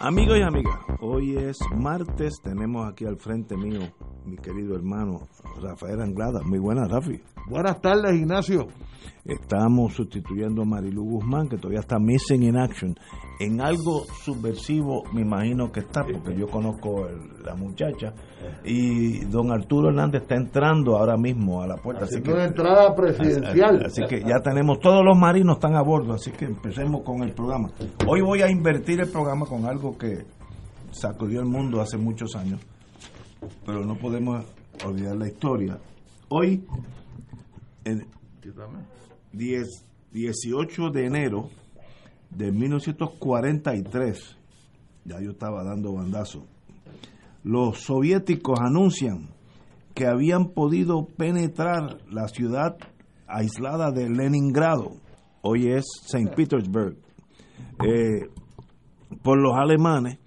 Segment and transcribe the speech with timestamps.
[0.00, 3.80] Amigos y amigas, hoy es martes, tenemos aquí al frente mío
[4.28, 5.20] mi querido hermano
[5.60, 6.40] Rafael Anglada.
[6.44, 7.20] Muy buenas, Rafi.
[7.48, 8.68] Buenas tardes, Ignacio.
[9.24, 12.94] Estamos sustituyendo a Marilu Guzmán, que todavía está missing in action.
[13.40, 17.10] En algo subversivo, me imagino que está, porque yo conozco a
[17.44, 18.12] la muchacha.
[18.64, 22.04] Y don Arturo Hernández está entrando ahora mismo a la puerta.
[22.04, 23.84] Así que, una entrada presidencial.
[23.86, 27.32] Así, que ya tenemos, todos los marinos están a bordo, así que empecemos con el
[27.32, 27.70] programa.
[28.06, 30.24] Hoy voy a invertir el programa con algo que
[30.90, 32.60] sacudió el mundo hace muchos años,
[33.64, 34.44] pero no podemos
[34.84, 35.78] olvidar la historia.
[36.28, 36.64] Hoy,
[37.84, 38.06] en
[39.32, 39.66] 10,
[40.12, 41.48] 18 de enero
[42.30, 44.36] de 1943,
[45.04, 46.46] ya yo estaba dando bandazo,
[47.42, 49.28] los soviéticos anuncian
[49.94, 52.76] que habían podido penetrar la ciudad
[53.26, 54.92] aislada de Leningrado,
[55.42, 56.34] hoy es St.
[56.34, 56.96] Petersburg,
[57.84, 58.28] eh,
[59.22, 60.18] por los alemanes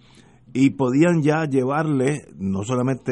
[0.54, 3.12] y podían ya llevarle no solamente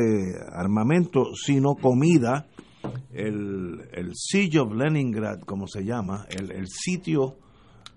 [0.51, 2.47] armamento, sino comida.
[3.11, 7.35] El, el Siege of Leningrad, como se llama, el, el sitio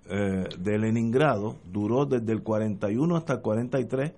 [0.08, 4.12] eh, de Leningrado, duró desde el 41 hasta el 43,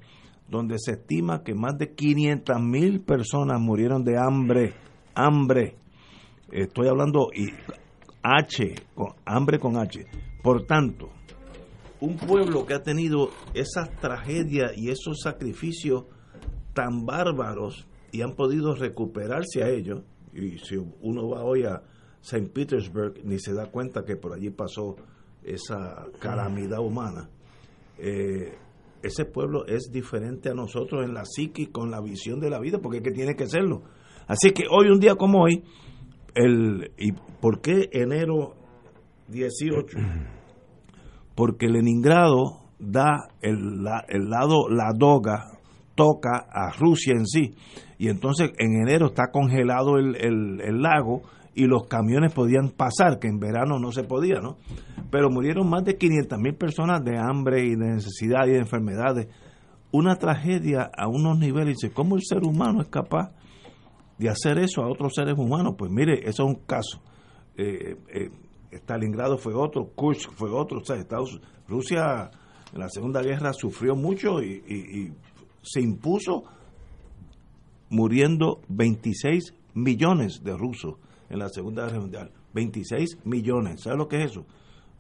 [0.49, 4.75] donde se estima que más de 500 mil personas murieron de hambre.
[5.15, 5.77] Hambre.
[6.51, 7.49] Estoy hablando y
[8.23, 10.07] H, con, hambre con H.
[10.43, 11.11] Por tanto,
[12.05, 16.05] un pueblo que ha tenido esas tragedias y esos sacrificios
[16.75, 20.03] tan bárbaros y han podido recuperarse a ellos,
[20.35, 21.83] y si uno va hoy a
[22.21, 22.49] St.
[22.53, 24.97] Petersburg ni se da cuenta que por allí pasó
[25.43, 27.31] esa calamidad humana,
[27.99, 28.55] eh,
[29.03, 32.79] ese pueblo es diferente a nosotros en la psique con la visión de la vida,
[32.79, 33.83] porque es que tiene que serlo.
[34.27, 35.63] Así que hoy, un día como hoy,
[36.35, 38.55] el, ¿y por qué enero
[39.29, 39.97] 18?
[41.35, 45.53] porque Leningrado da el, la, el lado Ladoga,
[45.95, 47.55] toca a Rusia en sí.
[47.99, 51.23] Y entonces en enero está congelado el, el, el, lago
[51.55, 54.57] y los camiones podían pasar, que en verano no se podía, ¿no?
[55.11, 59.29] Pero murieron más de 500 mil personas de hambre y de necesidad y de enfermedades.
[59.93, 61.77] Una tragedia a unos niveles.
[61.77, 63.31] Dice, ¿cómo el ser humano es capaz
[64.19, 65.77] de hacer eso a otros seres humanos?
[65.79, 67.01] Pues mire, eso es un caso.
[67.57, 68.31] Eh, eh,
[68.77, 72.31] Stalingrado fue otro, Kursk fue otro, o sea, Estados, Rusia
[72.73, 75.13] en la Segunda Guerra sufrió mucho y,
[75.63, 76.45] se impuso
[77.89, 80.97] muriendo 26 millones de rusos
[81.31, 82.31] en la Segunda Guerra Mundial.
[82.53, 84.45] 26 millones, ¿sabes lo que es eso?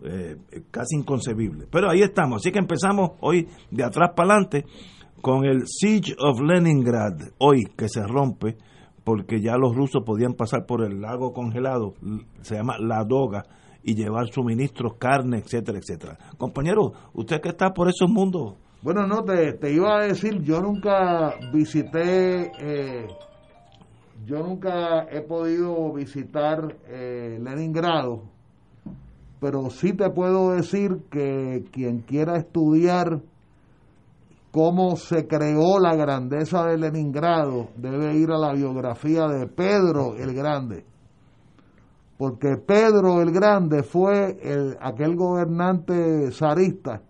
[0.02, 0.36] Eh,
[0.70, 1.66] casi inconcebible.
[1.70, 4.64] Pero ahí estamos, así que empezamos hoy de atrás para adelante
[5.20, 8.56] con el Siege of Leningrad, hoy que se rompe
[9.04, 11.94] porque ya los rusos podían pasar por el lago congelado,
[12.40, 13.44] se llama Ladoga,
[13.84, 16.18] y llevar suministros, carne, etcétera, etcétera.
[16.38, 18.54] Compañero, usted que está por esos mundos.
[18.82, 23.06] Bueno, no, te, te iba a decir, yo nunca visité, eh,
[24.24, 28.22] yo nunca he podido visitar eh, Leningrado,
[29.40, 33.20] pero sí te puedo decir que quien quiera estudiar
[34.50, 40.32] cómo se creó la grandeza de Leningrado debe ir a la biografía de Pedro el
[40.32, 40.84] Grande
[42.16, 47.02] porque Pedro el Grande fue el, aquel gobernante zarista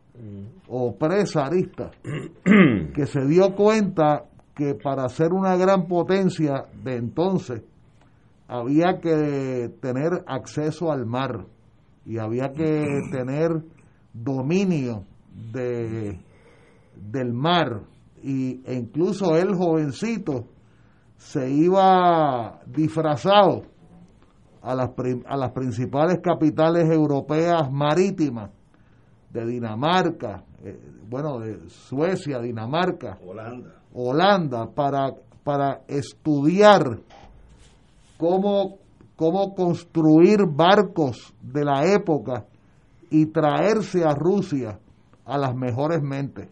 [0.69, 1.91] o pre-zarista
[2.95, 4.25] que se dio cuenta
[4.55, 7.62] que para ser una gran potencia de entonces
[8.49, 11.47] había que tener acceso al mar
[12.06, 13.51] y había que tener
[14.12, 15.05] dominio
[15.53, 16.21] de,
[16.95, 17.83] del mar.
[18.23, 20.47] Y, e incluso el jovencito
[21.17, 23.62] se iba disfrazado
[24.64, 24.90] a las,
[25.26, 28.50] a las principales capitales europeas marítimas
[29.31, 30.78] de Dinamarca, eh,
[31.08, 33.75] bueno, de Suecia, Dinamarca, Holanda.
[33.93, 35.12] Holanda, para,
[35.43, 37.00] para estudiar
[38.16, 38.78] cómo,
[39.16, 42.46] cómo construir barcos de la época
[43.10, 44.78] y traerse a Rusia
[45.26, 46.49] a las mejores mentes.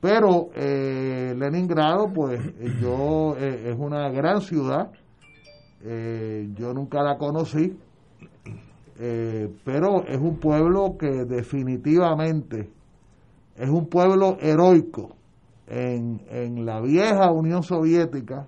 [0.00, 2.40] Pero eh, Leningrado, pues
[2.80, 4.90] yo eh, es una gran ciudad.
[5.84, 7.76] Eh, yo nunca la conocí,
[8.98, 12.70] eh, pero es un pueblo que definitivamente
[13.56, 15.16] es un pueblo heroico.
[15.66, 18.46] En, en la vieja Unión Soviética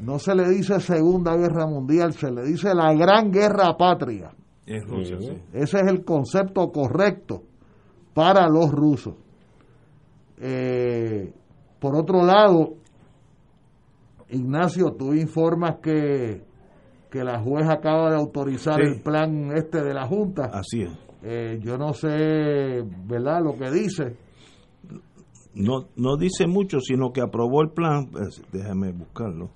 [0.00, 4.32] no se le dice Segunda Guerra Mundial, se le dice la Gran Guerra Patria.
[4.66, 5.42] Rusia, sí.
[5.52, 7.42] Ese es el concepto correcto
[8.14, 9.14] para los rusos.
[10.38, 11.32] Eh,
[11.78, 12.74] por otro lado,
[14.32, 16.42] Ignacio, tú informas que,
[17.10, 18.82] que la juez acaba de autorizar Sí.
[18.96, 20.44] el plan este de la Junta.
[20.52, 20.90] Así es.
[21.22, 24.16] Eh, yo no sé, ¿verdad?, lo que dice.
[25.54, 28.08] No, no dice mucho, sino que aprobó el plan.
[28.10, 29.50] pues, déjame buscarlo.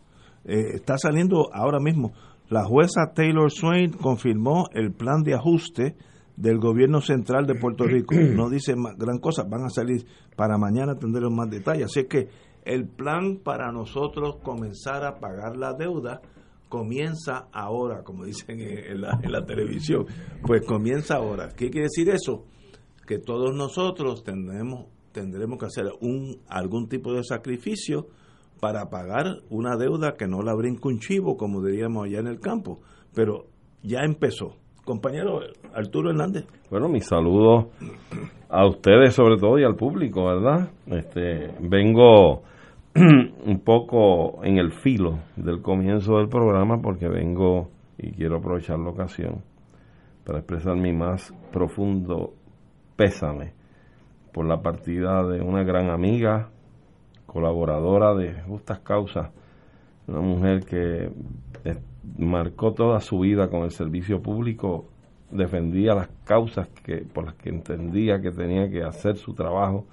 [0.45, 2.13] Eh, está saliendo ahora mismo.
[2.49, 5.97] La jueza Taylor Swain confirmó el plan de ajuste
[6.37, 8.15] del gobierno central de Puerto Rico.
[8.15, 10.05] No dice gran cosa, van a salir
[10.37, 11.87] para mañana tendremos más detalles.
[11.87, 12.29] Así que
[12.67, 16.21] el plan para nosotros comenzar a pagar la deuda
[16.69, 20.05] comienza ahora, como dicen en la, en la televisión.
[20.47, 21.49] Pues comienza ahora.
[21.57, 22.45] ¿Qué quiere decir eso?
[23.07, 28.09] que todos nosotros tendremos tendremos que hacer un algún tipo de sacrificio
[28.61, 32.39] para pagar una deuda que no la brinca un chivo, como diríamos allá en el
[32.39, 32.81] campo,
[33.15, 33.47] pero
[33.83, 34.57] ya empezó.
[34.85, 35.41] Compañero
[35.73, 36.45] Arturo Hernández.
[36.71, 37.67] Bueno, mis saludos
[38.51, 40.71] a ustedes sobre todo y al público, ¿verdad?
[40.87, 42.43] Este, vengo
[43.45, 48.89] un poco en el filo del comienzo del programa porque vengo y quiero aprovechar la
[48.89, 49.43] ocasión
[50.25, 52.33] para expresar mi más profundo
[52.97, 53.53] pésame
[54.33, 56.49] por la partida de una gran amiga,
[57.27, 59.31] colaboradora de justas causas,
[60.07, 61.11] una mujer que
[61.65, 61.79] eh,
[62.17, 64.89] marcó toda su vida con el servicio público,
[65.31, 69.85] defendía las causas que por las que entendía que tenía que hacer su trabajo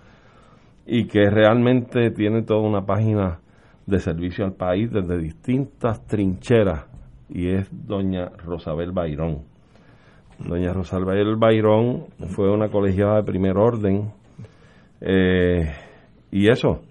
[0.86, 3.40] y que realmente tiene toda una página
[3.86, 6.86] de servicio al país desde distintas trincheras
[7.30, 9.44] y es doña Rosabel Bayrón.
[10.40, 14.12] Doña Rosabel Bayrón fue una colegiada de primer orden
[15.02, 15.72] eh,
[16.32, 16.82] y eso,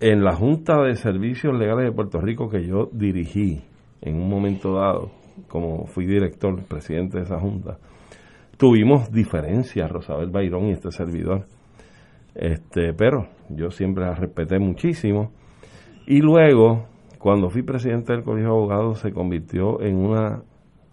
[0.00, 3.62] en la Junta de Servicios Legales de Puerto Rico que yo dirigí
[4.00, 5.10] en un momento dado,
[5.48, 7.78] como fui director, presidente de esa Junta,
[8.56, 11.46] tuvimos diferencias, Rosabel Bayrón y este servidor.
[12.34, 15.32] Este, pero yo siempre la respeté muchísimo.
[16.06, 16.86] Y luego,
[17.18, 20.42] cuando fui presidente del Colegio de Abogados, se convirtió en una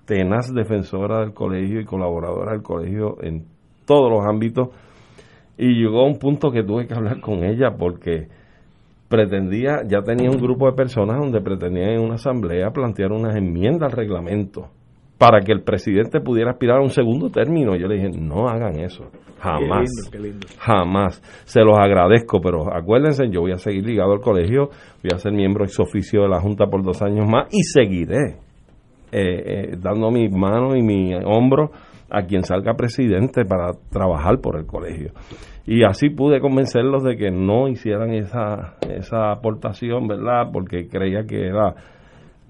[0.05, 3.45] tenaz defensora del colegio y colaboradora del colegio en
[3.85, 4.69] todos los ámbitos.
[5.57, 8.27] Y llegó a un punto que tuve que hablar con ella porque
[9.09, 13.91] pretendía, ya tenía un grupo de personas donde pretendían en una asamblea plantear unas enmiendas
[13.91, 14.69] al reglamento
[15.19, 17.75] para que el presidente pudiera aspirar a un segundo término.
[17.75, 20.47] Yo le dije, no hagan eso, jamás, Qué lindo, qué lindo.
[20.57, 21.21] jamás.
[21.43, 24.69] Se los agradezco, pero acuérdense, yo voy a seguir ligado al colegio,
[25.03, 28.37] voy a ser miembro ex oficio de la Junta por dos años más y seguiré
[29.11, 31.71] eh, eh, dando mi mano y mi hombro
[32.09, 35.11] a quien salga presidente para trabajar por el colegio.
[35.67, 40.49] Y así pude convencerlos de que no hicieran esa, esa aportación, ¿verdad?
[40.51, 41.75] Porque creía que era...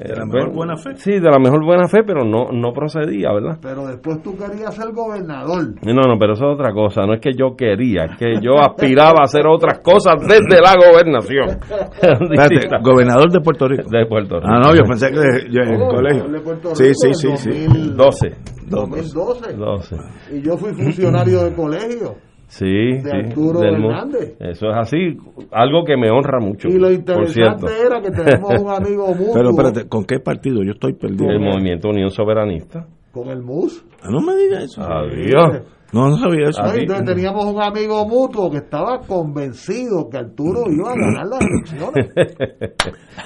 [0.02, 0.96] eh, De la mejor bueno, buena fe.
[0.96, 3.58] Sí, de la mejor buena fe, pero no, no procedía, ¿verdad?
[3.62, 5.76] Pero después tú querías ser gobernador.
[5.84, 7.06] No, no, pero eso es otra cosa.
[7.06, 10.74] No es que yo quería, es que yo aspiraba a hacer otras cosas desde la
[10.80, 11.50] gobernación.
[12.02, 13.84] Espérate, gobernador de Puerto Rico.
[13.90, 14.48] de Puerto Rico.
[14.50, 16.24] Ah, no, yo pensé que de- yo en el Oh, colegio.
[16.30, 17.66] de Puerto Sí, Rico sí, en sí, sí.
[17.68, 18.28] 2000, 12.
[18.70, 19.54] 2012.
[19.58, 19.96] 12.
[20.34, 22.16] Y yo fui funcionario de colegio.
[22.50, 24.36] Sí, De sí, Arturo del Hernández.
[24.40, 25.18] Eso es así,
[25.52, 26.68] algo que me honra mucho.
[26.68, 27.68] Y lo por interesante cierto.
[27.70, 30.64] era que tenemos un amigo mutuo Pero espérate, ¿con qué partido?
[30.64, 31.30] Yo estoy perdido.
[31.30, 32.86] El movimiento Unión Soberanista.
[33.12, 33.86] con el MUS.
[34.04, 34.82] Ah, no me digas eso.
[34.84, 35.62] Adiós.
[35.92, 36.62] No, no sabía eso.
[36.64, 36.80] Ay, sí.
[36.82, 42.12] entonces teníamos un amigo mutuo que estaba convencido que Arturo iba a ganar las elecciones.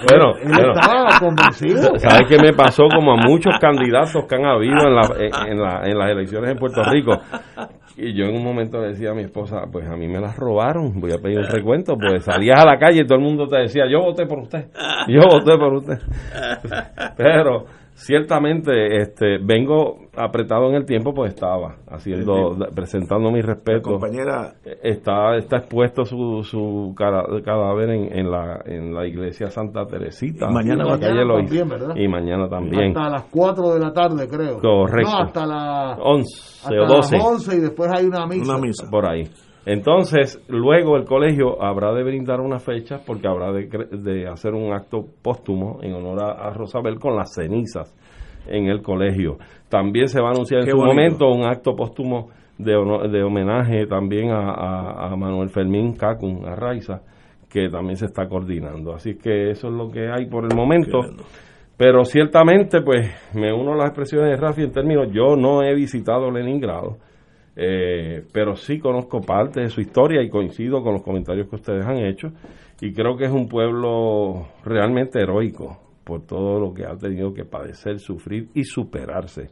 [0.10, 1.92] Bueno, Él bueno, estaba convencido.
[2.00, 5.82] ¿sabes qué me pasó como a muchos candidatos que han habido en, la- en la-
[5.86, 7.12] en las elecciones en Puerto Rico?
[7.96, 10.36] Y yo en un momento le decía a mi esposa, pues a mí me las
[10.36, 13.48] robaron, voy a pedir un recuento, pues salías a la calle y todo el mundo
[13.48, 14.66] te decía, yo voté por usted,
[15.08, 16.00] yo voté por usted.
[17.18, 23.92] Pero ciertamente este vengo apretado en el tiempo pues estaba haciendo presentando mi respeto.
[23.92, 30.48] Compañera está está expuesto su, su cadáver en, en, la en la iglesia Santa Teresita.
[30.50, 31.96] Y mañana, también, ¿verdad?
[31.96, 32.98] y mañana también.
[32.98, 34.60] Hasta las 4 de la tarde creo.
[34.60, 35.12] Correcto.
[35.12, 38.54] No hasta las 11 o 12 las 11 y después hay una misa.
[38.54, 38.90] Una misa.
[38.90, 39.24] Por ahí
[39.66, 45.06] entonces, luego el colegio habrá de brindar una fecha porque habrá de, hacer un acto
[45.22, 47.96] póstumo en honor a, Rosabel con las cenizas
[48.48, 49.38] en el colegio.
[49.70, 52.74] También se va a anunciar en su momento un acto póstumo de,
[53.10, 57.02] de homenaje también a, Manuel Fermín Cacun, a Raiza,
[57.50, 58.94] que también se está coordinando.
[58.94, 61.00] Así que eso es lo que hay por el momento.
[61.78, 65.74] Pero ciertamente, pues, me uno a las expresiones de Rafi en términos, yo no he
[65.74, 66.98] visitado Leningrado
[67.56, 71.86] eh, pero sí conozco parte de su historia y coincido con los comentarios que ustedes
[71.86, 72.30] han hecho
[72.82, 77.46] y creo que es un pueblo realmente heroico por todo lo que ha tenido que
[77.46, 79.52] padecer, sufrir y superarse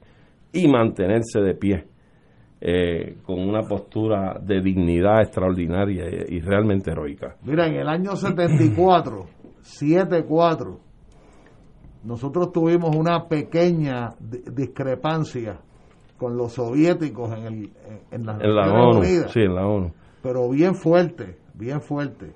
[0.52, 1.86] y mantenerse de pie
[2.60, 7.38] eh, con una postura de dignidad extraordinaria y, realmente heroica.
[7.44, 9.26] Mira, en el año 74,
[9.62, 10.80] 74,
[12.04, 15.60] nosotros tuvimos una pequeña discrepancia
[16.22, 17.72] con los soviéticos en, el,
[18.12, 19.92] en, en la ONU, Sí, en la ONU.
[20.22, 22.32] Pero bien fuerte, bien fuerte.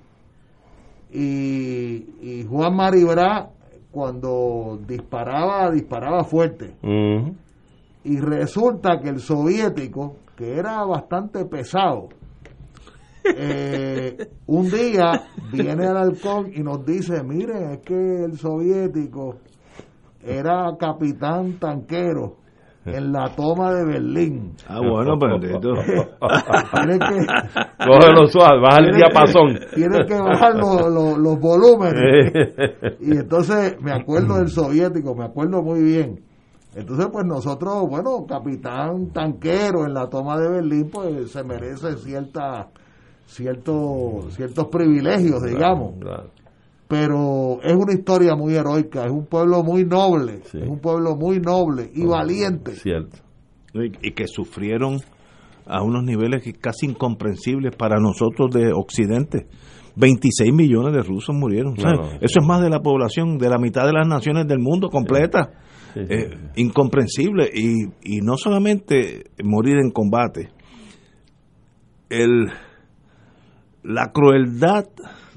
[1.12, 3.48] Y, y Juan Maribra,
[3.92, 6.74] cuando disparaba, disparaba fuerte.
[8.02, 12.08] Y resulta que el soviético, que era bastante pesado,
[13.36, 14.16] eh,
[14.46, 15.12] un día
[15.52, 19.36] viene al halcón y nos dice, miren, es que el soviético
[20.24, 22.45] era capitán tanquero
[22.86, 24.52] en la toma de Berlín.
[24.68, 25.58] Ah, bueno, pero tiene
[26.98, 27.26] que
[27.84, 29.58] cógelo suave, baja el diapasón.
[29.74, 32.32] Tiene que bajar los, los, volúmenes.
[33.00, 36.20] y entonces me acuerdo del soviético, me acuerdo muy bien.
[36.74, 42.68] Entonces, pues nosotros, bueno, capitán tanquero en la toma de Berlín, pues se merece cierta,
[43.26, 45.94] cierto, ciertos privilegios, digamos
[46.88, 51.40] pero es una historia muy heroica, es un pueblo muy noble, es un pueblo muy
[51.40, 52.72] noble y valiente.
[52.72, 53.18] Cierto.
[53.74, 55.00] Y, que sufrieron
[55.66, 59.48] a unos niveles casi incomprensibles para nosotros de Occidente.
[59.96, 61.74] 26 millones de rusos murieron.
[61.76, 65.50] Eso es más de la población, de la mitad de las naciones del mundo completa.
[65.94, 67.50] Eh, incomprensible.
[67.52, 70.50] Y, y no solamente morir en combate,
[72.10, 72.46] el,
[73.82, 74.84] la crueldad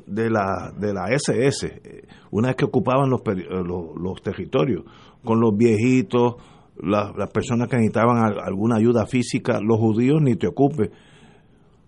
[0.10, 4.84] de la, de la SS, una vez que ocupaban los, eh, los, territorios,
[5.24, 6.36] con los viejitos,
[6.82, 10.90] las personas que necesitaban alguna ayuda física, los judíos ni te ocupes.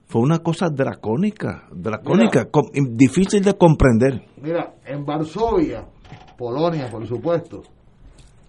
[0.06, 4.22] Fue una cosa dracónica, dracónica, difícil de comprender.
[4.42, 5.88] Mira, en Varsovia,
[6.38, 7.62] Polonia, por supuesto,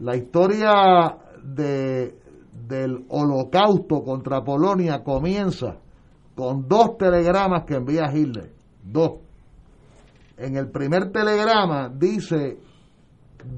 [0.00, 2.16] la historia de,
[2.66, 5.76] del holocausto contra Polonia comienza
[6.34, 8.50] con dos telegramas que envía Hitler.
[8.82, 9.20] Dos
[10.36, 12.58] en el primer telegrama dice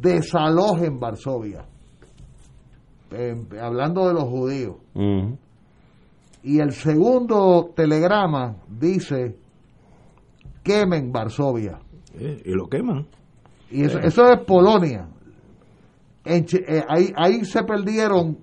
[0.00, 1.64] desalojen Varsovia,
[3.61, 4.76] hablando de los judíos.
[6.43, 9.37] Y el segundo telegrama dice
[10.62, 11.78] quemen Varsovia.
[12.14, 13.07] Eh, y lo queman.
[13.71, 15.09] Y eso, es Polonia.
[16.25, 18.38] Eh, ahí, ahí se perdieron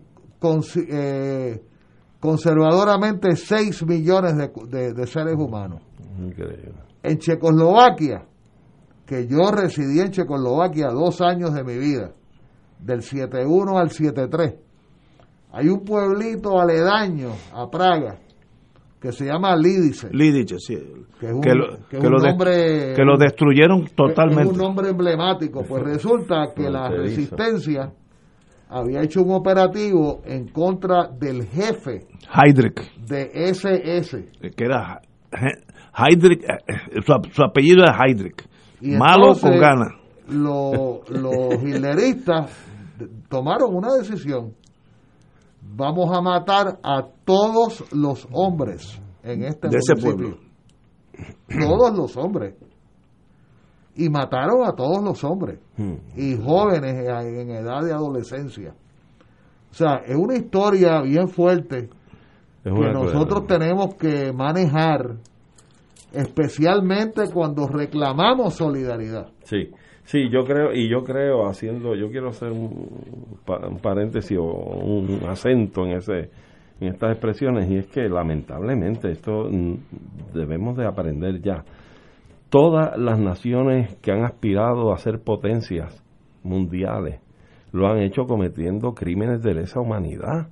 [0.89, 1.61] eh,
[2.19, 5.81] conservadoramente 6 millones de, de seres humanos.
[6.19, 6.90] Increíble.
[7.03, 8.25] En Checoslovaquia,
[9.05, 12.11] que yo residí en Checoslovaquia dos años de mi vida,
[12.79, 14.55] del 7-1 al 7-3.
[15.53, 18.17] Hay un pueblito aledaño a Praga
[19.01, 20.09] que se llama Lídice.
[20.11, 20.77] Lídice, sí.
[21.19, 22.93] Que es un, que lo, nombre.
[22.95, 24.43] que lo destruyeron totalmente.
[24.43, 25.63] Es un nombre emblemático.
[25.63, 27.91] Pues resulta que la resistencia
[28.69, 32.07] había hecho un operativo en contra del jefe.
[32.31, 32.95] Heydrich.
[33.07, 34.29] De SS.
[34.55, 35.01] Que era
[35.93, 38.47] Heydrich, eh, eh, su, apellido es Heydrich.
[38.81, 39.93] Malo con ganas.
[40.27, 41.01] los
[41.63, 42.51] hitleristas
[43.29, 44.53] tomaron una decisión.
[45.61, 50.37] Vamos a matar a todos los hombres en este de ese pueblo.
[51.47, 52.55] Todos los hombres.
[53.95, 55.59] Y mataron a todos los hombres.
[55.77, 55.95] Hmm.
[56.15, 58.73] Y jóvenes en edad de adolescencia.
[59.69, 61.89] O sea, es una historia bien fuerte
[62.63, 65.17] que nosotros tenemos que manejar
[66.13, 69.29] especialmente cuando reclamamos solidaridad.
[69.43, 69.69] Sí,
[70.03, 73.39] sí, yo creo, y yo creo, haciendo, yo quiero hacer un,
[73.81, 76.29] paréntesis o un acento en ese
[76.79, 79.47] en estas expresiones y es que lamentablemente esto
[80.33, 81.63] debemos de aprender ya
[82.49, 86.03] todas las naciones que han aspirado a ser potencias
[86.43, 87.19] mundiales
[87.71, 90.47] lo han hecho cometiendo crímenes de lesa humanidad.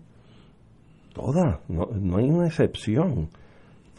[1.13, 3.29] Todas, no, no hay una excepción.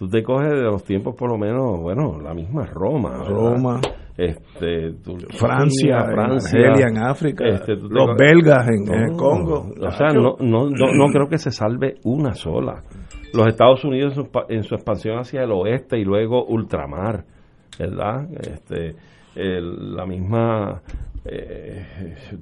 [0.00, 3.22] Tú te coges de los tiempos, por lo menos, bueno, la misma Roma.
[3.22, 3.82] Roma.
[4.16, 4.94] Este,
[5.36, 9.66] Francia, Francia, en África, este, los belgas en, el Congo.
[9.78, 12.82] O sea, no, no, no, creo que se salve una sola.
[13.34, 17.26] Los Estados Unidos en su, en su expansión hacia el oeste y luego ultramar,
[17.78, 18.26] ¿verdad?
[18.40, 18.94] Este,
[19.34, 20.80] la misma
[21.26, 21.84] eh,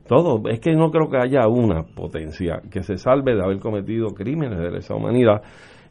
[0.06, 4.10] todo, es que no creo que haya una potencia que se salve de haber cometido
[4.14, 5.42] crímenes de lesa humanidad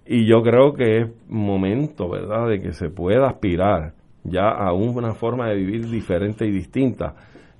[0.07, 5.13] y yo creo que es momento, ¿verdad?, de que se pueda aspirar ya a una
[5.13, 7.15] forma de vivir diferente y distinta.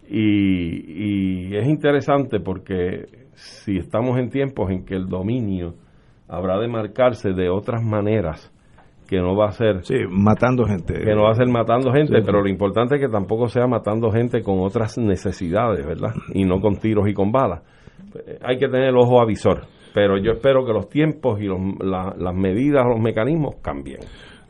[0.09, 5.75] Y, y es interesante porque si estamos en tiempos en que el dominio
[6.27, 8.51] habrá de marcarse de otras maneras,
[9.07, 10.93] que no va a ser sí, matando gente.
[10.93, 14.11] que no va a ser matando gente pero lo importante es que tampoco sea matando
[14.11, 17.61] gente con otras necesidades verdad y no con tiros y con balas.
[18.41, 19.61] Hay que tener el ojo avisor
[19.93, 23.99] pero yo espero que los tiempos y los, las medidas los mecanismos cambien.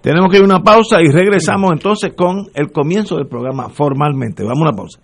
[0.02, 4.44] Tenemos que ir a una pausa y regresamos entonces con el comienzo del programa formalmente.
[4.44, 5.00] Vamos a una pausa.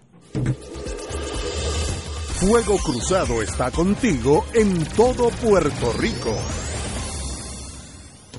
[2.39, 6.35] Fuego Cruzado está contigo en todo Puerto Rico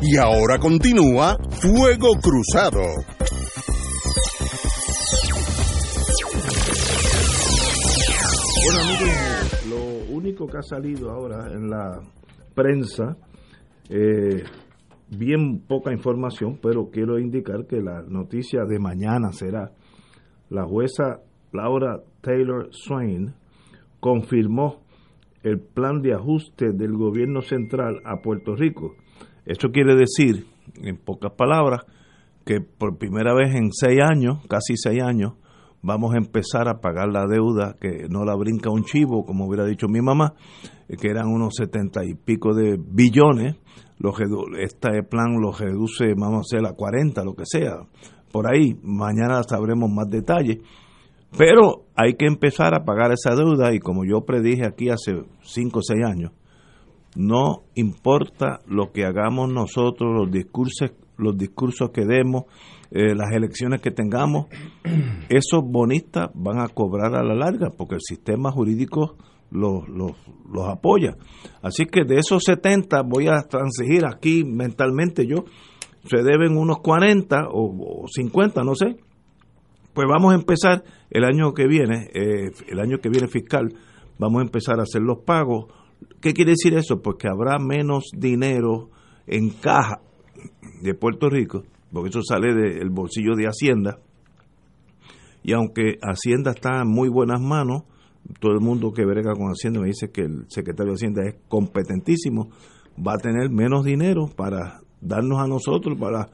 [0.00, 2.80] Y ahora continúa Fuego Cruzado.
[8.64, 12.00] Bueno amigos, lo único que ha salido ahora en la
[12.54, 13.16] prensa,
[13.90, 14.44] eh,
[15.10, 19.72] bien poca información, pero quiero indicar que la noticia de mañana será
[20.48, 21.20] la jueza
[21.52, 23.34] Laura Taylor Swain
[24.00, 24.82] confirmó
[25.42, 28.94] el plan de ajuste del gobierno central a Puerto Rico
[29.48, 30.44] esto quiere decir,
[30.82, 31.80] en pocas palabras,
[32.44, 35.32] que por primera vez en seis años, casi seis años,
[35.80, 39.64] vamos a empezar a pagar la deuda que no la brinca un chivo, como hubiera
[39.64, 40.34] dicho mi mamá,
[41.00, 43.56] que eran unos setenta y pico de billones.
[44.58, 47.78] este plan lo reduce, vamos a hacer a 40, lo que sea.
[48.30, 50.58] Por ahí, mañana sabremos más detalles.
[51.38, 55.80] Pero hay que empezar a pagar esa deuda y como yo predije aquí hace cinco
[55.80, 56.30] o seis años,
[57.16, 62.44] no importa lo que hagamos nosotros, los discursos, los discursos que demos,
[62.92, 64.46] eh, las elecciones que tengamos,
[65.28, 69.16] esos bonistas van a cobrar a la larga porque el sistema jurídico
[69.50, 70.12] los, los,
[70.48, 71.16] los apoya.
[71.62, 75.46] Así que de esos 70 voy a transigir aquí mentalmente yo,
[76.04, 78.98] se deben unos 40 o, 50, no sé.
[79.98, 83.74] Pues vamos a empezar el año que viene, eh, el año que viene fiscal,
[84.16, 85.72] vamos a empezar a hacer los pagos
[86.20, 87.02] ¿Qué quiere decir eso?
[87.02, 88.90] Pues que habrá menos dinero
[89.26, 90.00] en caja
[90.82, 93.98] de Puerto Rico porque eso sale del bolsillo de Hacienda.
[95.42, 97.82] Y aunque Hacienda está en muy buenas manos,
[98.38, 101.34] todo el mundo que brega con Hacienda me dice que el secretario de Hacienda es
[101.48, 102.50] competentísimo,
[103.04, 106.28] va a tener menos dinero para darnos a nosotros, para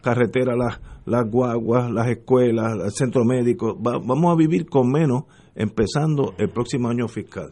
[0.00, 0.80] carretera, las,
[1.10, 3.76] las guaguas, las escuelas, el centro médico.
[3.76, 5.24] vamos a vivir con menos
[5.56, 7.50] empezando el próximo año fiscal.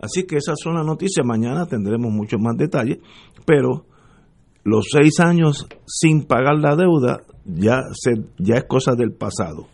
[0.00, 1.24] Así que esas son las noticias.
[1.24, 2.98] Mañana tendremos muchos más detalles,
[3.46, 3.84] pero
[4.64, 9.66] los seis años sin pagar la deuda ya, se, ya es cosa del pasado.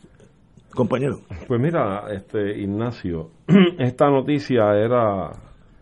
[0.75, 1.21] Compañero.
[1.47, 3.31] Pues mira, este Ignacio,
[3.79, 5.31] esta noticia era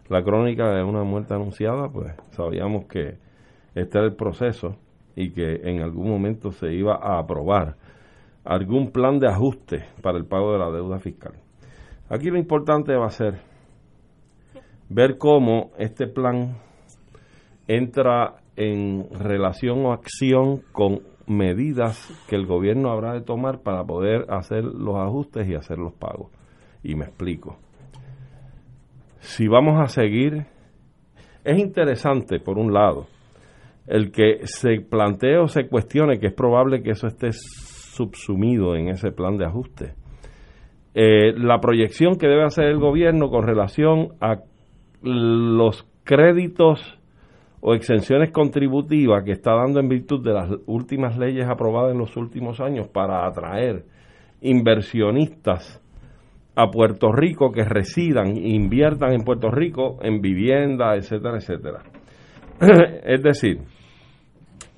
[0.08, 3.16] la crónica de una muerte anunciada, pues sabíamos que
[3.74, 4.76] este era el proceso
[5.18, 7.74] y que en algún momento se iba a aprobar
[8.44, 11.32] algún plan de ajuste para el pago de la deuda fiscal.
[12.08, 13.40] Aquí lo importante va a ser
[14.88, 16.56] ver cómo este plan
[17.66, 24.24] entra en relación o acción con medidas que el gobierno habrá de tomar para poder
[24.28, 26.30] hacer los ajustes y hacer los pagos.
[26.84, 27.58] Y me explico.
[29.18, 30.46] Si vamos a seguir,
[31.42, 33.08] es interesante, por un lado,
[33.88, 38.88] el que se plantee o se cuestione que es probable que eso esté subsumido en
[38.88, 39.94] ese plan de ajuste.
[40.94, 44.38] Eh, la proyección que debe hacer el gobierno con relación a
[45.02, 46.98] los créditos
[47.60, 52.16] o exenciones contributivas que está dando en virtud de las últimas leyes aprobadas en los
[52.16, 53.84] últimos años para atraer
[54.40, 55.82] inversionistas
[56.54, 61.82] a Puerto Rico que residan e inviertan en Puerto Rico en vivienda, etcétera, etcétera.
[63.04, 63.60] es decir,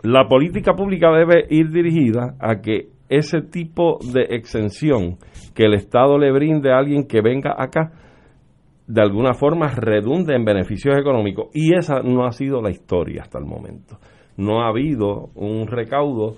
[0.03, 5.19] la política pública debe ir dirigida a que ese tipo de exención
[5.55, 7.93] que el Estado le brinde a alguien que venga acá,
[8.87, 11.49] de alguna forma redunde en beneficios económicos.
[11.53, 13.99] Y esa no ha sido la historia hasta el momento.
[14.37, 16.37] No ha habido un recaudo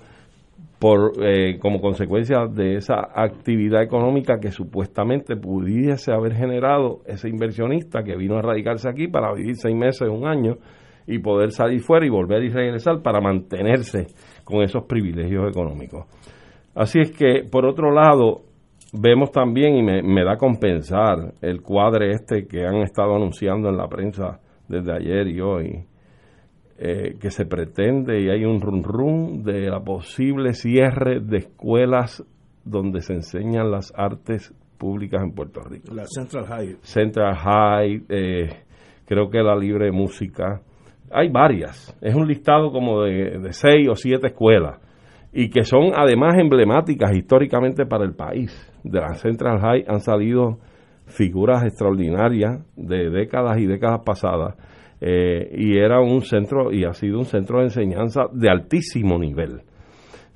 [0.79, 8.03] por, eh, como consecuencia de esa actividad económica que supuestamente pudiese haber generado ese inversionista
[8.03, 10.57] que vino a radicarse aquí para vivir seis meses, un año,
[11.07, 14.07] y poder salir fuera y volver y regresar para mantenerse
[14.43, 16.05] con esos privilegios económicos.
[16.75, 18.41] Así es que, por otro lado,
[18.93, 23.87] vemos también, y me, da compensar, el cuadre este que han estado anunciando en la
[23.87, 25.85] prensa desde ayer y hoy,
[26.77, 32.25] eh, que se pretende y hay un run run de la posible cierre de escuelas
[32.65, 35.93] donde se enseñan las artes públicas en Puerto Rico.
[35.93, 36.77] La Central High.
[36.81, 38.49] Central High, eh,
[39.05, 40.61] creo que la Libre Música,
[41.13, 41.97] hay varias.
[42.01, 44.79] Es un listado como de, seis o siete escuelas
[45.31, 48.51] y que son además emblemáticas históricamente para el país.
[48.83, 50.57] De la Central High han salido
[51.05, 54.55] figuras extraordinarias de décadas y décadas pasadas
[55.01, 59.61] eh, y era un centro y ha sido un centro de enseñanza de altísimo nivel.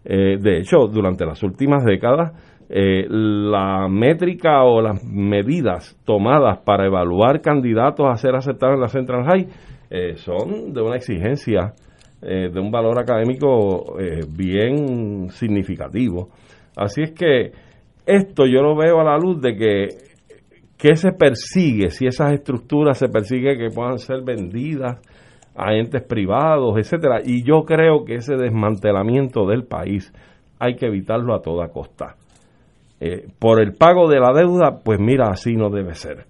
[0.04, 2.32] Eh, de hecho, durante las últimas décadas,
[2.70, 8.88] eh, la métrica o las medidas tomadas para evaluar candidatos a ser aceptados en la
[8.90, 9.48] Central High
[9.89, 11.73] eh, son de una exigencia,
[12.21, 16.30] eh, de un valor académico eh, bien significativo.
[16.76, 17.52] Así es que
[18.06, 19.88] esto yo lo veo a la luz de que
[20.78, 21.89] ¿qué se persigue?
[21.89, 25.00] Si esas estructuras se persigue que puedan ser vendidas
[25.56, 27.21] a entes privados, etcétera.
[27.23, 30.13] Y yo creo que ese desmantelamiento del país
[30.60, 32.15] hay que evitarlo a toda costa.
[33.39, 36.26] por el pago de la deuda, pues mira, así no debe ser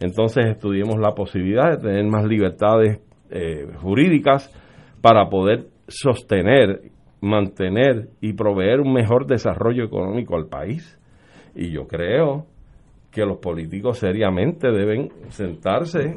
[0.00, 4.50] entonces estudiemos la posibilidad de tener más libertades eh, jurídicas
[5.02, 10.98] para poder sostener, mantener y proveer un mejor desarrollo económico al país.
[11.54, 12.46] Y yo creo
[13.10, 16.14] que los políticos seriamente deben sentarse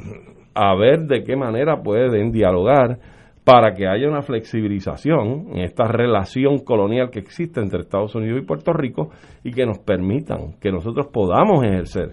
[0.54, 2.98] a ver de qué manera pueden dialogar
[3.44, 8.46] para que haya una flexibilización en esta relación colonial que existe entre Estados Unidos y
[8.46, 9.10] Puerto Rico
[9.42, 12.12] y que nos permitan que nosotros podamos ejercer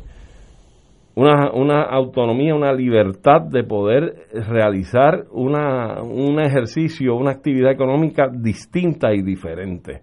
[1.15, 9.13] una, una autonomía, una libertad de poder realizar una, un ejercicio, una actividad económica distinta
[9.13, 10.01] y diferente.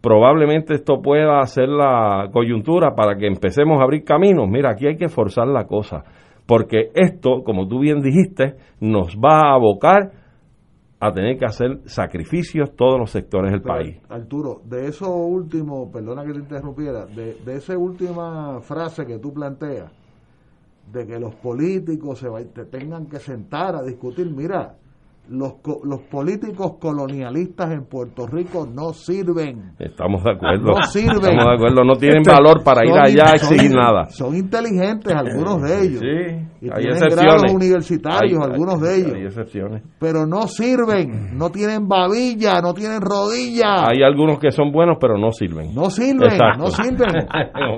[0.00, 4.48] Probablemente esto pueda hacer la coyuntura para que empecemos a abrir caminos.
[4.48, 6.02] Mira, aquí hay que forzar la cosa,
[6.46, 10.10] porque esto, como tú bien dijiste, nos va a abocar
[10.98, 14.00] a tener que hacer sacrificios todos los sectores del país.
[14.08, 19.32] Arturo, de eso último, perdona que te interrumpiera, de, de esa última frase que tú
[19.32, 19.90] planteas,
[20.92, 24.30] de que los políticos se, tengan que sentar a discutir.
[24.30, 24.78] Mira,
[25.28, 25.54] los,
[25.84, 29.72] los políticos colonialistas en Puerto Rico no sirven.
[29.78, 30.72] Estamos de acuerdo.
[30.72, 31.14] No sirven.
[31.14, 31.84] Estamos de acuerdo.
[31.84, 34.06] No tienen este, valor para ir allá a exigir nada.
[34.08, 36.00] Son inteligentes algunos de ellos.
[36.00, 37.24] Sí, y hay tienen excepciones.
[37.24, 39.14] grados universitarios algunos de ellos.
[39.14, 39.82] Hay excepciones.
[40.00, 41.38] Pero no sirven.
[41.38, 43.88] No tienen babilla, no tienen rodilla.
[43.88, 45.74] Hay algunos que son buenos, pero no sirven.
[45.74, 46.58] No sirven, Exacto.
[46.58, 47.08] no sirven.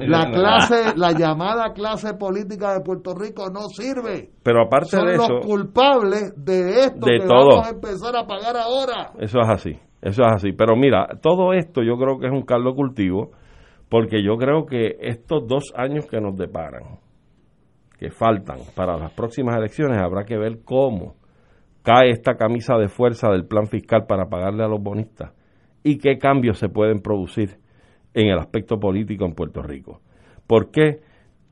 [0.08, 4.30] la clase, la llamada clase política de Puerto Rico no sirve.
[4.42, 5.28] Pero aparte son de eso.
[5.28, 7.48] los culpables de esto de que todo.
[7.48, 9.12] vamos a empezar a pagar ahora.
[9.18, 10.52] Eso es así, eso es así.
[10.52, 13.32] Pero mira, todo esto yo creo que es un caldo cultivo,
[13.88, 16.98] porque yo creo que estos dos años que nos deparan,
[17.98, 21.14] que faltan para las próximas elecciones, habrá que ver cómo
[21.82, 25.32] cae esta camisa de fuerza del plan fiscal para pagarle a los bonistas
[25.82, 27.58] y qué cambios se pueden producir
[28.14, 30.00] en el aspecto político en Puerto Rico.
[30.46, 31.00] ¿Por qué?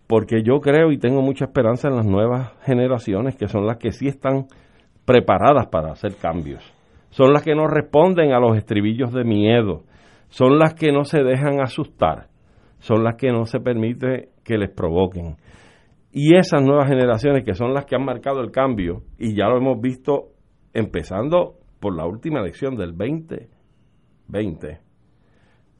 [0.06, 3.92] Porque yo creo y tengo mucha esperanza en las nuevas generaciones, que son las que
[3.92, 4.46] sí están
[5.04, 6.62] preparadas para hacer cambios.
[7.10, 9.82] Son las que no responden a los estribillos de miedo.
[10.28, 12.28] Son las que no se dejan asustar.
[12.78, 15.36] Son las que no se permite que les provoquen.
[16.10, 19.56] Y esas nuevas generaciones que son las que han marcado el cambio, y ya lo
[19.56, 20.28] hemos visto
[20.74, 24.80] empezando por la última elección del 2020,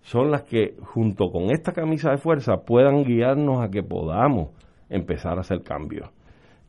[0.02, 4.50] son las que junto con esta camisa de fuerza puedan guiarnos a que podamos
[4.88, 6.10] empezar a hacer cambios.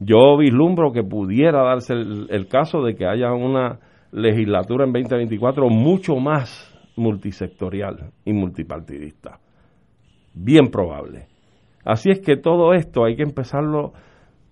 [0.06, 3.80] Yo vislumbro que pudiera darse el, caso de que haya una
[4.12, 9.40] legislatura en 2024 mucho más multisectorial y multipartidista.
[10.34, 11.28] Bien probable.
[11.86, 13.94] Así es que todo esto hay que empezarlo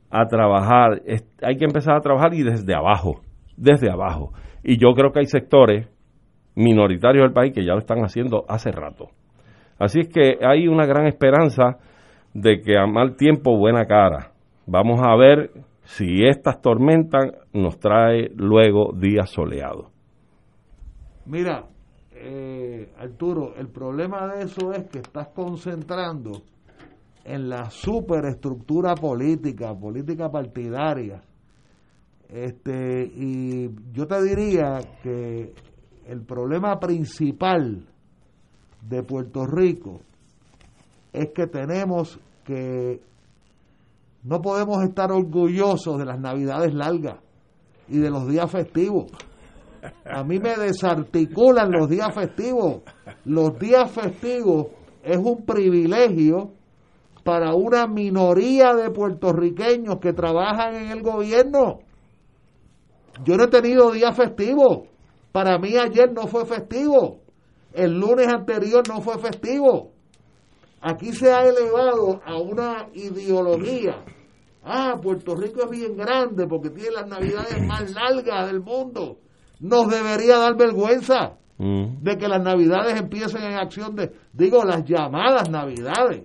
[0.10, 1.02] a trabajar,
[1.42, 3.22] hay que empezar a trabajar y desde abajo,
[3.58, 4.34] desde abajo.
[4.64, 5.88] Y yo creo que hay sectores
[6.56, 9.10] minoritarios del país que ya lo están haciendo hace rato.
[9.80, 11.78] Así es que hay una gran esperanza
[12.34, 14.31] de que a mal tiempo buena cara.
[14.72, 15.52] Vamos a ver
[15.84, 19.88] si estas tormentas nos trae luego días soleados.
[21.26, 21.66] Mira,
[22.14, 26.44] eh, Arturo, el problema de eso es que estás concentrando
[27.26, 31.22] en la superestructura política, política partidaria.
[32.30, 35.52] Este, y yo te diría que
[36.08, 37.84] el problema principal
[38.88, 40.00] de Puerto Rico
[41.12, 43.11] es que tenemos que
[44.24, 47.18] no podemos estar orgullosos de las navidades largas
[47.88, 49.12] y de los días festivos.
[50.06, 52.82] A mí me desarticulan los días festivos.
[53.26, 54.68] Los días festivos
[55.04, 56.52] es un privilegio
[57.24, 61.80] para una minoría de puertorriqueños que trabajan en el gobierno.
[63.24, 64.88] Yo no he tenido días festivos.
[65.32, 67.20] Para mí ayer no fue festivo.
[67.74, 69.91] El lunes anterior no fue festivo.
[70.82, 74.04] Aquí se ha elevado a una ideología.
[74.64, 79.18] Ah, Puerto Rico es bien grande porque tiene las navidades más largas del mundo.
[79.60, 82.02] Nos debería dar vergüenza Mm.
[82.02, 86.24] de que las navidades empiecen en acción de, digo, las llamadas navidades.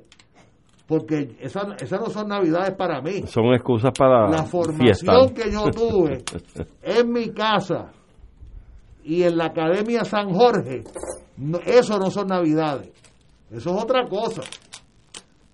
[0.88, 3.24] Porque esas esas no son navidades para mí.
[3.26, 6.24] Son excusas para La formación que yo tuve
[6.82, 7.90] en mi casa
[9.04, 10.84] y en la Academia San Jorge,
[11.36, 12.90] no- eso no son navidades.
[13.50, 14.42] Eso es otra cosa.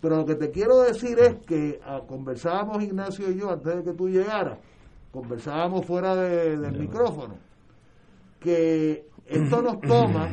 [0.01, 3.83] Pero lo que te quiero decir es que ah, conversábamos Ignacio y yo antes de
[3.85, 4.59] que tú llegaras,
[5.13, 7.35] conversábamos fuera de- del micrófono,
[8.41, 10.29] que esto nos toma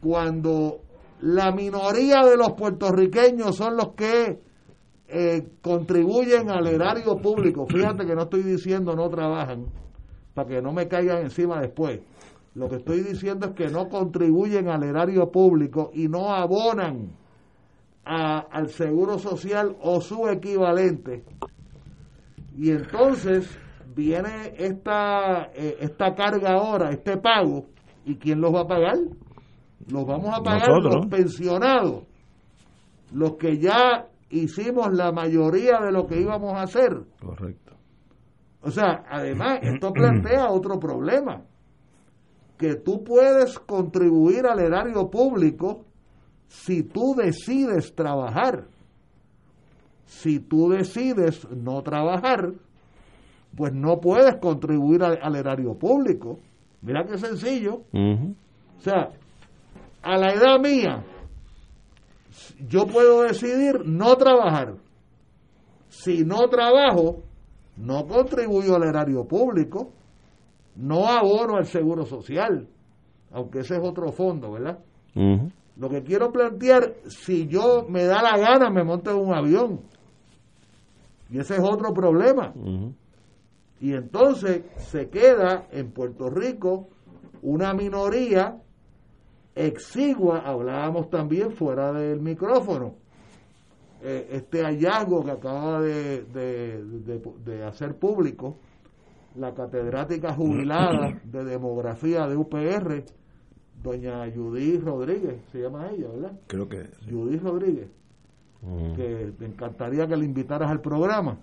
[0.00, 0.80] cuando
[1.20, 4.40] la minoría de los puertorriqueños son los que
[5.12, 7.66] eh, contribuyen al erario público.
[7.66, 9.66] Fíjate que no estoy diciendo no trabajan,
[10.34, 12.00] para que no me caigan encima después.
[12.54, 17.10] Lo que estoy diciendo es que no contribuyen al erario público y no abonan
[18.04, 21.22] a- al seguro social o su equivalente.
[22.56, 23.48] Y entonces
[23.94, 27.66] viene esta, eh, esta carga ahora, este pago,
[28.04, 28.96] ¿y quién los va a pagar?
[29.88, 30.94] Los vamos a pagar Nosotros.
[30.96, 32.04] los pensionados,
[33.12, 36.96] los que ya hicimos la mayoría de lo que íbamos a hacer.
[37.20, 37.74] Correcto.
[38.62, 41.42] O sea, además, esto plantea otro problema,
[42.60, 45.86] que tú puedes contribuir al erario público
[46.46, 48.66] si tú decides trabajar.
[50.04, 52.52] Si tú decides no trabajar,
[53.56, 56.38] pues no puedes contribuir al, al erario público.
[56.82, 57.84] Mira qué sencillo.
[57.94, 59.08] O sea,
[60.02, 61.02] a la edad mía,
[62.68, 64.74] yo puedo decidir no trabajar.
[65.88, 67.22] Si no trabajo,
[67.78, 69.92] no contribuyo al erario público,
[70.80, 72.66] no abono al seguro social,
[73.30, 74.78] aunque ese es otro fondo, ¿verdad?
[75.76, 79.80] Lo que quiero plantear, si yo me da la gana, me monto en un avión.
[81.30, 82.52] Y ese es otro problema.
[83.80, 86.88] Y entonces se queda en Puerto Rico
[87.42, 88.60] una minoría
[89.54, 92.94] exigua, hablábamos también fuera del micrófono,
[94.02, 98.56] eh, este hallazgo que acaba de, de, hacer público
[99.36, 103.04] la catedrática jubilada de demografía de UPR,
[103.82, 106.40] doña Judith Rodríguez, se llama ella, ¿verdad?
[106.46, 106.88] Creo que.
[107.08, 107.90] Judith Rodríguez,
[108.62, 108.94] mm.
[108.94, 111.38] que te encantaría que le invitaras al programa,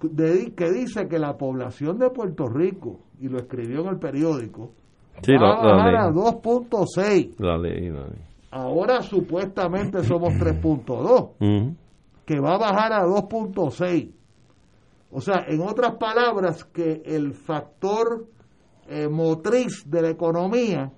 [0.00, 4.72] que dice que la población de Puerto Rico, y lo escribió en el periódico,
[5.30, 7.34] va a bajar a 2.6.
[7.38, 8.22] La ley, la ley.
[8.50, 11.74] Ahora supuestamente somos 3.2,
[12.24, 14.12] que va a bajar a 2.6.
[15.16, 18.26] O sea, en otras palabras, que el factor
[18.88, 20.92] eh, motriz de la economía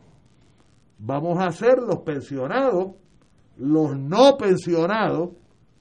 [0.98, 2.92] vamos a ser los pensionados,
[3.58, 5.32] los no pensionados,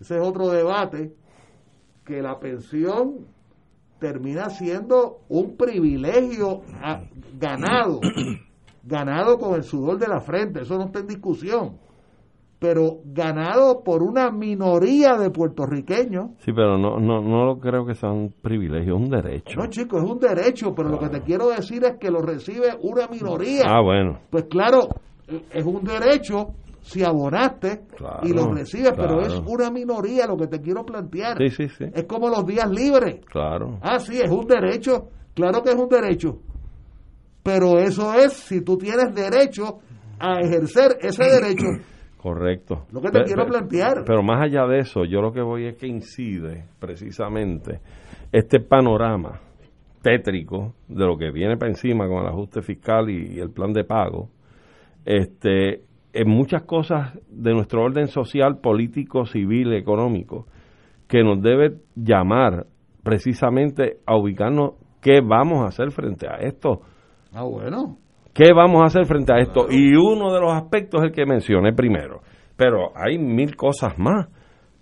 [0.01, 1.15] ese es otro debate,
[2.03, 3.25] que la pensión
[3.99, 7.03] termina siendo un privilegio ah,
[7.39, 8.01] ganado,
[8.83, 11.77] ganado con el sudor de la frente, eso no está en discusión,
[12.59, 16.31] pero ganado por una minoría de puertorriqueños.
[16.39, 19.59] Sí, pero no, no, no creo que sea un privilegio, es un derecho.
[19.59, 22.77] No, chicos, es un derecho, pero lo que te quiero decir es que lo recibe
[22.81, 23.63] una minoría.
[23.67, 24.19] Ah, bueno.
[24.29, 24.87] Pues claro,
[25.51, 27.81] es un derecho si abonaste
[28.23, 31.37] y lo recibes, pero es una minoría lo que te quiero plantear.
[31.39, 31.85] Sí, sí, sí.
[31.91, 33.25] Es como los días libres.
[33.25, 33.79] Claro.
[33.81, 35.09] Ah, sí, es un derecho.
[35.33, 36.39] Claro que es un derecho.
[37.41, 39.79] Pero eso es si tú tienes derecho
[40.19, 41.67] a ejercer ese derecho.
[42.25, 42.87] Correcto.
[42.91, 44.03] Lo que te quiero plantear.
[44.03, 47.81] Pero más allá de eso, yo lo que voy es que incide precisamente
[48.31, 49.41] este panorama
[50.01, 53.83] tétrico de lo que viene para encima con el ajuste fiscal y el plan de
[53.83, 54.29] pago.
[55.05, 55.83] Este,
[56.13, 60.47] en muchas cosas de nuestro orden social, político, civil, económico,
[61.07, 62.65] que nos debe llamar
[63.03, 66.81] precisamente a ubicarnos qué vamos a hacer frente a esto.
[67.31, 67.99] Ah, bueno.
[68.35, 69.67] ¿Qué vamos a hacer frente a esto?
[69.69, 72.19] Y uno de los aspectos es el que mencioné primero.
[72.57, 74.27] Pero hay mil cosas más.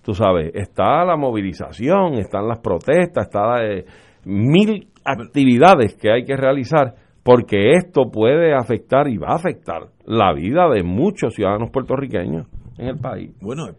[0.02, 3.86] Tú sabes, está la movilización, están las protestas, está eh,
[4.26, 10.34] mil actividades que hay que realizar porque esto puede afectar y va a afectar la
[10.34, 12.48] vida de muchos ciudadanos puertorriqueños
[12.80, 13.36] en el país.
[13.40, 13.76] Bueno, eh,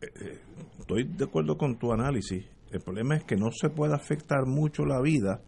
[0.00, 0.38] eh,
[0.80, 2.46] estoy de acuerdo con tu análisis.
[2.72, 5.42] El problema es que no se puede afectar mucho la vida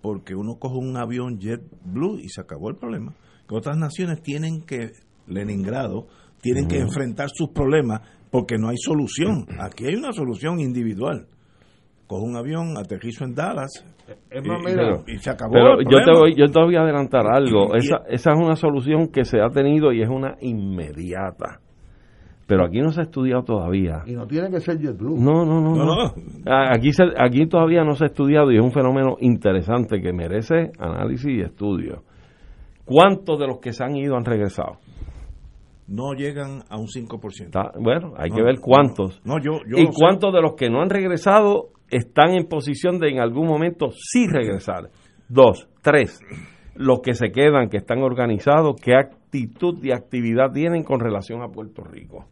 [0.00, 3.14] porque uno coge un avión JetBlue y se acabó el problema.
[3.48, 4.90] Que otras naciones tienen que,
[5.26, 6.06] Leningrado,
[6.40, 9.46] tienen que enfrentar sus problemas porque no hay solución.
[9.60, 11.28] Aquí hay una solución individual
[12.06, 13.84] cojo un avión, aterrizo en Dallas
[15.06, 15.52] y, se acabó.
[15.52, 17.74] Pero yo te, voy, yo te voy a adelantar algo.
[17.74, 21.60] Esa, esa es una solución que se ha tenido y es una inmediata.
[22.46, 24.02] Pero aquí no se ha estudiado todavía.
[24.06, 25.18] Y no tiene que ser JetBlue.
[25.18, 25.74] No, no, no.
[25.74, 26.12] no,
[26.72, 31.28] Aquí, aquí todavía no se ha estudiado y es un fenómeno interesante que merece análisis
[31.28, 32.02] y estudio.
[32.84, 34.78] ¿Cuántos de los que se han ido han regresado?
[35.88, 37.72] no llegan a un 5%.
[37.80, 39.20] bueno, hay que ver cuántos.
[39.24, 43.20] No, yo, y cuántos de los que no han regresado están en posición de en
[43.20, 44.90] algún momento sí regresar.
[45.28, 46.20] Dos, tres,
[46.74, 51.48] los que se quedan, que están organizados, qué actitud y actividad tienen con relación a
[51.48, 52.26] Puerto Rico.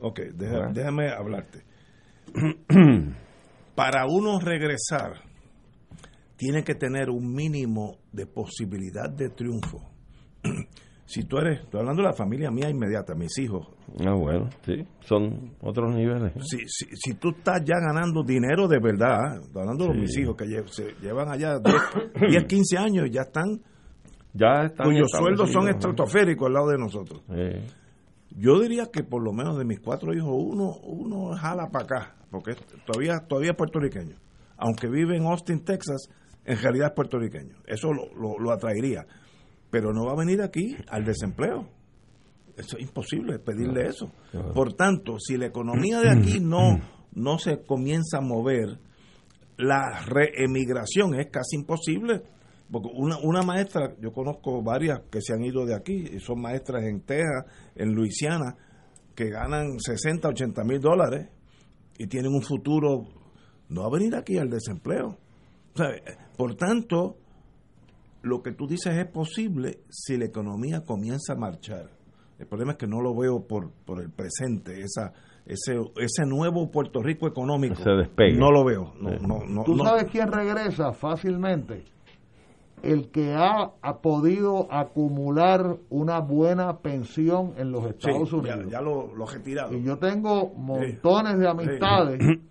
[0.00, 1.64] Ok, déjame hablarte.
[3.74, 5.22] Para uno regresar,
[6.36, 9.80] tiene que tener un mínimo de posibilidad de triunfo.
[11.04, 13.68] si tú eres, estoy hablando de la familia mía inmediata, mis hijos.
[14.04, 16.32] Ah, bueno, sí, son otros niveles.
[16.40, 20.36] Si, si, si tú estás ya ganando dinero de verdad, estoy hablando de mis hijos
[20.36, 23.60] que se llevan allá 10, 15 años y ya están,
[24.34, 27.22] ya están cuyos sueldos son estratosféricos al lado de nosotros.
[28.36, 32.16] Yo diría que por lo menos de mis cuatro hijos, uno, uno jala para acá,
[32.30, 32.54] porque
[32.86, 34.16] todavía, todavía es puertorriqueño.
[34.58, 36.08] Aunque vive en Austin, Texas,
[36.44, 37.56] en realidad es puertorriqueño.
[37.66, 39.06] Eso lo, lo, lo atraería
[39.70, 41.68] pero no va a venir aquí al desempleo.
[42.56, 44.10] Eso es imposible pedirle eso.
[44.54, 46.80] Por tanto, si la economía de aquí no,
[47.12, 48.78] no se comienza a mover,
[49.58, 52.22] la reemigración es casi imposible.
[52.70, 56.40] Porque una, una maestra, yo conozco varias que se han ido de aquí, y son
[56.40, 58.56] maestras en Texas, en Luisiana,
[59.14, 61.28] que ganan 60, 80 mil dólares
[61.98, 63.06] y tienen un futuro,
[63.68, 65.16] no va a venir aquí al desempleo.
[66.36, 67.16] por tanto,
[68.22, 71.90] lo que tú dices es posible si la economía comienza a marchar.
[72.38, 75.12] El problema es que no lo veo por, por el presente, esa,
[75.46, 77.76] ese, ese nuevo Puerto Rico económico.
[78.36, 78.92] No lo veo.
[79.00, 81.84] No, ¿Tú sabes quién regresa fácilmente?
[82.82, 88.66] El que ha, ha, podido acumular una buena pensión en los Estados Unidos.
[88.70, 89.74] Ya, lo, lo, he retirado.
[89.74, 92.20] Y yo tengo montones de amistades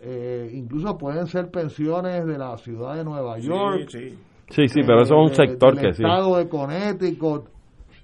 [0.00, 3.88] eh, incluso pueden ser pensiones de la ciudad de Nueva York.
[3.88, 4.18] Sí,
[4.50, 6.02] Sí, sí, pero eso es un de- sector del que sí.
[6.02, 7.44] estado de Connecticut.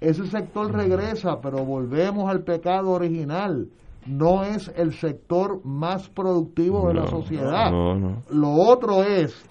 [0.01, 3.67] Ese sector regresa, pero volvemos al pecado original.
[4.07, 7.69] No es el sector más productivo de la sociedad.
[7.69, 8.23] No, no.
[8.31, 9.45] Lo otro es,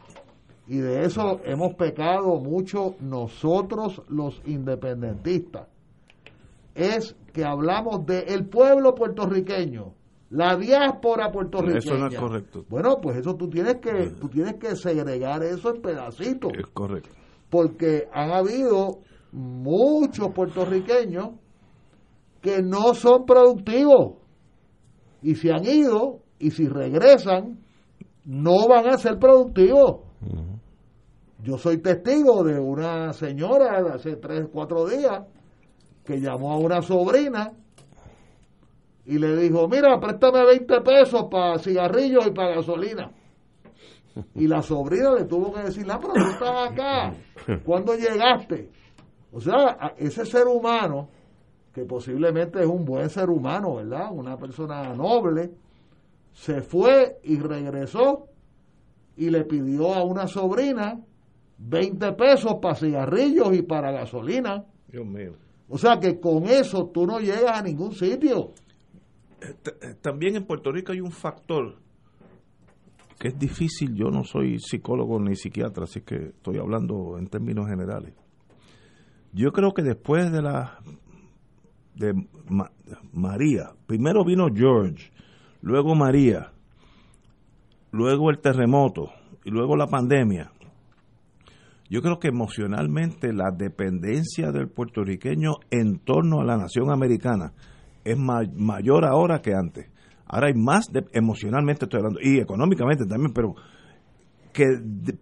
[0.68, 5.66] y de eso hemos pecado mucho nosotros los independentistas,
[6.74, 9.94] es que hablamos del pueblo puertorriqueño,
[10.30, 11.78] la diáspora puertorriqueña.
[11.78, 12.64] Eso no es correcto.
[12.68, 17.10] Bueno, pues eso tú tienes que tú tienes que segregar eso en pedacitos, Es correcto.
[17.48, 18.98] porque han habido
[19.32, 21.30] muchos puertorriqueños
[22.42, 24.16] que no son productivos
[25.22, 27.58] y se han ido y si regresan
[28.24, 30.00] no van a ser productivos.
[31.48, 35.22] Yo soy testigo de una señora de hace tres, cuatro días
[36.04, 37.54] que llamó a una sobrina
[39.06, 43.10] y le dijo, mira, préstame 20 pesos para cigarrillos y para gasolina.
[44.34, 47.14] Y la sobrina le tuvo que decir, ah, pero tú estás acá,
[47.64, 48.70] ¿cuándo llegaste?
[49.32, 51.08] O sea, ese ser humano,
[51.72, 54.10] que posiblemente es un buen ser humano, ¿verdad?
[54.12, 55.54] Una persona noble,
[56.34, 58.26] se fue y regresó
[59.16, 61.00] y le pidió a una sobrina
[61.58, 64.64] 20 pesos para cigarrillos y para gasolina.
[64.90, 65.32] Dios mío.
[65.68, 68.52] O sea que con eso tú no llegas a ningún sitio.
[69.40, 71.76] Eh, También en Puerto Rico hay un factor
[73.18, 73.94] que es difícil.
[73.94, 78.14] Yo no soy psicólogo ni psiquiatra, así que estoy hablando en términos generales.
[79.32, 80.78] Yo creo que después de la
[81.94, 82.14] de
[82.48, 82.70] Ma-
[83.12, 85.10] María, primero vino George,
[85.60, 86.52] luego María,
[87.90, 89.10] luego el terremoto
[89.44, 90.52] y luego la pandemia.
[91.90, 97.52] Yo creo que emocionalmente la dependencia del puertorriqueño en torno a la nación americana
[98.04, 99.90] es ma- mayor ahora que antes.
[100.26, 103.54] Ahora hay más de- emocionalmente estoy hablando y económicamente también, pero
[104.52, 104.64] que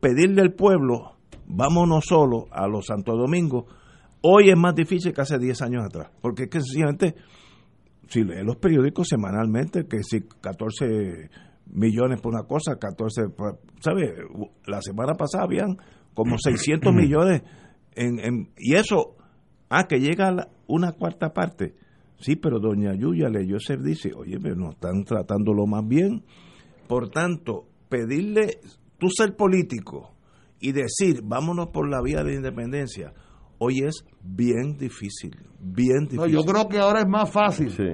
[0.00, 3.66] pedirle al pueblo, vámonos solo a los Santo Domingo,
[4.22, 7.14] hoy es más difícil que hace 10 años atrás, porque es que sencillamente
[8.08, 11.30] si lee los periódicos semanalmente, que si 14
[11.72, 14.14] millones por una cosa, 14, por- ¿sabe?
[14.66, 15.76] La semana pasada habían
[16.16, 17.42] como 600 millones
[17.94, 19.14] en, en- y eso,
[19.70, 21.76] ah, que llega a la- una cuarta parte.
[22.18, 26.24] Sí, pero doña Yuya leyó ser dice, oye, pero no están tratándolo más bien.
[26.88, 28.58] Por tanto, pedirle,
[28.98, 30.14] tú ser político
[30.58, 33.12] y decir, vámonos por la vía de la independencia,
[33.58, 36.16] hoy es bien difícil, bien difícil.
[36.20, 37.70] No, yo creo que ahora es más fácil.
[37.70, 37.84] Sí.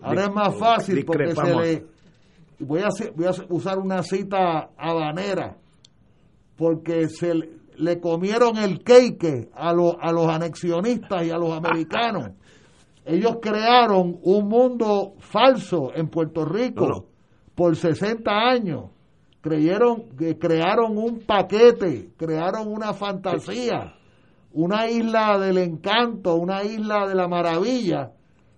[0.00, 1.86] Ahora es más fácil porque se le...
[2.60, 5.56] Voy a, hacer- voy a usar una cita habanera
[6.56, 11.52] porque se le, le comieron el cake a, los a los anexionistas y a los
[11.52, 12.30] americanos.
[13.06, 17.04] Ellos crearon un mundo falso en Puerto Rico No, no.
[17.54, 18.84] por 60 años.
[19.42, 23.92] Creyeron, que crearon un paquete, crearon una fantasía,
[24.54, 28.12] una isla del encanto, una isla de la maravilla.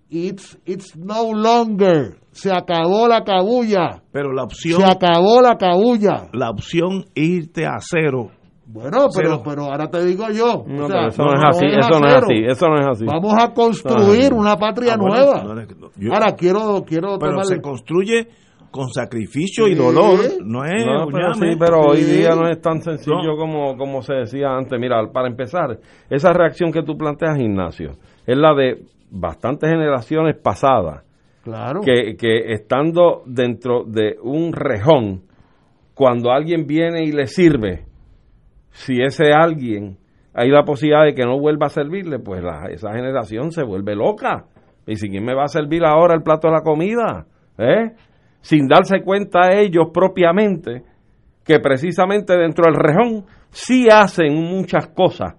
[0.09, 2.17] It's, it's no longer.
[2.31, 4.01] Se acabó la cabulla.
[4.13, 6.29] Pero la opción, Se acabó la cabulla.
[6.31, 8.31] la opción irte a cero.
[8.69, 10.65] Bueno, pero, pero ahora te digo yo.
[10.67, 12.87] No, o sea, pero eso no, es así, eso no es así, eso no es
[12.87, 13.05] así.
[13.05, 15.43] Vamos a construir una patria Ah, bueno, nueva.
[15.43, 18.27] no es- no, yo- ahora quiero, quiero pero tomar se construye
[18.69, 22.81] con sacrificio y dolor, no es No, pero sí, pero hoy día no es tan
[22.81, 23.37] sencillo No.
[23.37, 24.77] como, como se decía antes.
[24.77, 27.91] Mira, para empezar, esa reacción que tú planteas, Ignacio,
[28.25, 31.03] es la de bastantes generaciones pasadas,
[31.43, 31.79] Claro.
[31.79, 35.21] que, que estando dentro de un rejón,
[35.95, 37.85] cuando alguien viene y le sirve,
[38.77, 39.97] si ese alguien
[40.35, 43.95] hay la posibilidad de que no vuelva a servirle, pues la- esa generación se vuelve
[43.95, 44.45] loca.
[44.85, 47.25] Y si quién me va a servir ahora el plato de la comida,
[47.57, 47.93] ¿eh?
[48.41, 50.83] sin darse cuenta ellos propiamente
[51.43, 55.35] que precisamente dentro del rejón sí hacen muchas cosas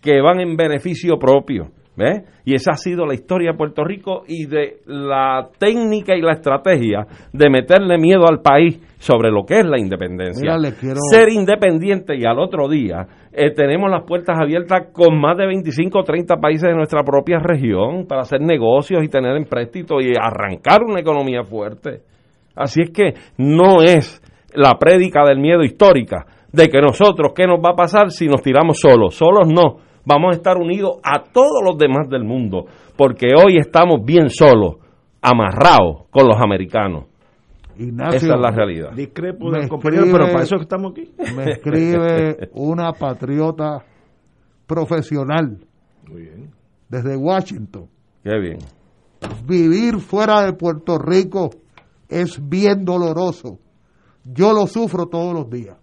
[0.00, 1.72] que van en beneficio propio.
[1.96, 2.22] ¿Ves?
[2.44, 6.32] Y esa ha sido la historia de Puerto Rico y de la técnica y la
[6.32, 10.40] estrategia de meterle miedo al país sobre lo que es la independencia.
[10.42, 15.18] Mira, le quiero- Ser independiente y al otro día eh, tenemos las puertas abiertas con
[15.20, 19.36] más de 25 o 30 países de nuestra propia región para hacer negocios y tener
[19.36, 22.00] empréstito y arrancar una economía fuerte.
[22.54, 24.22] Así es que no es
[24.54, 28.40] la prédica del miedo histórica de que nosotros, ¿qué nos va a pasar si nos
[28.40, 29.14] tiramos solos?
[29.14, 29.84] Solos no.
[30.06, 32.64] Vamos a estar unidos a todos los demás del mundo,
[32.96, 34.76] porque hoy estamos bien solos,
[35.20, 37.06] amarrados con los americanos.
[37.78, 38.92] Ignacio, Esa es la realidad.
[38.92, 41.12] Discrepo del compañero, escribe- pero para eso es que estamos aquí.
[41.36, 43.84] me escribe una patriota
[44.66, 45.58] profesional
[46.08, 46.50] Muy bien.
[46.88, 47.86] desde Washington.
[48.22, 48.58] Qué bien.
[49.46, 51.50] Vivir fuera de Puerto Rico
[52.08, 53.58] es bien doloroso.
[54.24, 55.76] yo lo sufro todos los días.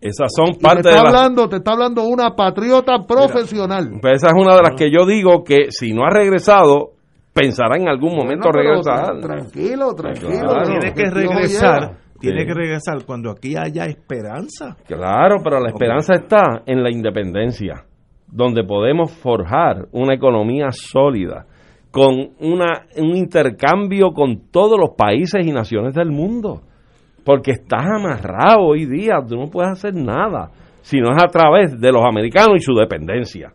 [0.00, 1.14] Esas son parte te de está las...
[1.14, 3.88] hablando, te está hablando una patriota profesional.
[4.00, 6.90] Pues esa es una de las que yo digo que si no ha regresado,
[7.32, 9.14] pensará en algún momento Bueno, regresar.
[9.16, 10.28] tra- tranquilo, tranquilo.
[10.40, 10.64] Claro.
[10.64, 12.46] Tiene que regresar, tiene Sí.
[12.46, 14.76] que regresar cuando aquí haya esperanza.
[14.86, 17.84] Claro, pero la esperanza está en la independencia,
[18.26, 21.46] donde podemos forjar una economía sólida,
[21.90, 26.60] con una, un intercambio con todos los países y naciones del mundo.
[27.26, 30.50] Porque estás amarrado hoy día, tú no puedes hacer nada,
[30.80, 33.52] si no es a través de los americanos y su dependencia.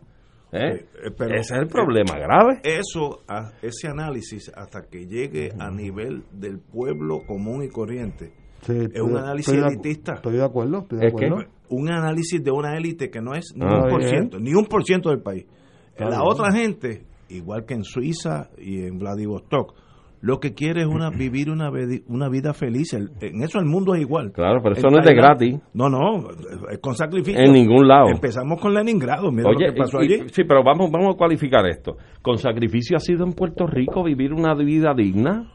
[0.52, 0.58] ¿Eh?
[0.74, 2.60] Eh, eh, pero- Ese es el problema grave.
[2.62, 8.72] Eso, a- ese análisis, hasta que llegue a nivel del pueblo común y corriente, Sí,
[8.72, 10.12] es estoy un análisis estoy de- elitista.
[10.16, 11.26] Estoy de acuerdo, estoy de ¿Es qué?
[11.26, 11.50] acuerdo.
[11.70, 13.84] un análisis de una élite que no es ni Ah.
[13.84, 15.46] un por ciento, ni un por ciento del país.
[15.92, 16.22] Está la bien.
[16.22, 19.74] otra gente, igual que en Suiza y en Vladivostok,
[20.22, 21.70] lo que quiere es una vivir una,
[22.06, 22.94] una vida feliz.
[22.94, 24.30] El- en eso el mundo es igual.
[24.32, 25.60] Claro, pero eso no es de gratis.
[25.74, 26.30] No, no,
[26.70, 27.40] es con sacrificio.
[27.42, 28.06] En ningún lado.
[28.08, 30.28] Empezamos con Leningrado, mira Oye, lo que pasó y- allí.
[30.30, 31.96] sí, pero vamos, vamos a cualificar esto.
[32.22, 35.50] ¿Con sacrificio ha sido en Puerto Rico vivir una vida digna?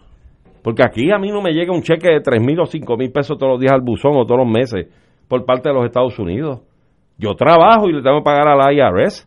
[0.61, 3.09] Porque aquí a mí no me llega un cheque de tres mil o cinco mil
[3.11, 4.87] pesos todos los días al buzón o todos los meses
[5.29, 6.59] por parte de los Estados Unidos.
[7.17, 9.25] Yo trabajo y le tengo que pagar al IRS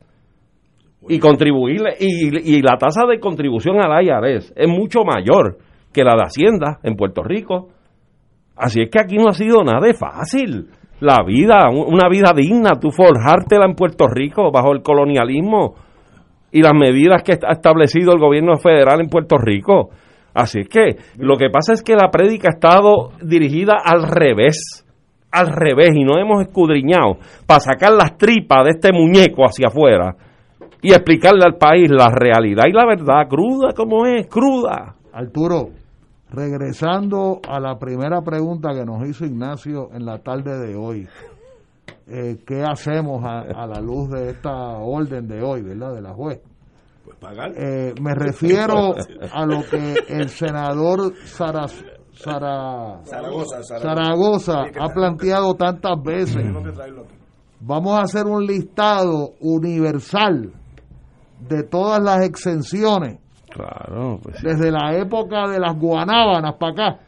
[1.09, 1.95] y contribuirle.
[1.99, 5.59] Y, y la tasa de contribución al IRS es mucho mayor
[5.93, 7.69] que la de Hacienda en Puerto Rico.
[8.57, 10.69] Así es que aquí no ha sido nada de fácil.
[11.01, 15.75] La vida, un- una vida digna, tú forjártela en Puerto Rico bajo el colonialismo
[16.53, 19.91] y las medidas que ha establecido el gobierno federal en Puerto Rico.
[20.35, 24.85] Así es que lo que pasa es que la prédica ha estado dirigida al revés,
[25.33, 30.15] al revés, y no hemos escudriñado para sacar las tripas de este muñeco hacia afuera
[30.83, 34.95] y explicarle al país la realidad y la verdad, cruda como es, cruda.
[35.13, 35.71] Arturo,
[36.31, 41.07] regresando a la primera pregunta que nos hizo Ignacio en la tarde de hoy,
[42.07, 46.13] eh, ¿qué hacemos a, a la luz de esta orden de hoy, verdad, de la
[46.15, 46.41] juez?
[47.05, 47.53] Pues pagar.
[47.57, 48.95] Eh, me refiero
[49.33, 51.67] a lo que el senador Sara,
[52.13, 56.45] Sara- Zaragoza, Zaragoza ha planteado tantas veces.
[57.61, 60.53] Vamos a hacer un listado universal
[61.51, 63.19] de todas las exenciones
[63.51, 64.47] Claro, pues sí.
[64.47, 67.01] desde la época de las guanábanas para acá.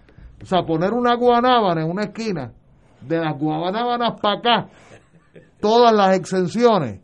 [0.42, 2.52] O sea, poner una guanábana en una esquina,
[3.00, 4.68] de las guanábanas para acá,
[5.60, 7.00] todas las exenciones,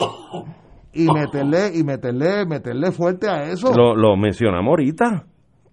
[0.93, 3.73] y meterle, y meterle, meterle fuerte a eso.
[3.73, 5.25] Lo, lo mencionamos ahorita,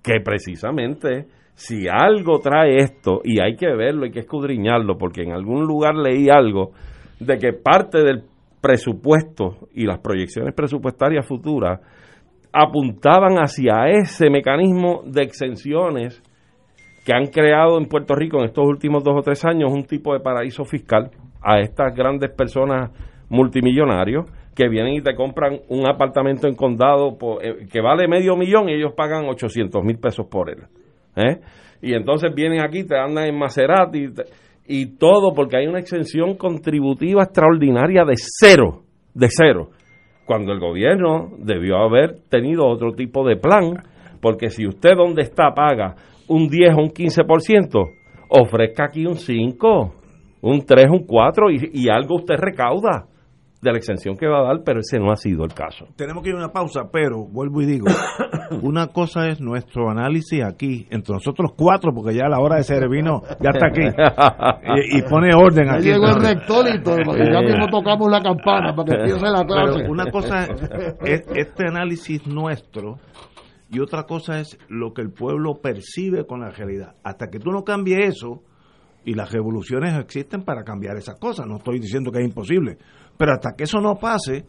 [0.03, 5.31] que precisamente si algo trae esto, y hay que verlo, hay que escudriñarlo, porque en
[5.31, 6.71] algún lugar leí algo
[7.19, 8.25] de que parte del
[8.65, 11.79] presupuesto y las proyecciones presupuestarias futuras
[12.51, 16.19] apuntaban hacia ese mecanismo de exenciones
[17.05, 20.13] que han creado en Puerto Rico en estos últimos dos o tres años un tipo
[20.13, 21.11] de paraíso fiscal
[21.43, 22.89] a estas grandes personas
[23.29, 28.69] multimillonarios que vienen y te compran un apartamento en condado eh, que vale medio millón
[28.69, 30.63] y ellos pagan 800 mil pesos por él.
[31.17, 31.39] ¿eh?
[31.83, 34.23] Y entonces vienen aquí, te andan en Maserati te-
[34.67, 39.69] y todo porque hay una exención contributiva extraordinaria de cero, de cero
[40.25, 43.83] cuando el gobierno debió haber tenido otro tipo de plan,
[44.21, 45.95] porque si usted donde está paga
[46.27, 47.89] un 10 o un 15%,
[48.29, 49.93] ofrezca aquí un 5,
[50.41, 53.05] un 3, un 4 y, y algo usted recauda
[53.65, 55.87] de la exención que va a dar, pero ese no ha sido el caso.
[55.95, 57.87] Tenemos que ir a una pausa, pero vuelvo y digo,
[58.61, 63.23] una cosa es nuestro análisis aquí, entre nosotros cuatro, porque ya la hora de Cervino
[63.41, 63.81] ya está aquí,
[64.93, 65.83] y, y pone orden Ya aquí.
[65.85, 69.43] llegó el rector y todo, porque ya mismo tocamos la campana para que empiece la
[69.45, 69.73] clase.
[69.79, 70.47] Pero una cosa
[71.03, 72.97] es este análisis nuestro
[73.71, 76.95] y otra cosa es lo que el pueblo percibe con la realidad.
[77.03, 78.43] Hasta que tú no cambies eso,
[79.05, 82.77] y las revoluciones existen para cambiar esas cosas, no estoy diciendo que es imposible,
[83.17, 84.45] pero hasta que eso no pase,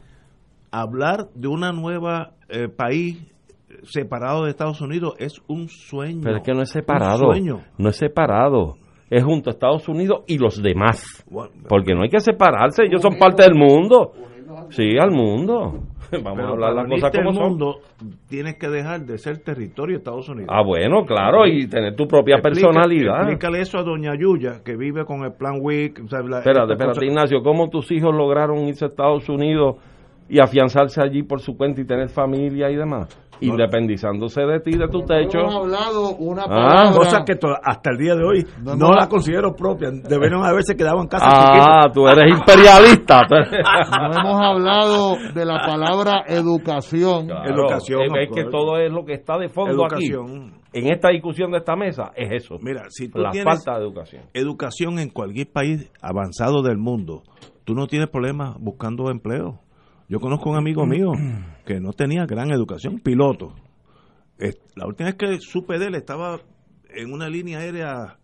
[0.70, 3.18] hablar de una nueva eh, país
[3.84, 6.20] separado de Estados Unidos es un sueño.
[6.22, 7.62] Pero es que no es Un separado, sueño.
[7.78, 8.76] no es separado,
[9.10, 11.24] es junto a Estados Unidos y los demás,
[11.68, 14.12] porque no hay que separarse, ellos son parte del mundo,
[14.70, 15.82] sí, al mundo.
[16.22, 17.42] Vamos pero a hablar las cosas como son.
[17.50, 17.74] mundo
[18.28, 20.50] tienes que dejar de ser territorio de Estados Unidos.
[20.52, 23.20] Ah, bueno, claro, y tener tu propia Explica- personalidad.
[23.22, 26.04] Explícale eso a Doña Yuya, que vive con el plan WIC.
[26.04, 29.76] o sea, Espérate, espérate, Ignacio, ¿cómo tus hijos lograron irse a Estados Unidos
[30.28, 33.08] y afianzarse allí por su cuenta y tener familia y demás,
[33.40, 35.38] independizándose de ti, de tu techo.
[35.40, 36.92] Hemos hablado una Ah, palabra.
[36.96, 38.94] Cosa que to- hasta el día de hoy No, no, no.
[38.94, 39.90] la considero propia.
[39.90, 43.22] Deberían haberse quedado en casa Ah, tú eres imperialista.
[43.30, 47.26] No hemos hablado de la palabra educación.
[47.26, 50.52] Claro, Educación, Es, que todo es lo que está de fondo Educación.
[50.52, 50.60] aquí.
[50.72, 52.56] En esta discusión de esta mesa es eso.
[52.60, 54.22] Mira, si tú la tienes falta de educación.
[54.34, 57.22] educación en cualquier país avanzado del mundo,
[57.64, 59.60] tú no tienes problemas buscando empleo.
[60.08, 61.10] Yo conozco un amigo mío
[61.64, 63.54] que no tenía gran educación, piloto.
[64.76, 66.40] La última vez que supe de él estaba
[66.90, 68.18] en una línea aérea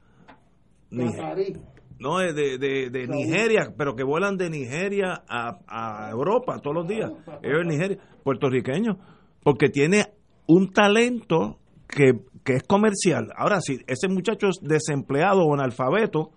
[1.99, 6.89] no de, de, de- Nigeria, pero que vuelan de Nigeria a, a Europa todos los
[6.89, 7.11] días.
[7.43, 8.99] Air Nigeria, puertorriqueño,
[9.43, 10.07] porque tiene
[10.47, 11.59] un talento
[11.89, 12.12] que,
[12.45, 13.28] que es comercial.
[13.37, 16.30] Ahora, si ese muchacho es desempleado o analfabeto,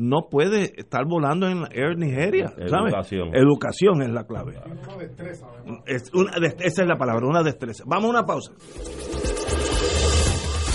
[0.00, 2.48] no puede estar volando en Air Nigeria.
[2.68, 2.92] ¿sabes?
[2.92, 3.34] Educación.
[3.34, 4.54] Educación es la clave.
[5.86, 7.84] Es una esa es la palabra, una destreza.
[7.86, 8.52] Vamos a una pausa.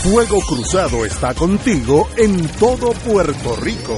[0.03, 3.97] Fuego Cruzado está contigo en todo Puerto Rico.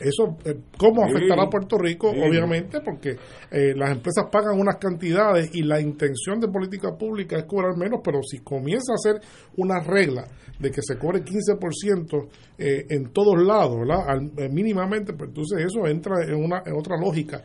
[0.00, 2.12] Eso, eh, ¿cómo afectará a Puerto Rico?
[2.12, 2.20] Sí.
[2.20, 3.10] Obviamente, porque
[3.50, 8.00] eh, las empresas pagan unas cantidades y la intención de política pública es cobrar menos,
[8.02, 9.20] pero si comienza a hacer
[9.56, 10.24] una regla
[10.58, 12.28] de que se cobre 15%
[12.58, 14.04] eh, en todos lados, ¿verdad?
[14.08, 17.42] Al- eh, mínimamente, pues entonces eso entra en, una, en otra lógica.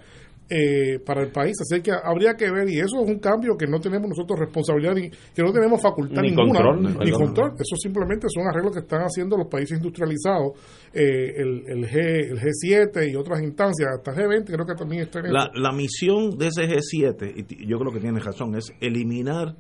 [0.50, 3.66] Eh, para el país, así que habría que ver y eso es un cambio que
[3.66, 7.54] no tenemos nosotros responsabilidad ni que no tenemos facultad Ni ninguna control, ni control.
[7.60, 10.54] Eso simplemente son arreglos que están haciendo los países industrializados,
[10.94, 15.20] eh, el, el, G, el G7 y otras instancias, hasta G20 creo que también está
[15.20, 19.56] en La, la misión de ese G7, y yo creo que tiene razón, es eliminar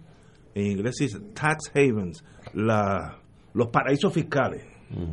[0.55, 2.23] en inglés dice tax havens,
[2.53, 3.19] la,
[3.53, 4.63] los paraísos fiscales,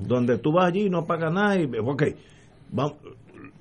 [0.06, 2.02] donde tú vas allí y no pagas nada y, ok,
[2.70, 2.98] vamos,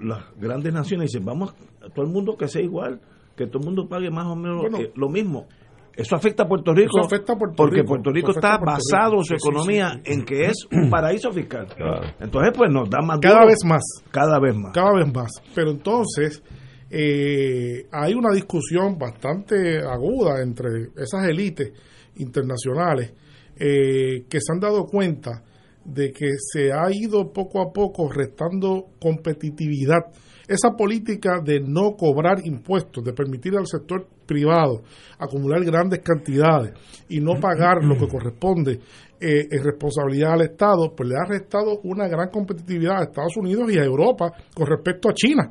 [0.03, 1.53] las grandes naciones dicen, vamos,
[1.85, 2.99] a todo el mundo que sea igual,
[3.35, 4.77] que todo el mundo pague más o menos Bueno.
[4.79, 5.47] eh, lo mismo.
[5.93, 7.87] Eso afecta a Puerto Rico, Eso afecta a Puerto porque Rico.
[7.89, 9.23] Puerto Rico está Puerto basado Rico.
[9.25, 10.13] su Sí, sí, economía sí.
[10.13, 11.67] en que es un paraíso fiscal.
[11.75, 12.01] Claro.
[12.19, 13.47] Entonces, pues nos da más Cada duro.
[13.47, 13.81] vez más.
[14.09, 14.71] Cada vez más.
[14.73, 15.31] Cada vez más.
[15.53, 16.41] Pero entonces
[16.89, 21.73] eh, hay una discusión bastante aguda entre esas élites
[22.15, 23.13] internacionales
[23.57, 25.43] eh, que se han dado cuenta
[25.85, 30.05] de que se ha ido poco a poco restando competitividad.
[30.47, 34.81] Esa política de no cobrar impuestos, de permitir al sector privado
[35.17, 36.73] acumular grandes cantidades
[37.09, 38.79] y no pagar lo que corresponde
[39.19, 43.71] eh, en responsabilidad al Estado, pues le ha restado una gran competitividad a Estados Unidos
[43.71, 45.49] y a Europa con respecto a China.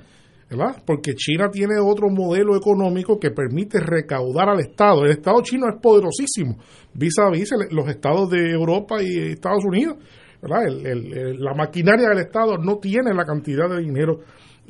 [0.51, 0.83] ¿Verdad?
[0.85, 5.05] Porque China tiene otro modelo económico que permite recaudar al Estado.
[5.05, 6.59] El Estado chino es poderosísimo,
[6.93, 9.97] vis a vis los estados de Europa y Estados Unidos.
[10.43, 10.67] ¿verdad?
[10.69, 14.21] El- el- el- la maquinaria del Estado no tiene la cantidad de dinero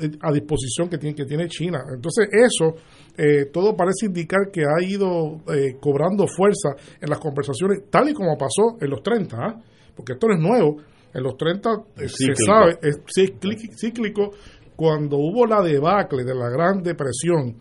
[0.03, 1.79] eh, a disposición que tiene, que tiene China.
[1.95, 2.75] Entonces eso,
[3.17, 6.71] eh, todo parece indicar que ha ido eh, cobrando fuerza
[7.01, 9.61] en las conversaciones, tal y como pasó en los 30, ¿ah?
[9.95, 10.77] porque esto no es nuevo.
[11.15, 14.31] En los 30 eh, se sabe, es cíclic- cíclico
[14.81, 17.55] cuando hubo la debacle de la Gran Depresión,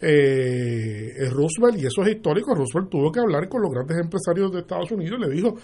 [0.00, 4.60] eh, Roosevelt, y eso es histórico, Roosevelt tuvo que hablar con los grandes empresarios de
[4.60, 5.54] Estados Unidos y le dijo,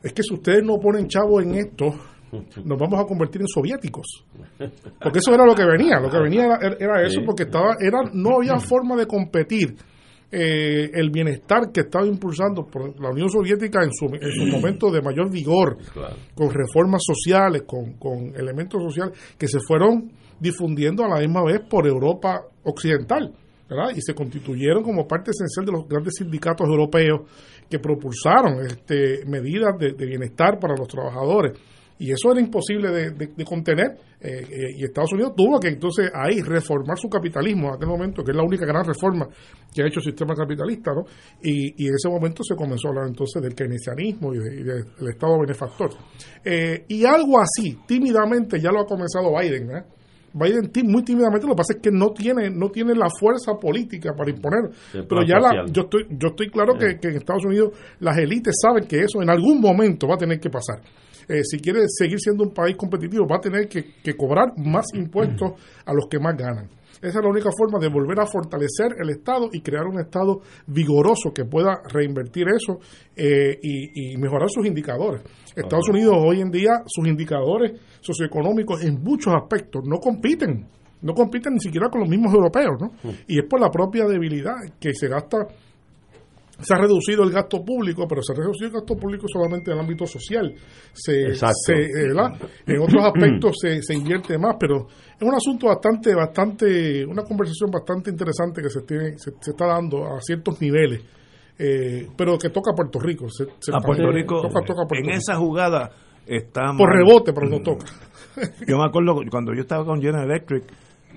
[0.00, 1.86] es que si ustedes no ponen chavo en esto,
[2.64, 4.06] nos vamos a convertir en soviéticos.
[5.02, 7.98] Porque eso era lo que venía, lo que venía era, era eso, porque estaba, era,
[8.12, 9.74] no había forma de competir
[10.30, 14.88] eh, el bienestar que estaba impulsando por la Unión Soviética en su, en su momento
[14.92, 16.14] de mayor vigor, Claro.
[16.32, 21.60] con reformas sociales, con, con elementos sociales que se fueron difundiendo a la misma vez
[21.68, 23.32] por Europa occidental,
[23.68, 23.90] ¿verdad?
[23.96, 27.20] Y se constituyeron como parte esencial de los grandes sindicatos europeos
[27.68, 31.52] que propulsaron este, medidas de, bienestar para los trabajadores.
[32.00, 33.98] Y eso era imposible de contener.
[34.20, 38.22] eh, eh, y Estados Unidos tuvo que entonces ahí reformar su capitalismo en aquel momento,
[38.24, 39.28] que es la única gran reforma
[39.74, 41.02] que ha hecho el sistema capitalista, ¿no?
[41.42, 44.62] Y, y en ese momento se comenzó a hablar entonces del keynesianismo y, de- y
[44.64, 45.90] del Estado benefactor.
[46.44, 49.82] Eh, y algo así, tímidamente, ya lo ha comenzado Biden, ¿eh?
[50.38, 53.54] Biden tí- muy tímidamente, lo que pasa es que no tiene no tiene la fuerza
[53.60, 54.70] política para imponer.
[55.08, 58.54] Pero ya la, yo estoy yo estoy claro que, que en Estados Unidos las élites
[58.62, 60.80] saben que eso en algún momento va a tener que pasar.
[61.28, 64.86] Eh, si quiere seguir siendo un país competitivo, va a tener que, que cobrar más
[64.94, 65.52] impuestos
[65.84, 66.68] a los que más ganan.
[67.00, 70.40] Esa es la única forma de volver a fortalecer el Estado y crear un Estado
[70.66, 72.78] vigoroso que pueda reinvertir eso
[73.16, 75.22] eh, y, y mejorar sus indicadores.
[75.54, 80.66] Estados Unidos hoy en día, sus indicadores socioeconómicos en muchos aspectos no compiten,
[81.02, 82.90] no compiten ni siquiera con los mismos europeos, ¿no?
[83.26, 85.46] Y es por la propia debilidad que se gasta
[86.60, 89.76] se ha reducido el gasto público, pero se ha reducido el gasto público solamente en
[89.78, 90.54] el ámbito social.
[90.92, 91.54] Se, Exacto.
[91.66, 92.32] se, eh, ¿verdad?
[92.66, 97.70] En otros aspectos se, se invierte más, pero es un asunto bastante, bastante, una conversación
[97.70, 101.02] bastante interesante que se, tiene, se, se está dando a ciertos niveles,
[101.58, 103.28] eh, pero que toca a Puerto Rico.
[103.28, 105.18] Se, se- a Puerto Rico, toca- toca a Puerto en Rico.
[105.18, 105.90] esa jugada
[106.26, 106.98] está Por mal.
[107.04, 107.86] rebote, pero no toca.
[108.66, 110.64] Yo me acuerdo cuando yo estaba con General Electric,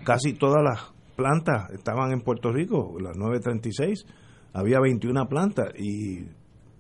[0.04, 4.06] casi todas las plantas estaban en Puerto Rico, las 936,
[4.54, 6.26] había 21 plantas y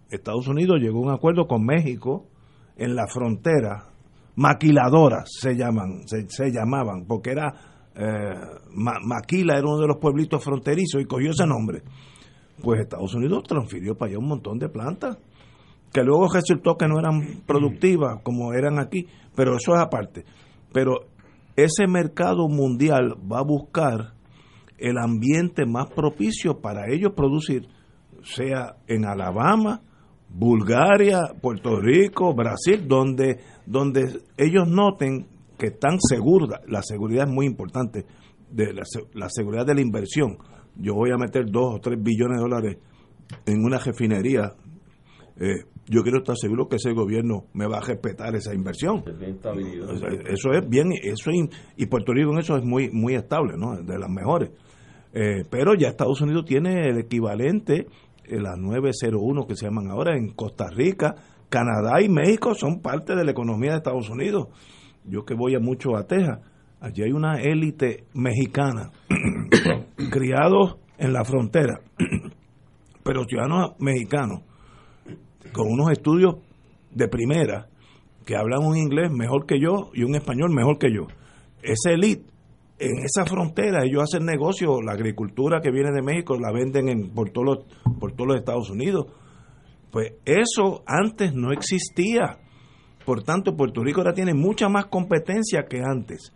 [0.10, 2.26] Estados Unidos llegó a un acuerdo con México
[2.76, 3.86] en la frontera,
[4.36, 7.54] maquiladoras se llaman, se, llamaban, porque era
[7.96, 8.34] eh,
[8.74, 11.84] Ma- Maquila era uno de los pueblitos fronterizos y cogió ese nombre.
[12.62, 15.18] Pues Estados Unidos transfirió para allá un montón de plantas
[15.94, 20.24] que luego resultó que no eran productivas como eran aquí, pero eso es aparte.
[20.72, 21.08] Pero
[21.56, 24.14] ese mercado mundial va a buscar
[24.82, 27.68] el ambiente más propicio para ellos producir,
[28.24, 29.82] sea en Alabama,
[30.30, 35.28] Bulgaria, Puerto Rico, Brasil, donde, donde ellos noten
[35.58, 38.06] que están seguros, la seguridad es muy importante,
[38.50, 40.38] de la, se- la seguridad de la inversión.
[40.76, 42.78] Yo voy a meter dos o tres billones de dólares
[43.46, 44.54] en una refinería
[45.38, 49.02] eh, yo quiero estar seguro que ese gobierno me va a respetar esa inversión.
[50.28, 53.76] Eso es bien, eso es- y Puerto Rico en eso es muy muy estable, ¿no?
[53.82, 54.52] De las mejores.
[55.14, 57.88] Eh, pero ya Estados Unidos tiene el equivalente,
[58.26, 61.16] eh, las 901 que se llaman ahora en Costa Rica,
[61.50, 64.48] Canadá y México son parte de la economía de Estados Unidos.
[65.04, 66.40] Yo que voy a mucho a Texas,
[66.80, 68.92] allí hay una élite mexicana,
[70.12, 71.82] criados en la frontera,
[73.04, 74.44] pero ciudadanos mexicanos
[75.52, 76.36] con unos estudios
[76.92, 77.68] de primera
[78.26, 81.08] que hablan un inglés mejor que yo y un español mejor que yo.
[81.64, 82.31] Esa elite
[82.82, 87.10] en esa frontera ellos hacen negocio, la agricultura que viene de México la venden en,
[87.12, 89.06] por, todos los, por todos los Estados Unidos.
[89.92, 92.40] Pues eso antes no existía.
[93.06, 96.34] Por tanto, Puerto Rico ahora tiene mucha más competencia que antes.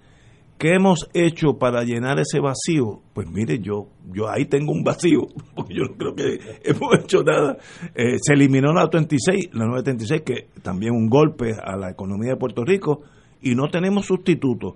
[0.57, 3.01] ¿Qué hemos hecho para llenar ese vacío?
[3.13, 7.23] Pues mire, yo, yo ahí tengo un vacío, porque yo no creo que hemos hecho
[7.23, 7.57] nada.
[7.93, 12.37] Eh, se eliminó la 36, la 936, que también un golpe a la economía de
[12.37, 13.01] Puerto Rico,
[13.41, 14.75] y no tenemos sustituto.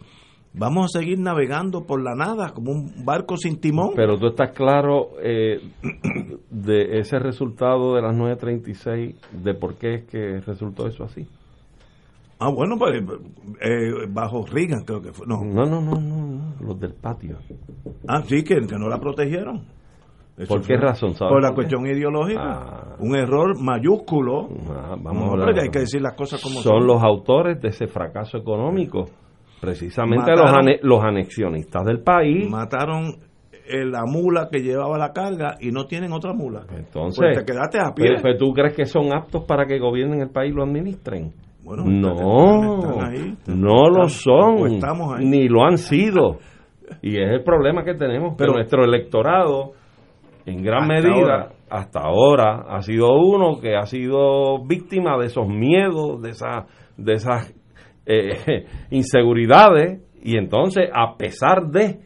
[0.60, 3.92] Vamos a seguir navegando por la nada, como un barco sin timón.
[3.96, 5.62] Pero tú estás claro eh,
[6.50, 11.26] de ese resultado de las 936, de por qué es que resultó eso así.
[12.40, 13.02] Ah, bueno, pues
[13.62, 15.26] eh, bajo Reagan creo que fue.
[15.28, 15.44] No.
[15.44, 17.38] No, no, no, no, los del patio.
[18.08, 19.66] Ah, sí, que, que no la protegieron.
[20.38, 21.34] Eso ¿Por qué fue razón, sabes?
[21.34, 22.42] Por la cuestión ideológica.
[22.42, 22.96] Ah.
[23.00, 24.48] Un error mayúsculo.
[24.70, 25.60] Ah, No, vamos a hablar.
[25.60, 29.06] hay que decir las cosas como son los autores de ese fracaso económico.
[29.62, 32.50] Precisamente los, ane- los anexionistas del país.
[32.50, 33.16] Mataron
[33.72, 36.64] eh, la mula que llevaba la carga y no tienen otra mula.
[36.76, 38.16] Entonces, Pues te quedaste a pie.
[38.22, 41.32] pero- ¿tú crees que son aptos para que gobiernen el país y lo administren?
[41.64, 43.38] Bueno, no, están ahí.
[43.48, 44.80] no lo son,
[45.18, 45.26] ahí.
[45.26, 46.38] ni lo han sido.
[47.04, 49.74] Y es el problema que tenemos, Pero- que nuestro electorado,
[50.48, 51.50] en gran Hasta medida, ahora.
[51.70, 56.66] hasta ahora, ha sido uno que ha sido víctima de esos miedos, de esas,
[56.98, 57.54] de esas
[58.10, 62.02] eh, inseguridades, y entonces, a pesar de,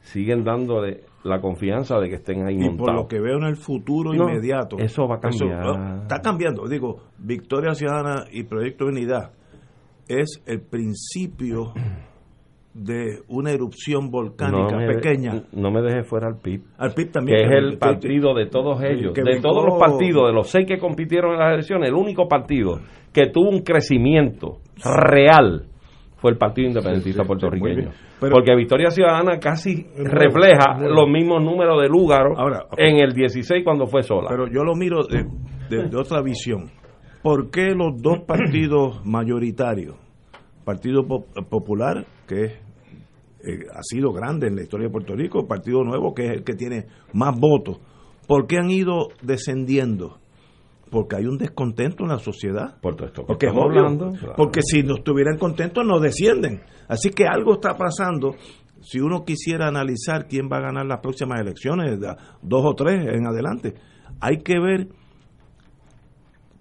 [0.00, 3.56] siguen dándole la confianza de que estén ahí Y por lo que veo en el
[3.56, 4.76] futuro No, inmediato.
[4.78, 5.64] eso va a cambiar.
[5.64, 6.66] no, está cambiando.
[6.68, 9.30] Digo, Victoria Ciudadana y Proyecto Unidad
[10.08, 11.72] es el principio
[12.74, 15.42] de una erupción volcánica no me, pequeña.
[15.52, 16.62] No me deje fuera al PIB.
[16.76, 17.38] Al PIB también.
[17.38, 19.14] Que es el partido de todos ellos.
[19.14, 22.26] De brincó- todos los partidos, de los seis que compitieron en las elecciones, el único
[22.26, 22.80] partido
[23.12, 25.66] que tuvo un crecimiento real
[26.16, 27.90] fue el Partido Independentista Sí, sí, puertorriqueño.
[28.18, 33.62] Pero- Porque Victoria Ciudadana casi refleja los mismos números de Lúgaro Ahora, en el 16
[33.62, 34.28] cuando fue sola.
[34.30, 35.24] Pero yo lo miro de,
[35.68, 36.70] de- de otra visión.
[37.22, 39.96] ¿Por qué los dos partidos mayoritarios,
[40.64, 42.52] Partido Po- Popular, que es,
[43.46, 46.44] eh, ha sido grande en la historia de Puerto Rico, Partido Nuevo, que es el
[46.44, 47.78] que tiene más votos,
[48.26, 50.18] ¿por qué han ido descendiendo?
[50.90, 52.78] Porque hay un descontento en la sociedad.
[52.80, 54.34] Por todo esto Porque hablando, claro.
[54.36, 56.60] porque si no estuvieran contentos no descienden.
[56.88, 58.36] Así que algo está pasando.
[58.80, 61.98] Si uno quisiera analizar quién va a ganar las próximas elecciones,
[62.42, 63.74] dos o tres en adelante,
[64.20, 64.88] hay que ver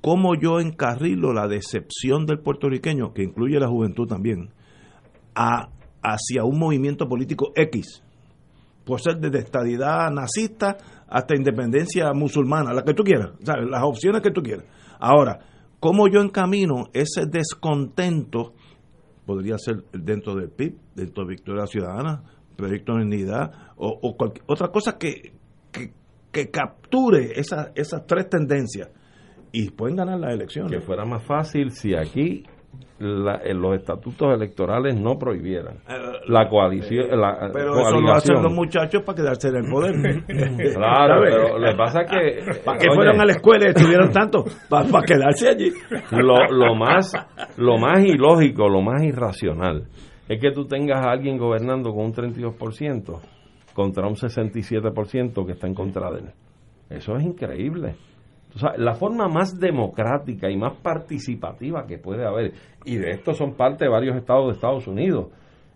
[0.02, 4.50] cómo yo encarrilo la decepción del puertorriqueño, que incluye la juventud también,
[5.36, 5.70] a-
[6.04, 8.04] hacia un movimiento político X.
[8.86, 10.76] Puede ser desde estadidad nazista
[11.08, 14.66] hasta independencia musulmana, la que tú quieras, las opciones que tú quieras.
[15.00, 15.40] Ahora,
[15.80, 18.54] ¿cómo yo encamino ese descontento?
[19.26, 22.24] Podría ser dentro del PIB, dentro de Victoria Ciudadana,
[22.58, 25.32] Proyecto de Unidad, o, cualquier otra cosa que,
[25.72, 28.90] que, capture esa- esas tres tendencias
[29.52, 30.72] y pueden ganar las elecciones.
[30.72, 32.44] que fuera más fácil si aquí
[33.00, 35.78] la- en los estatutos electorales no prohibieran
[36.28, 37.20] la coalición.
[37.20, 39.94] La, Eh, Pero eso lo hacen los muchachos para quedarse en el poder.
[40.76, 42.62] Claro, pero lo que pasa es que.
[42.64, 44.46] ¿Para qué oye, fueron a la escuela y estudiaron tanto?
[44.70, 45.72] Para, quedarse allí.
[46.12, 47.12] Lo, lo más
[47.58, 49.88] lo más ilógico, lo más irracional,
[50.30, 53.20] es que tú tengas a alguien gobernando con un 32%
[53.74, 56.30] contra un 67% que está en contra de él.
[56.90, 57.96] Eso es increíble.
[58.56, 62.54] O sea, la forma más democrática y más participativa que puede haber,
[62.86, 65.28] y de esto son parte de varios estados de Estados Unidos,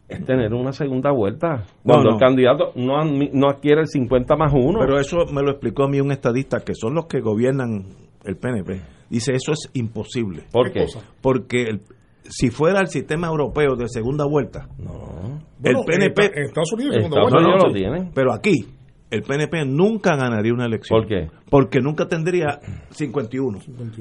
[0.08, 1.64] es tener una segunda vuelta.
[1.84, 2.16] Cuando no.
[2.16, 4.80] el candidato no, no adquiere el 50 más 1.
[4.80, 7.84] Pero eso me lo explicó a mí un estadista, que son los que gobiernan
[8.24, 8.82] el PNP.
[9.10, 10.44] Dice, eso es imposible.
[10.52, 10.86] ¿Por qué?
[11.22, 11.82] Porque el-
[12.30, 16.26] si fuera el sistema europeo de segunda vuelta, el Bueno, PNP...
[16.26, 17.38] en Estados Unidos, segunda Estados vuelta.
[17.50, 18.12] Unidos No, lo sí, tienen.
[18.14, 18.54] Pero aquí,
[19.10, 21.00] el PNP nunca ganaría una elección.
[21.00, 21.28] ¿Por qué?
[21.50, 23.60] Porque nunca tendría 51.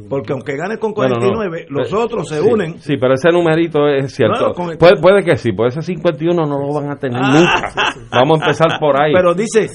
[0.09, 1.20] Porque aunque gane con Bueno, no.
[1.32, 2.80] 49, los otros se sí, unen.
[2.80, 4.48] Sí, pero ese numerito es cierto.
[4.70, 7.72] El- puede, puede que sí, puede ser 51 no lo van a tener Ah, nunca.
[8.11, 9.12] Vamos a empezar por ahí.
[9.14, 9.68] Pero dice,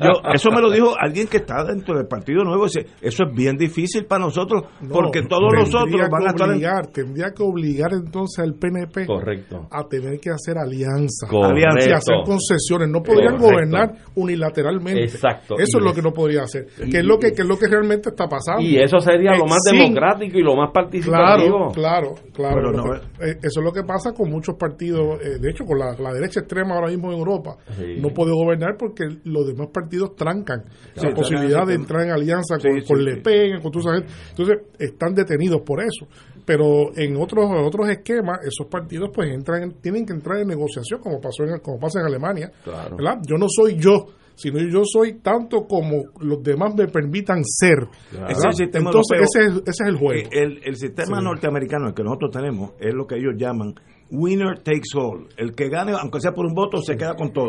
[0.00, 3.34] yo, eso me lo dijo alguien que está dentro del Partido Nuevo, dice, eso es
[3.36, 6.92] bien difícil para nosotros, No, porque todos los tendría otros van que a estar en...
[6.92, 9.68] Tendría que obligar entonces al PNP Correcto.
[9.70, 12.88] a tener que hacer alianzas y hacer concesiones.
[12.88, 13.44] No podrían Correcto.
[13.52, 14.53] gobernar unilateralmente.
[14.62, 15.54] Exacto.
[15.58, 16.66] Eso Y es lo que no podría hacer.
[16.90, 18.62] que es lo que, que es lo que realmente está pasando.
[18.62, 21.70] Y eso sería lo más sin- democrático y lo más participativo.
[21.72, 22.54] Claro, claro, claro.
[22.56, 25.20] Pero Lo no- que- eso es lo que pasa con muchos partidos.
[25.22, 27.96] eh, de hecho, con la, la derecha extrema ahora mismo en Europa, Sí.
[28.00, 30.64] no puede gobernar porque los demás partidos trancan
[30.96, 33.04] la posibilidad de entrar en alianza Sí, con, sí, con sí.
[33.04, 34.12] Le Pen, con toda esa gente.
[34.30, 36.06] Entonces, están detenidos por eso.
[36.46, 41.00] Pero en otros otros esquemas, esos partidos pues entran en- tienen que entrar en negociación,
[41.00, 42.50] como pasó en, como pasa en Alemania.
[42.62, 42.96] Claro.
[42.96, 43.18] ¿verdad?
[43.26, 44.06] Yo no soy yo,
[44.36, 47.86] sino yo soy tanto como los demás me permitan ser.
[48.28, 49.22] Ese es el sistema Entonces, europeo.
[49.22, 50.28] ese es, ese es el juego.
[50.32, 51.24] El, el sistema Sí.
[51.24, 53.74] norteamericano, el que nosotros tenemos, es lo que ellos llaman
[54.10, 55.26] winner takes all.
[55.36, 57.48] El que gane, aunque sea por un voto, se queda con todo.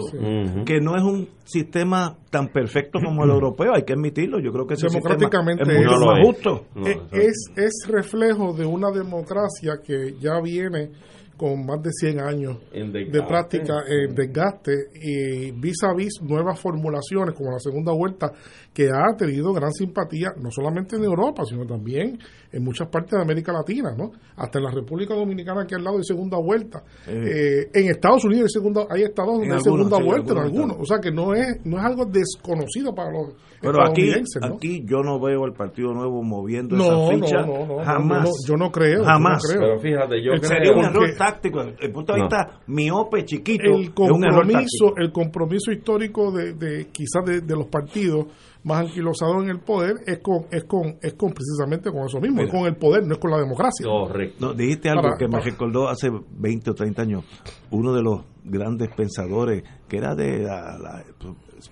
[0.66, 4.40] Que no es un sistema tan perfecto como el europeo, hay que admitirlo.
[4.40, 6.26] Yo creo que ese sistema democráticamente es mucho No más es.
[6.26, 6.66] justo.
[6.76, 10.92] No, Eh, es, es reflejo de una democracia que ya viene
[11.38, 17.36] con más de 100 años de práctica en desgaste y vis a vis nuevas formulaciones
[17.36, 18.32] como la segunda vuelta
[18.76, 22.20] que ha tenido gran simpatía no solamente en Europa sino también
[22.52, 25.98] en muchas partes de América Latina no hasta en la República Dominicana que al lado
[25.98, 29.88] de segunda vuelta Eh, en Estados Unidos hay segunda hay estados donde En hay algunos,
[29.88, 33.12] segunda sí, vuelta en algunos o sea que no es no es algo desconocido para
[33.12, 34.56] los Pero aquí, estadounidenses ¿no?
[34.58, 37.42] aquí yo no veo al Partido Nuevo moviendo No, esa ficha.
[37.46, 38.24] no, no, no, jamás.
[38.46, 39.44] yo no- yo no creo, Jamás.
[39.48, 39.62] creo.
[39.62, 41.64] Pero fíjate, yo El creo Sería un error táctico.
[41.64, 42.26] Desde el punto de No.
[42.26, 47.42] vista miope, chiquito, el es un error compromiso, el compromiso histórico de, de quizás de,
[47.42, 48.26] de los partidos
[48.66, 52.42] más anquilosados en el poder es con, es con, es con precisamente con eso mismo,
[52.42, 53.86] es con el poder, no es con la democracia.
[53.86, 54.48] Correcto.
[54.48, 57.24] No, dijiste algo Para- que me para- recordó hace 20 o 30 años.
[57.72, 61.04] Uno de los grandes pensadores, que era de la, la-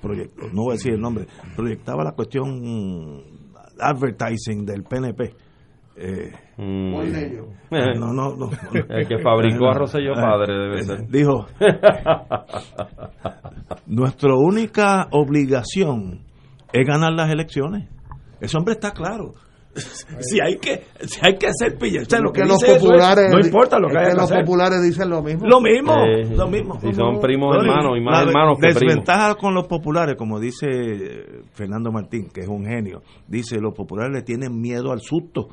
[0.01, 3.21] proyecto, no voy a decir el nombre, proyectaba la cuestión
[3.79, 5.33] advertising del PNP.
[5.95, 6.93] Eh, Mm.
[7.99, 8.49] no, no, no, no.
[8.89, 11.07] El que fabricó a Rosselló padre debe ser.
[11.09, 11.47] Dijo,
[13.87, 16.21] nuestra única obligación
[16.74, 17.88] es ganar las elecciones.
[18.41, 19.34] Ese hombre está claro.
[20.19, 22.74] Si hay que, si hay que hacer pilla, o sea, lo que, que los dice
[22.74, 24.45] es, populares no importa lo que es haya que que los hacer.
[24.45, 26.78] populares dicen lo mismo Lo mismo, Eh, lo mismo.
[26.84, 28.82] y son primos hermanos, y más la hermanos que primos.
[28.84, 33.74] Desventaja con los populares, como dice eh, Fernando Martín, que es un genio, dice, los
[33.74, 35.47] populares le tienen miedo al susto.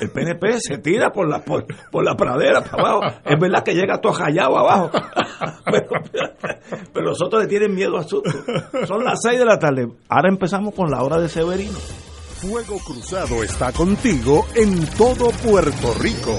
[0.00, 3.20] El PNP se tira por la por, por la pradera para abajo.
[3.24, 4.90] Es verdad que llega todo rayado abajo.
[6.92, 8.30] pero, los otros le tienen miedo al susto.
[8.86, 9.88] Son las 6 de la tarde.
[10.08, 11.78] Ahora empezamos con la hora de Severino.
[12.40, 16.38] Fuego Cruzado está contigo en todo Puerto Rico.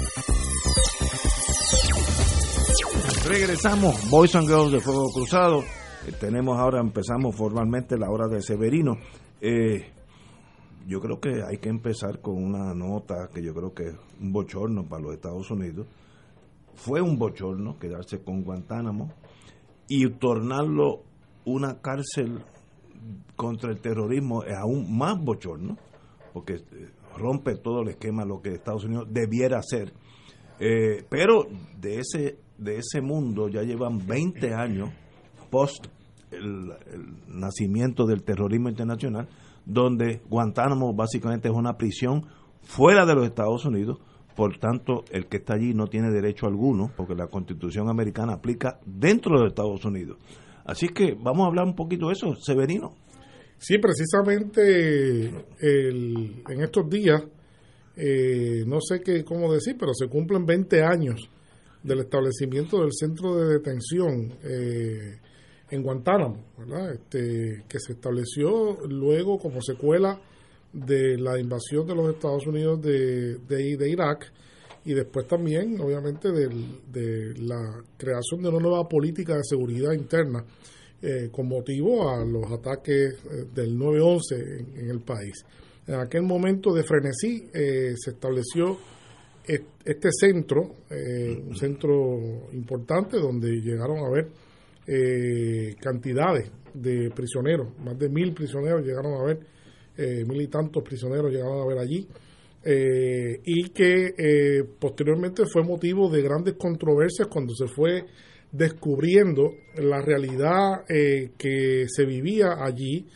[3.31, 5.59] Regresamos, Boys and Girls de Fuego Cruzado.
[6.05, 8.97] Eh, tenemos ahora, empezamos formalmente la hora de Severino.
[9.39, 9.89] Eh,
[10.85, 14.33] yo creo que hay que empezar con una nota que yo creo que es un
[14.33, 15.87] bochorno para los Estados Unidos.
[16.75, 19.13] Fue un bochorno quedarse con Guantánamo
[19.87, 21.03] y tornarlo
[21.45, 22.43] una cárcel
[23.37, 25.77] contra el terrorismo es aún más bochorno,
[26.33, 29.93] porque eh, rompe todo el esquema lo que Estados Unidos debiera hacer.
[31.09, 31.47] Pero
[31.79, 34.89] de ese, de ese mundo ya llevan 20 años
[35.49, 35.87] post
[36.31, 36.71] el,
[37.27, 39.27] nacimiento del terrorismo internacional,
[39.65, 42.25] donde Guantánamo básicamente es una prisión
[42.61, 43.99] fuera de los Estados Unidos,
[44.35, 48.79] por tanto el que está allí no tiene derecho alguno, porque la constitución americana aplica
[48.85, 50.17] dentro de los Estados Unidos.
[50.63, 52.93] Así que vamos a hablar un poquito de eso, Severino.
[53.57, 55.27] Sí, precisamente
[55.59, 57.21] el- en estos días,
[57.95, 61.29] eh, no sé qué cómo decir, pero se cumplen 20 años
[61.83, 65.19] del establecimiento del centro de detención eh,
[65.69, 66.93] en Guantánamo, ¿verdad?
[66.93, 70.19] Este, que se estableció luego como secuela
[70.73, 74.31] de la invasión de los Estados Unidos de, de, Irak
[74.85, 80.43] y después también, obviamente, de la creación de una nueva política de seguridad interna
[81.01, 84.21] eh, con motivo a los ataques eh, del 9-11
[84.75, 85.43] en, en el país.
[85.87, 88.79] En aquel momento de frenesí eh, se estableció est-
[89.45, 94.27] este centro, eh, un centro importante donde llegaron a haber
[94.87, 99.39] eh, cantidades de prisioneros, más de mil prisioneros llegaron a ver,
[99.97, 102.07] eh, mil y tantos prisioneros llegaron a ver allí,
[102.63, 108.05] eh, y que posteriormente fue motivo de grandes controversias cuando se fue
[108.51, 113.07] descubriendo la realidad que se vivía allí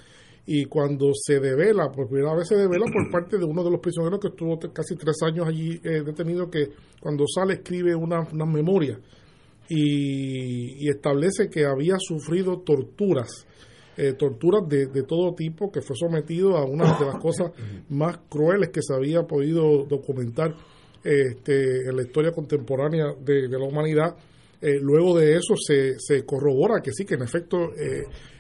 [0.48, 3.80] y cuando se devela, por primera vez se devela por parte de uno de los
[3.80, 6.70] prisioneros que estuvo casi tres años allí eh, detenido, que
[7.00, 9.00] cuando sale escribe una, una memoria
[9.68, 13.48] y, y establece que había sufrido torturas,
[13.98, 17.52] eh, torturas de, de todo tipo, que fue sometido a una de las cosas
[17.90, 20.56] más crueles que se había podido documentar
[21.04, 24.16] este, en la historia contemporánea de, de la humanidad.
[24.62, 27.72] Eh, luego de eso se, se corrobora que sí, que en efecto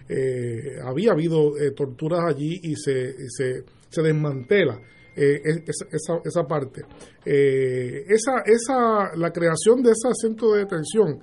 [0.10, 4.80] eh, había habido eh, torturas allí y se, y se, se desmantela
[5.16, 6.82] eh, es- esa, esa parte.
[7.26, 11.20] Eh, esa, esa, la creación de ese centro de detención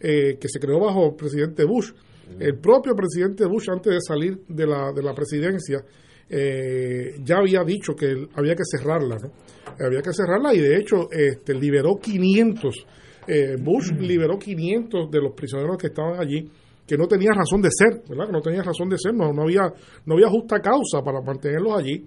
[0.00, 1.90] que se creó bajo el presidente Bush,
[2.38, 5.84] el propio presidente Bush antes de salir de la, de la presidencia,
[7.24, 9.32] ya había dicho que había que cerrarla, ¿no?
[9.84, 12.86] Había que cerrarla y de hecho este, liberó 500,
[13.26, 16.48] eh, Bush liberó 500 de los prisioneros que estaban allí
[16.88, 18.26] que no tenían razón de ser, ¿verdad?
[18.26, 19.70] Que no tenían razón de ser, no, no había
[20.06, 22.06] no había justa causa para mantenerlos allí.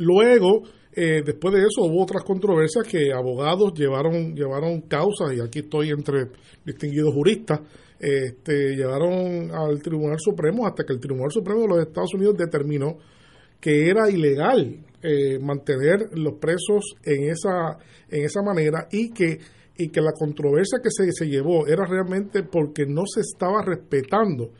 [0.00, 0.62] Luego,
[0.92, 5.90] eh, después de eso, hubo otras controversias que abogados llevaron, llevaron causas, y aquí estoy
[5.90, 6.26] entre
[6.64, 7.60] distinguidos juristas,
[8.00, 12.96] este, llevaron al Tribunal Supremo hasta que el Tribunal Supremo de los Estados Unidos determinó
[13.60, 19.38] que era ilegal eh, mantener los presos en esa, en esa manera y que,
[19.80, 24.50] y que la controversia que se, se llevó era realmente porque no se estaba respetando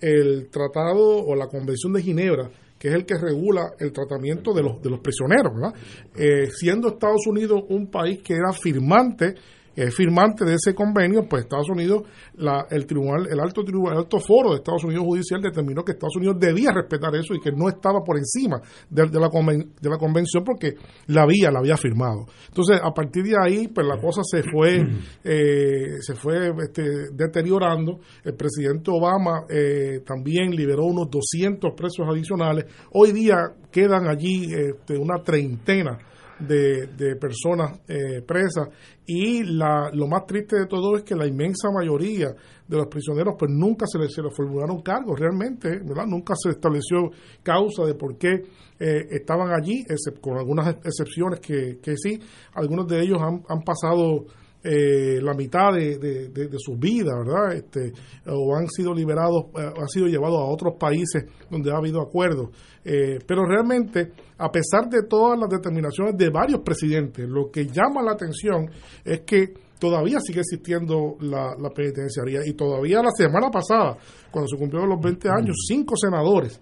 [0.00, 4.62] el tratado o la Convención de Ginebra, que es el que regula el tratamiento de
[4.62, 5.74] los, de los prisioneros, ¿verdad?
[6.16, 9.34] Eh, siendo Estados Unidos un país que era firmante,
[9.76, 12.02] eh, firmante de ese convenio, pues Estados Unidos,
[12.34, 15.92] la, el tribunal, el alto tribunal, el alto foro de Estados Unidos judicial determinó que
[15.92, 18.60] Estados Unidos debía respetar eso y que no estaba por encima
[18.90, 20.74] de, de la, conven- de la convención porque
[21.06, 22.26] la había, la había firmado.
[22.48, 24.82] Entonces, a partir de ahí, pues la cosa se fue,
[25.24, 28.00] eh, se fue este, deteriorando.
[28.24, 32.66] El presidente Obama eh, también liberó unos 200 presos adicionales.
[32.92, 33.36] Hoy día
[33.70, 35.98] quedan allí este, una treintena
[36.46, 38.68] de, de personas eh, presas
[39.06, 42.34] y la, lo más triste de todo es que la inmensa mayoría
[42.68, 46.06] de los prisioneros pues nunca se les, se les formularon cargos realmente, ¿verdad?
[46.06, 47.10] Nunca se estableció
[47.42, 48.42] causa de por qué
[48.78, 49.84] eh, estaban allí,
[50.20, 52.18] con algunas excepciones que, que sí,
[52.54, 54.26] algunos de ellos han, han pasado
[54.64, 57.52] eh, la mitad de, de, de, sus vidas, ¿verdad?
[57.52, 57.92] Este,
[58.26, 62.50] o han sido liberados, eh, han sido llevados a otros países donde ha habido acuerdos.
[62.84, 68.02] Eh, pero realmente, a pesar de todas las determinaciones de varios presidentes, lo que llama
[68.02, 68.70] la atención
[69.04, 73.96] es que todavía sigue existiendo la, la penitenciaría y todavía la semana pasada,
[74.30, 76.60] cuando se cumplieron los 20 años, cinco senadores,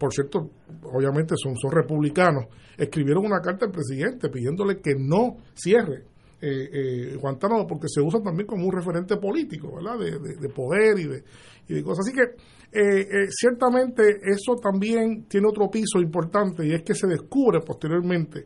[0.00, 0.48] por cierto,
[0.84, 2.46] obviamente son, son republicanos,
[2.78, 6.04] escribieron una carta al presidente pidiéndole que no cierre
[6.40, 9.98] eh, eh, Guantánamo porque se usa también como un referente político, ¿verdad?
[9.98, 11.24] De, poder y de,
[11.68, 12.06] y de, cosas.
[12.06, 17.08] Así que eh, eh, ciertamente eso también tiene otro piso importante y es que se
[17.08, 18.44] descubre posteriormente,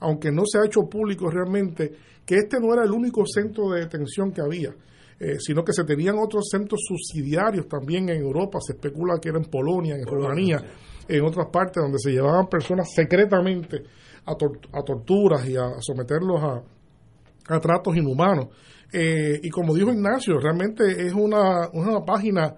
[0.00, 1.92] aunque no se ha hecho público realmente,
[2.26, 4.74] que este no era el único centro de detención que había.
[5.38, 9.44] sino que se tenían otros centros subsidiarios también en Europa, se especula que era en
[9.44, 10.58] Polonia, en Rumanía,
[11.06, 13.84] en otras partes donde se llevaban personas secretamente
[14.26, 16.62] a, a torturas y a someterlos a,
[17.48, 18.48] a tratos inhumanos.
[18.92, 22.54] Eh, y como dijo Ignacio, realmente es una, una página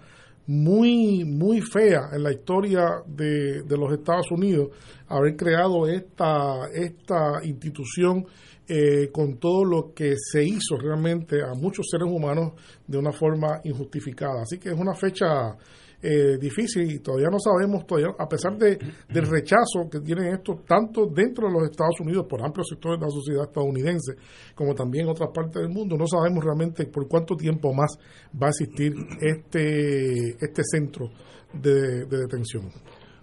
[0.47, 4.71] muy, muy fea en la historia de, de, los Estados Unidos
[5.09, 8.27] haber creado esta, esta institución
[8.67, 12.53] eh, con todo lo que se hizo realmente a muchos seres humanos
[12.87, 14.43] de una forma injustificada.
[14.43, 15.57] Así que es una fecha
[16.05, 18.77] eh, difícil y todavía no sabemos, todavía, a pesar de,
[19.09, 23.07] del rechazo que tienen esto tanto dentro de los Estados Unidos por amplios sectores de
[23.07, 24.13] la sociedad estadounidense
[24.55, 27.97] como también en otras partes del mundo, no sabemos realmente por cuánto tiempo más
[28.41, 31.09] va a existir este, este centro
[31.55, 32.69] de detención.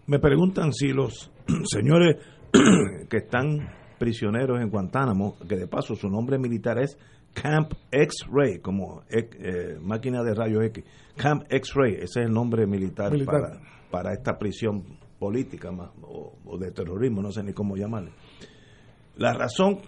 [0.07, 1.31] Me preguntan si los
[1.71, 2.17] señores
[3.09, 3.59] que están
[3.99, 6.97] prisioneros en Guantánamo, que de paso su nombre militar es
[7.33, 10.83] Camp X-Ray, como eh, máquina de rayos X.
[11.15, 13.59] Camp X-Ray, ese es el nombre militar, Para,
[13.89, 14.83] para, esta prisión
[15.17, 18.11] política más, o, de terrorismo, no sé ni cómo llamarle.
[19.15, 19.79] La razón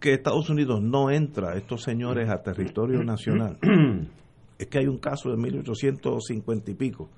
[0.00, 3.58] que Estados Unidos no entra a estos señores a territorio nacional
[4.58, 7.10] es que hay un caso de 1850 y pico,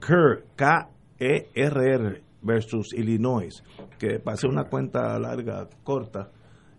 [0.00, 3.62] Kerr, K-E-R-R versus Illinois,
[3.98, 6.30] que pase una cuenta larga, corta,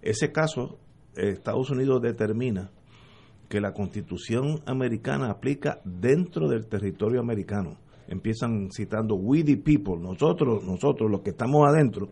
[0.01, 0.77] ese caso
[1.15, 2.71] Estados Unidos determina
[3.47, 7.77] que la constitución americana aplica dentro del territorio americano.
[8.07, 12.09] Empiezan citando we the people, nosotros, nosotros los que estamos adentro,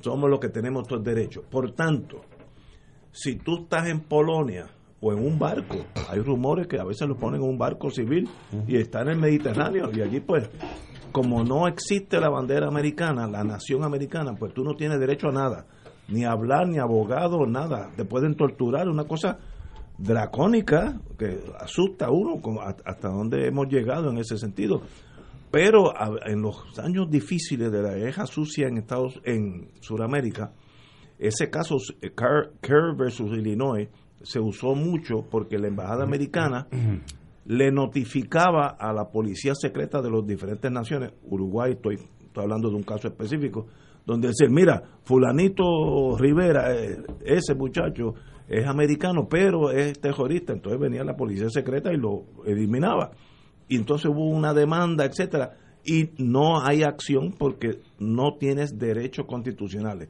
[0.00, 1.44] somos los que tenemos todos derechos.
[1.50, 2.22] Por tanto,
[3.12, 4.70] si tú estás en Polonia
[5.00, 5.76] o en un barco,
[6.08, 8.28] hay rumores que a veces lo ponen en un barco civil
[8.66, 10.48] y está en el Mediterráneo y allí pues
[11.12, 15.32] como no existe la bandera americana, la nación americana, pues tú no tienes derecho a
[15.32, 15.66] nada
[16.08, 17.90] ni hablar, ni abogado, nada.
[17.96, 19.38] Te pueden torturar, una cosa
[19.98, 22.40] dracónica que asusta a uno
[22.84, 24.82] hasta dónde hemos llegado en ese sentido.
[25.50, 25.92] Pero
[26.26, 30.52] en los años difíciles de la guerra sucia en Estados en Sudamérica,
[31.18, 32.10] ese caso eh,
[32.60, 33.88] Kerr versus Illinois
[34.22, 36.66] se usó mucho porque la embajada americana
[37.44, 42.76] le notificaba a la policía secreta de las diferentes naciones, Uruguay, estoy, estoy hablando de
[42.76, 43.66] un caso específico,
[44.06, 48.14] donde decir, mira, fulanito Rivera, eh, ese muchacho
[48.48, 53.12] es americano, pero es terrorista, entonces venía la policía secreta y lo eliminaba.
[53.68, 60.08] Y entonces hubo una demanda, etcétera, y no hay acción porque no tienes derechos constitucionales.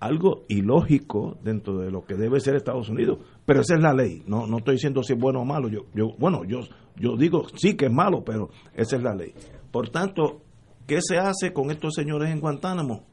[0.00, 4.22] Algo ilógico dentro de lo que debe ser Estados Unidos, pero esa es la ley.
[4.26, 5.68] No, no estoy diciendo si es bueno o malo.
[5.68, 6.60] Yo, yo, bueno, yo,
[6.96, 9.32] yo digo sí que es malo, pero esa es la ley.
[9.70, 10.42] Por tanto,
[10.86, 13.11] ¿qué se hace con estos señores en Guantánamo?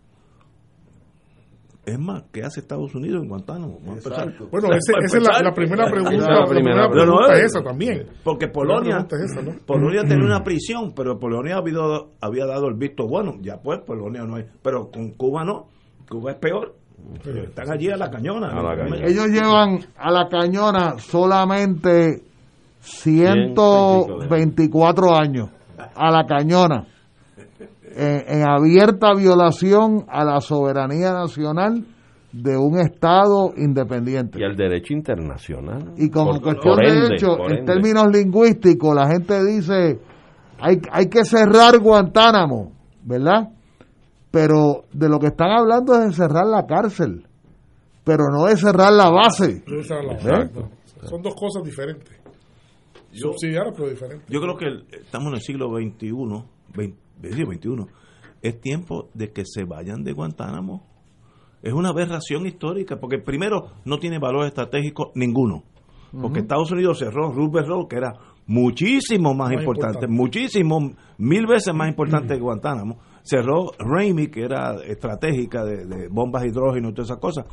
[1.90, 3.80] Es más, ¿qué hace Estados Unidos en Guantánamo?
[3.80, 4.26] Bueno, esa,
[5.04, 6.32] es la, primera pregunta.
[6.32, 8.06] La primera pregunta es esa también.
[8.24, 9.08] Porque Polonia,
[9.66, 11.80] Polonia tenía una prisión, pero Polonia había,
[12.22, 13.38] había dado el visto bueno.
[13.42, 14.46] Ya pues, Polonia no hay.
[14.62, 15.70] Pero con Cuba no.
[16.08, 16.76] Cuba es peor.
[17.26, 18.54] Están allí a la cañona.
[19.04, 22.22] Ellos llevan a la cañona solamente
[22.82, 25.50] 124 años.
[25.96, 26.86] A la cañona
[28.00, 31.86] en, abierta violación a la soberanía nacional
[32.32, 34.40] de un Estado independiente.
[34.40, 35.94] Y al derecho internacional.
[35.98, 40.00] Y como cuestión de hecho, en términos lingüísticos, la gente dice,
[40.60, 42.72] hay, hay que cerrar Guantánamo,
[43.04, 43.50] ¿verdad?
[44.32, 47.26] Pero de lo que están hablando es de cerrar la cárcel,
[48.04, 49.64] pero no de cerrar la base.
[51.04, 52.20] Son dos cosas diferentes.
[53.12, 54.30] Subsidiarias, pero diferentes.
[54.30, 56.12] Yo creo que estamos en el siglo XXI,
[57.22, 57.88] 21,
[58.42, 60.88] es tiempo de que se vayan de Guantánamo.
[61.62, 65.64] Es una aberración histórica, porque primero no tiene valor estratégico ninguno.
[66.12, 68.14] Porque Estados Unidos cerró Roosevelt Road, que era
[68.48, 72.98] muchísimo más, importante, muchísimo, mil veces más importante que Guantánamo.
[73.22, 77.46] Cerró Ramey, que era estratégica de, bombas hidrógeno y todas esas cosas.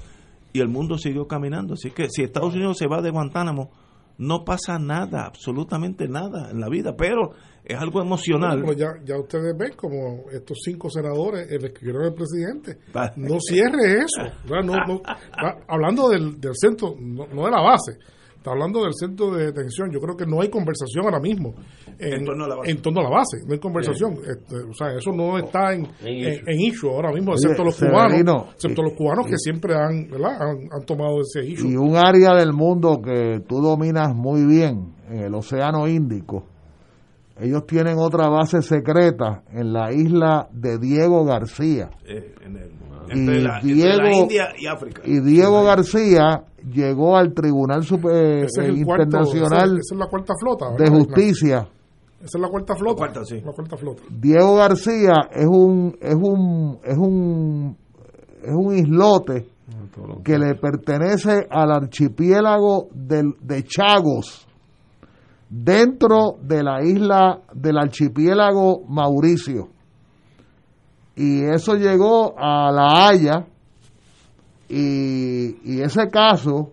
[0.53, 1.75] y el mundo siguió caminando.
[1.75, 3.71] Así que si Estados Unidos se va de Guantánamo,
[4.19, 7.33] no pasa nada, absolutamente nada en la vida, pero
[7.65, 8.63] es algo emocional.
[8.63, 12.79] Bueno, ya, ya ustedes ven como estos cinco senadores el escribieron al presidente.
[13.17, 14.23] No cierre eso.
[15.69, 17.99] hablando del, del centro, no, no de la base,
[18.47, 19.91] está hablando del centro de detención.
[19.93, 21.55] Yo creo que no hay conversación ahora mismo
[21.99, 22.71] en, En torno a la base.
[22.71, 23.39] en torno a la base.
[23.45, 24.15] No hay conversación.
[24.15, 27.75] Este, o sea, eso no está en, en, en issue ahora mismo, Oye, excepto los
[27.75, 30.41] Severino, cubanos, excepto los cubanos que siempre han, ¿verdad?
[30.43, 31.69] han, han tomado ese issue.
[31.71, 36.45] Y un área del mundo que tú dominas muy bien, en el Océano Índico,
[37.39, 41.91] ellos tienen otra base secreta en la isla de Diego García.
[42.07, 45.03] Eh, en el- Y entre, la, entre Diego, la India y África.
[45.05, 50.07] y Diego García llegó al Tribunal Super- es eh, cuarto- Internacional esa- esa es la
[50.07, 50.67] cuarta flota.
[50.77, 50.91] de.
[50.91, 51.69] Justicia.
[52.19, 52.93] Esa es la cuarta flota.
[53.07, 53.41] La cuarta, sí.
[53.45, 54.03] La cuarta flota.
[54.11, 57.77] Diego García es un es un es un
[58.43, 59.47] es un islote
[60.25, 64.47] que le pertenece al archipiélago del, de Chagos
[65.49, 69.69] dentro de la isla del archipiélago Mauricio
[71.17, 73.47] y eso llegó a La Haya
[74.69, 76.73] y, ese caso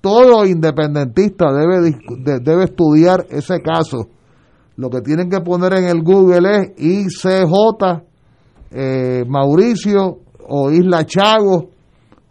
[0.00, 1.96] todo independentista debe
[2.40, 4.08] debe estudiar ese caso
[4.76, 8.02] lo que tienen que poner en el Google es ICJ,
[8.72, 10.18] eh, Mauricio
[10.48, 11.66] o Isla Chagos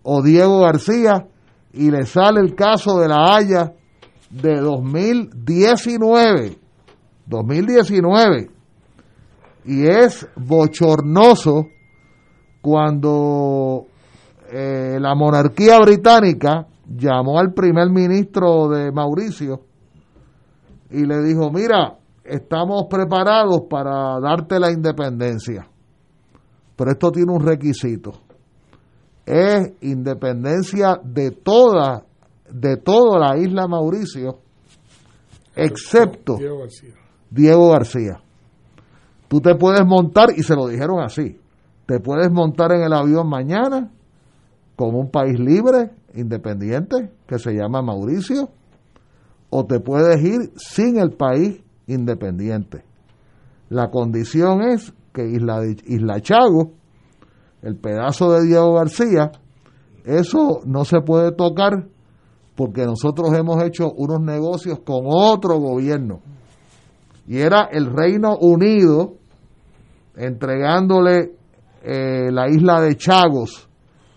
[0.03, 1.25] o Diego García
[1.71, 3.73] y le sale el caso de la Haya
[4.29, 6.57] de 2019.
[7.25, 8.49] 2019.
[9.65, 11.67] Y es bochornoso
[12.61, 13.85] cuando
[14.51, 19.61] eh, la monarquía británica llamó al primer ministro de Mauricio
[20.89, 25.67] y le dijo, mira, estamos preparados para darte la independencia,
[26.75, 28.13] pero esto tiene un requisito,
[29.25, 32.05] es independencia de toda,
[32.49, 34.39] de toda la isla Mauricio,
[35.55, 36.93] excepto Diego García.
[37.29, 38.22] Diego García.
[39.33, 41.39] Tú te puedes montar, y se lo dijeron así,
[41.87, 43.89] te puedes montar en el avión mañana
[44.75, 48.49] como un país libre, independiente, que se llama Mauricio,
[49.49, 52.83] o te puedes ir sin el país independiente.
[53.69, 56.73] La condición es que Isla, Isla Chago,
[57.63, 59.31] el pedazo de Diego García,
[60.05, 61.87] eso no se puede tocar
[62.55, 66.19] porque nosotros hemos hecho unos negocios con otro gobierno.
[67.25, 69.22] Y era el Reino Unido
[70.15, 71.31] entregándole
[71.83, 73.67] eh, la isla de Chagos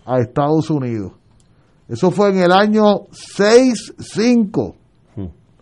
[0.05, 1.13] a Estados Unidos.
[1.87, 4.75] Eso fue en el año 6-5.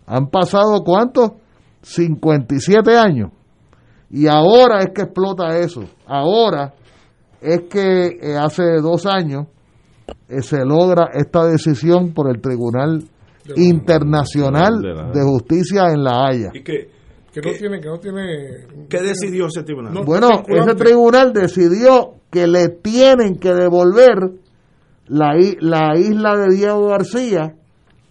[0.06, 1.32] Han pasado cuántos?
[1.82, 3.30] 57 años.
[4.10, 5.82] Y ahora es que explota eso.
[6.06, 6.74] Ahora
[7.40, 9.46] es que eh, hace dos años
[10.28, 13.04] eh, se logra esta decisión por el Tribunal
[13.56, 14.80] Internacional
[15.12, 16.50] de Justicia en La Haya.
[16.52, 16.88] ¿Y qué,
[17.40, 18.86] Que no tiene, que no tiene.
[18.88, 19.92] qué decidió ese tribunal?
[19.92, 24.16] No, Bueno, ese tribunal decidió que le tienen que devolver
[25.08, 27.54] la, la isla de Diego García,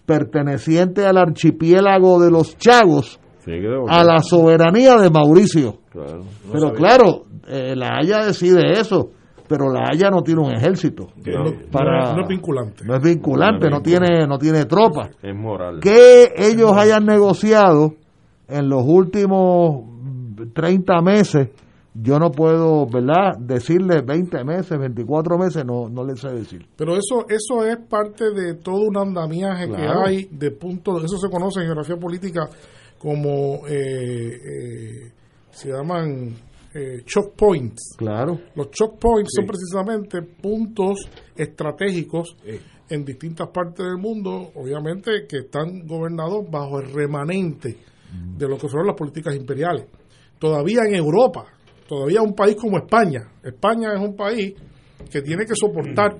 [0.06, 3.18] perteneciente al archipiélago de los Chagos,
[3.88, 5.78] a la soberanía de Mauricio.
[5.90, 6.24] Claro.
[6.52, 9.10] Pero claro, eh, la Haya decide eso,
[9.48, 11.08] pero la Haya no tiene un ejército.
[11.24, 12.84] No, para, no es vinculante.
[12.84, 15.10] no es vinculante, No no es tiene, no tiene tropa.
[15.22, 15.80] Es moral.
[15.80, 17.94] Que ellos hayan negociado
[18.48, 19.84] en los últimos
[20.54, 21.48] 30 meses,
[21.94, 23.38] yo no puedo, ¿verdad?
[23.38, 26.66] Decirles 20 meses, 24 meses, no, no les sé decir.
[26.76, 30.02] Pero eso eso es parte de todo un andamiaje Claro.
[30.04, 32.48] que hay de puntos, eso se conoce en geografía política
[32.98, 35.12] como, eh, eh,
[35.50, 36.34] se llaman
[36.74, 37.94] eh, choke points.
[37.96, 38.38] Claro.
[38.54, 39.40] Los choke points Sí.
[39.40, 40.98] son precisamente puntos
[41.34, 42.36] estratégicos
[42.90, 47.78] en distintas partes del mundo, obviamente que están gobernados bajo el remanente
[48.36, 49.86] de lo que fueron las políticas imperiales.
[50.38, 51.44] Todavía en Europa,
[51.88, 54.54] todavía un país como España, España es un país
[55.10, 56.16] que tiene que soportar,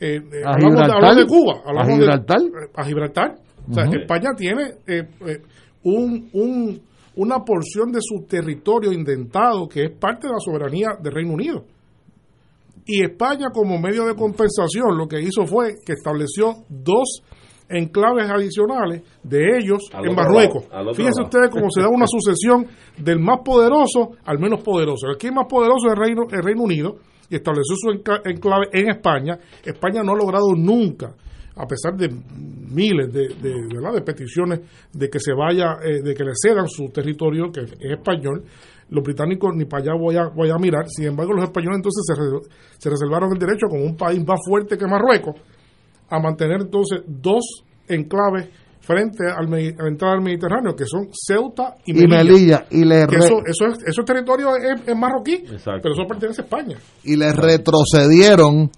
[0.00, 0.96] eh, eh, ¿A hablamos, de, Gibraltar?
[0.96, 2.40] hablamos de Cuba, ¿A hablamos de- Gibraltar?
[2.40, 3.34] eh, a Gibraltar.
[3.70, 3.84] O sea.
[3.84, 5.42] España tiene eh, eh,
[5.84, 6.80] un, un-
[7.16, 11.64] una porción de su territorio indentado que es parte de la soberanía del Reino Unido.
[12.86, 17.22] Y España, como medio de compensación, lo que hizo fue que estableció dos
[17.68, 20.64] enclaves adicionales de ellos en Marruecos.
[20.94, 22.66] Fíjense ustedes cómo se da una sucesión
[22.96, 25.08] del más poderoso al menos poderoso.
[25.08, 26.96] El que es más poderoso es el Reino, el Reino Unido
[27.30, 29.38] y estableció su enclave en España.
[29.64, 31.14] España no ha logrado nunca,
[31.56, 33.94] a pesar de miles de, de, ¿verdad?
[33.94, 34.60] de peticiones
[34.92, 38.44] de que se vaya, eh, de que le cedan su territorio, que es español,
[38.90, 40.88] los británicos ni para allá voy a, voy a mirar.
[40.88, 44.78] Sin embargo, los españoles entonces se, se reservaron el derecho, como un país más fuerte
[44.78, 45.34] que Marruecos,
[46.10, 48.48] a mantener entonces dos enclaves
[48.80, 52.24] frente al, a la entrada del Mediterráneo, que son Ceuta y Y Melilla.
[52.24, 55.92] Melilla, y le Que re- eso, eso, es, eso es territorio es, es marroquí, pero
[55.94, 56.78] eso pertenece a España.
[57.04, 58.70] y le retrocedieron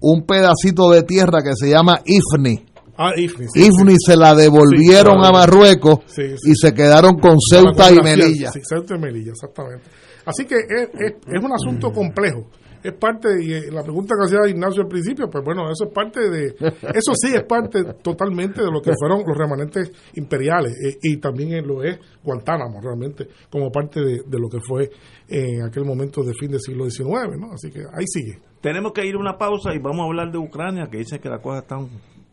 [0.00, 2.64] un pedacito de tierra que se llama Ifni.
[2.96, 3.46] Ah, Ifni.
[3.52, 3.98] sí, Ifni sí.
[4.06, 6.50] se la devolvieron Sí, a Marruecos Sí, sí.
[6.50, 8.50] y se quedaron con Ceuta y Melilla.
[8.52, 9.84] Sí, Ceuta y Melilla, exactamente.
[10.24, 12.46] Así que es, es, es un asunto complejo.
[12.82, 15.92] Es parte, y eh, la pregunta que hacía Ignacio al principio, pues bueno, eso es
[15.92, 16.46] parte de,
[16.94, 21.52] eso sí es parte totalmente de lo que fueron los remanentes imperiales, eh, y también
[21.52, 24.90] eh, lo es Guantánamo, realmente, como parte de, de lo que fue
[25.28, 27.52] en aquel momento de fin del siglo XIX, ¿no?
[27.52, 28.40] Así que ahí sigue.
[28.60, 31.28] Tenemos que ir a una pausa y vamos a hablar de Ucrania, que dicen que
[31.28, 31.88] las cosas están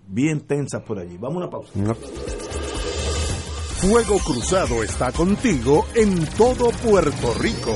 [0.07, 1.17] bien tensas por allí.
[1.17, 1.73] Vamos a una pausa.
[3.77, 7.75] Fuego Cruzado está contigo en todo Puerto Rico.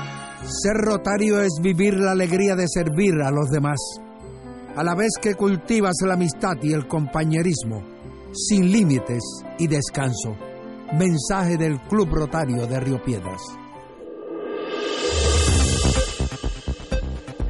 [0.43, 3.79] Ser rotario es vivir la alegría de servir a los demás,
[4.75, 7.83] a la vez que cultivas la amistad y el compañerismo,
[8.33, 9.23] sin límites
[9.59, 10.35] y descanso.
[10.97, 13.41] Mensaje del Club Rotario de Río Piedras.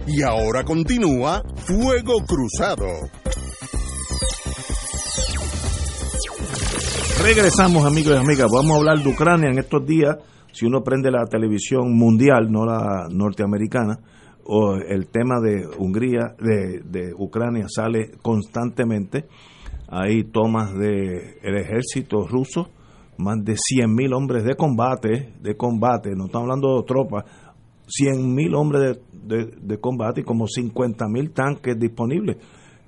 [0.06, 2.88] Y ahora continúa Fuego Cruzado.
[7.24, 8.48] Regresamos, amigos y amigas.
[8.52, 10.18] Vamos a hablar de Ucrania en estos días.
[10.52, 14.00] Si uno prende la televisión mundial, no la norteamericana,
[14.46, 19.26] o el tema de Hungría, de, de Ucrania sale constantemente.
[19.88, 22.70] Hay tomas del el ejército ruso,
[23.18, 27.26] más de 100.000 hombres de combate, de combate, no estamos hablando de tropas,
[27.88, 32.38] 100.000 hombres de, de, de combate y como 50.000 tanques disponibles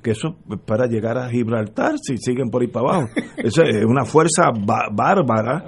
[0.04, 0.36] que eso
[0.68, 3.10] para llegar a Gibraltar si siguen por ahí para abajo.
[3.38, 5.64] Es una fuerza ba- bárbara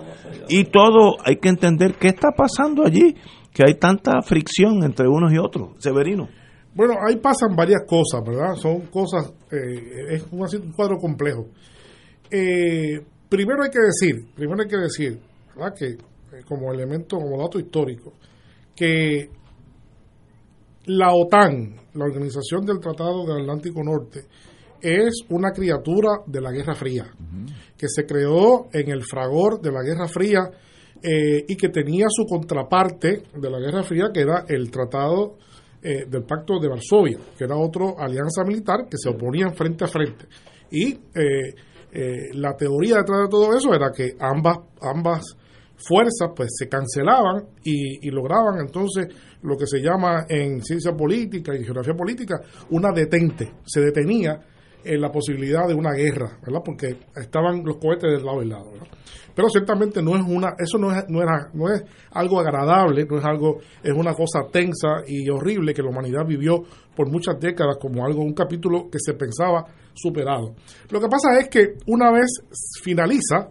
[0.49, 3.15] y todo hay que entender qué está pasando allí,
[3.51, 5.69] que hay tanta fricción entre unos y otros.
[5.79, 6.27] Severino.
[6.75, 8.53] Bueno, ahí pasan varias cosas, ¿verdad?
[8.55, 11.47] Son cosas, eh, es un, así- un cuadro complejo.
[12.29, 15.19] Eh, primero hay que decir, primero hay que decir,
[15.55, 15.73] ¿verdad?
[15.77, 18.13] Que eh, como elemento, como dato histórico,
[18.75, 19.29] que
[20.87, 24.25] la OTAN, la Organización del Tratado del Atlántico Norte,
[24.81, 27.05] es una criatura de la Guerra Fría,
[27.77, 30.41] que se creó en el fragor de la Guerra Fría
[31.01, 35.37] eh, y que tenía su contraparte de la Guerra Fría, que era el Tratado
[35.81, 39.87] eh, del Pacto de Varsovia, que era otra alianza militar que se oponían frente a
[39.87, 40.25] frente.
[40.71, 41.53] Y eh,
[41.91, 45.37] eh, la teoría detrás de todo eso era que ambas, ambas
[45.77, 49.07] fuerzas pues se cancelaban y, y lograban entonces
[49.45, 52.41] lo que se llama en ciencia política y geografía política
[52.71, 54.39] una detente, se detenía
[54.83, 56.61] en la posibilidad de una guerra, ¿verdad?
[56.63, 58.87] Porque estaban los cohetes del lado y lado, ¿verdad?
[59.35, 63.17] Pero ciertamente no es una, eso no es, no era, no es algo agradable, no
[63.17, 66.63] es algo, es una cosa tensa y horrible que la humanidad vivió
[66.95, 70.55] por muchas décadas como algo, un capítulo que se pensaba superado.
[70.89, 72.27] Lo que pasa es que una vez
[72.81, 73.49] finaliza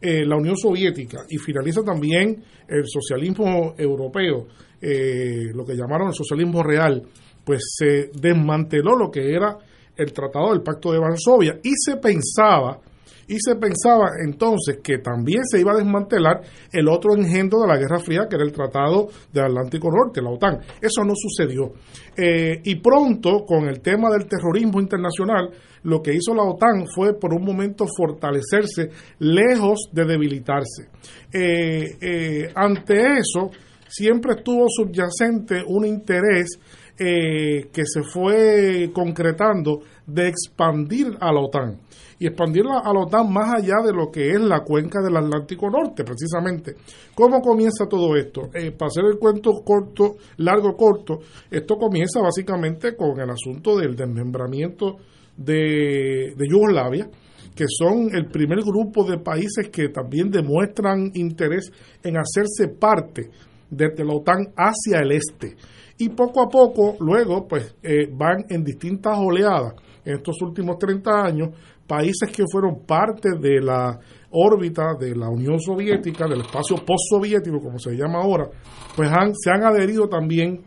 [0.00, 4.46] eh, la Unión Soviética y finaliza también el socialismo europeo,
[4.84, 7.02] eh, lo que llamaron el socialismo real,
[7.42, 9.56] pues se desmanteló lo que era
[9.96, 12.78] el Tratado del Pacto de Varsovia y se pensaba
[13.26, 16.42] y se pensaba entonces que también se iba a desmantelar
[16.72, 20.30] el otro engendro de la Guerra Fría, que era el Tratado del Atlántico Norte, la
[20.30, 20.60] OTAN.
[20.80, 21.72] Eso no sucedió.
[22.16, 25.50] Eh, y pronto, con el tema del terrorismo internacional,
[25.84, 30.88] lo que hizo la OTAN fue por un momento fortalecerse, lejos de debilitarse.
[31.32, 33.50] Eh, eh, ante eso,
[33.94, 36.58] siempre estuvo subyacente un interés
[36.96, 41.78] que se fue concretando de expandir a la OTAN
[42.18, 45.68] y expandirla a la OTAN más allá de lo que es la cuenca del Atlántico
[45.70, 46.74] Norte, precisamente.
[47.14, 48.50] ¿Cómo comienza todo esto?
[48.54, 51.18] Eh, para hacer el cuento corto, largo, corto,
[51.50, 54.96] esto comienza básicamente con el asunto del desmembramiento
[55.36, 57.08] de, de Yugoslavia,
[57.54, 61.70] que son el primer grupo de países que también demuestran interés
[62.02, 63.30] en hacerse parte
[63.70, 65.56] de, la OTAN hacia el este.
[65.98, 69.74] Y poco a poco, luego, pues eh, van en distintas oleadas
[70.04, 71.48] en estos últimos 30 años
[71.86, 73.98] países que fueron parte de la
[74.30, 78.48] órbita de la Unión Soviética, del espacio postsoviético, como se llama ahora,
[78.96, 79.08] pues
[79.40, 80.62] se han adherido también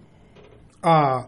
[0.82, 1.28] a,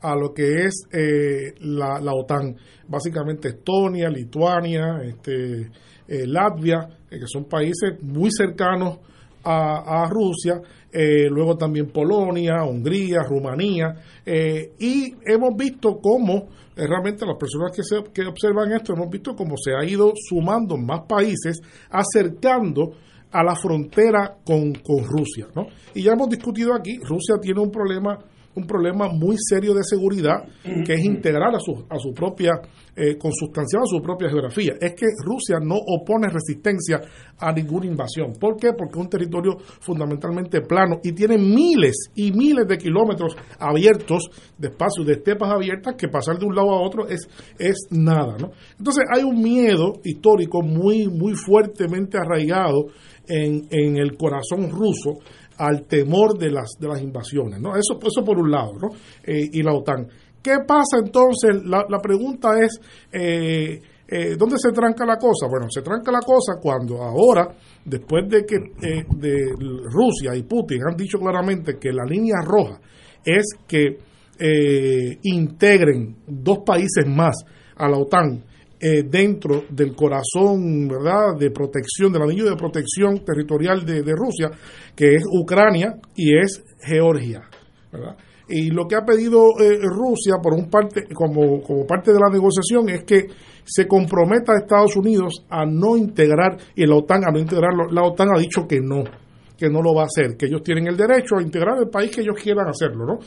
[0.00, 2.56] a lo que es eh, la, la, OTAN.
[2.88, 5.70] Básicamente Estonia, Lituania, este,
[6.08, 8.98] eh, Latvia, que son países muy cercanos
[9.44, 10.60] a, a Rusia,
[10.92, 13.94] luego también Polonia, Hungría, Rumanía,
[14.78, 19.56] y hemos visto cómo realmente las personas que, se, que observan esto hemos visto cómo
[19.56, 21.60] se ha ido sumando más países,
[21.90, 22.92] acercando
[23.30, 25.48] a la frontera con, con Rusia.
[25.54, 25.66] ¿no?
[25.94, 28.18] Y ya hemos discutido aquí, Rusia tiene un problema
[28.58, 30.44] un problema muy serio de seguridad
[30.84, 32.52] que es integrar a su, a su propia,
[32.94, 34.74] eh, consustancial a su propia geografía.
[34.80, 37.00] Es que Rusia no opone resistencia
[37.38, 38.32] a ninguna invasión.
[38.38, 38.72] ¿Por qué?
[38.76, 44.28] Porque es un territorio fundamentalmente plano y tiene miles y miles de kilómetros abiertos
[44.58, 47.28] de espacios, de estepas abiertas, que pasar de un lado a otro es,
[47.58, 48.36] es nada.
[48.38, 48.50] ¿no?
[48.78, 52.86] Entonces hay un miedo histórico muy, muy fuertemente arraigado
[53.28, 55.18] en, en el corazón ruso
[55.58, 57.60] al temor de las, de las invasiones.
[57.60, 57.76] ¿no?
[57.76, 58.88] Eso, eso por un lado, ¿no?
[59.24, 60.08] Eh, y la OTAN.
[60.42, 61.62] ¿Qué pasa entonces?
[61.64, 62.80] La, la pregunta es,
[63.12, 65.46] eh, eh, ¿dónde se tranca la cosa?
[65.48, 67.48] Bueno, se tranca la cosa cuando ahora,
[67.84, 68.56] después de que
[69.16, 69.52] de
[69.90, 72.80] Rusia y Putin han dicho claramente que la línea roja
[73.24, 73.98] es que
[75.24, 77.34] integren dos países más
[77.76, 78.44] a la OTAN
[78.80, 81.36] eh, dentro del corazón ¿verdad?
[81.38, 84.50] de protección, del anillo de protección territorial de, Rusia,
[84.94, 87.42] que es Ucrania y es Georgia.
[88.48, 92.30] Y lo que ha pedido eh, Rusia por un parte, como, como parte de la
[92.30, 93.26] negociación es que
[93.64, 97.90] se comprometa a Estados Unidos a no integrar, y la OTAN a no integrarlo.
[97.90, 99.04] La OTAN ha dicho que no,
[99.56, 102.10] que no lo va a hacer, que ellos tienen el derecho a integrar el país
[102.10, 103.18] que ellos quieran hacerlo, ¿no?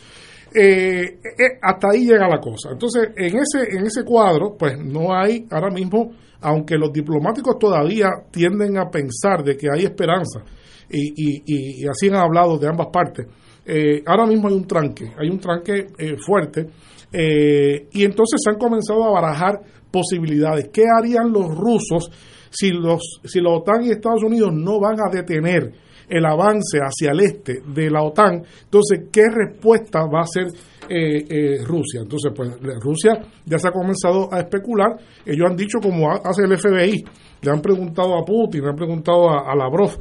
[0.53, 2.71] Eh, eh, hasta ahí llega la cosa.
[2.71, 6.11] Entonces, en ese, en ese cuadro, pues no hay ahora mismo,
[6.41, 10.43] aunque los diplomáticos todavía tienden a pensar de que hay esperanza,
[10.93, 13.25] y, así han hablado de ambas partes,
[13.65, 15.87] eh, ahora mismo hay un tranque, hay un tranque
[16.25, 16.67] fuerte,
[17.13, 20.69] y entonces se han comenzado a barajar posibilidades.
[20.73, 22.11] ¿Qué harían los rusos
[22.49, 25.71] si, los, si la OTAN y Estados Unidos no van a detener?
[26.11, 30.47] El avance hacia el este de la OTAN, entonces, ¿qué respuesta va a hacer
[30.89, 32.01] eh, eh, Rusia?
[32.01, 32.51] Entonces, pues
[32.81, 33.13] Rusia
[33.45, 37.03] ya se ha comenzado a especular, ellos han dicho como hace el FBI,
[37.41, 39.97] le han preguntado a Putin, le han preguntado a, a Lavrov,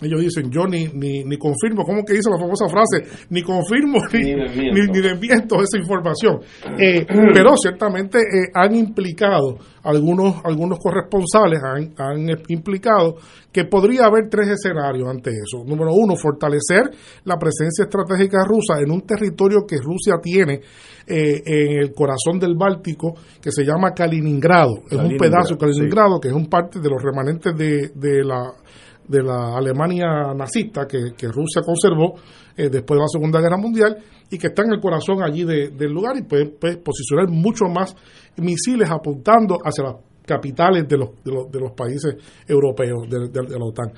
[0.00, 3.26] ellos dicen, yo ni, ni, ni confirmo, ¿cómo que dice la famosa frase?
[3.30, 5.00] Ni confirmo ni, ni, ni
[5.62, 6.40] esa información.
[6.78, 13.16] Eh, pero ciertamente eh, han implicado, algunos, algunos corresponsales han, han implicado
[13.52, 15.64] que podría haber tres escenarios ante eso.
[15.64, 16.90] Número uno, fortalecer
[17.24, 20.60] la presencia estratégica rusa en un territorio que Rusia tiene
[21.06, 24.82] eh, en el corazón del Báltico, que se llama Kaliningrado.
[24.88, 28.52] Es un pedazo de Kaliningrado, que es un parte de los remanentes de, de la
[29.10, 32.14] de la Alemania nazista que, Rusia conservó
[32.56, 33.96] eh, después de la Segunda Guerra Mundial
[34.30, 36.46] y que está en el corazón allí del lugar y puede,
[36.76, 37.94] posicionar mucho más
[38.36, 42.14] misiles apuntando hacia las capitales de los, de los, de los países
[42.46, 43.92] europeos de, de, la OTAN.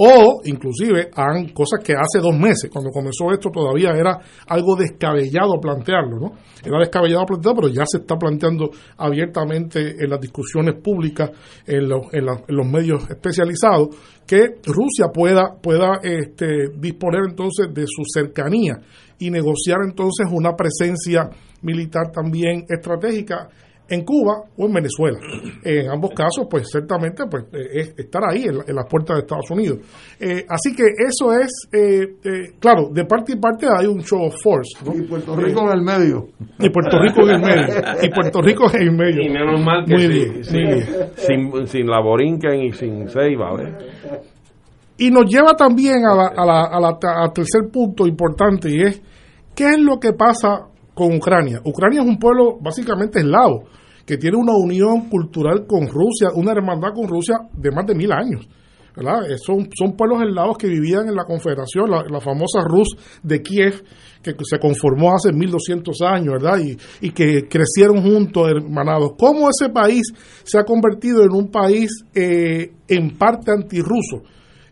[0.00, 4.16] O inclusive han cosas que hace dos meses, cuando comenzó esto, todavía era
[4.46, 6.32] algo descabellado plantearlo, ¿no?
[6.64, 11.30] Era descabellado plantearlo, pero ya se está planteando abiertamente en las discusiones públicas,
[11.66, 13.88] en los, en, los medios especializados,
[14.24, 18.78] que Rusia pueda, pueda este, disponer entonces de su cercanía
[19.18, 21.28] y negociar entonces una presencia
[21.62, 23.48] militar también estratégica
[23.88, 25.18] en Cuba o en Venezuela.
[25.64, 29.50] En ambos casos, pues ciertamente pues, eh, es estar ahí en, las puertas de Estados
[29.50, 29.78] Unidos.
[30.20, 34.34] Eh, así que eso es, eh, claro, de parte y parte hay un show of
[34.42, 34.76] force.
[34.94, 36.28] Y Puerto Rico en el medio.
[36.58, 37.74] Y Puerto Rico en el medio.
[38.02, 39.22] Y Puerto Rico en el medio.
[39.22, 40.44] Y menos mal que muy
[41.16, 43.54] Sin, sin la Borinquen y sin Ceiba.
[44.98, 48.82] Y nos lleva también a la, a la, a la, al tercer punto importante y
[48.82, 49.00] es,
[49.54, 51.60] ¿qué es lo que pasa con Ucrania?
[51.64, 53.68] Ucrania es un pueblo básicamente eslavo
[54.08, 58.10] que tiene una unión cultural con Rusia, una hermandad con Rusia de más de mil
[58.10, 58.48] años.
[58.96, 59.30] ¿verdad?
[59.30, 62.88] Eh, son, son pueblos helados que vivían en la Confederación, la, famosa Rus
[63.22, 63.84] de Kiev,
[64.22, 66.58] que se conformó hace 1200 años, ¿verdad?
[66.58, 69.12] Y, y, que crecieron juntos, hermanados.
[69.18, 70.04] ¿Cómo ese país
[70.42, 74.22] se ha convertido en un país eh, en parte antirruso?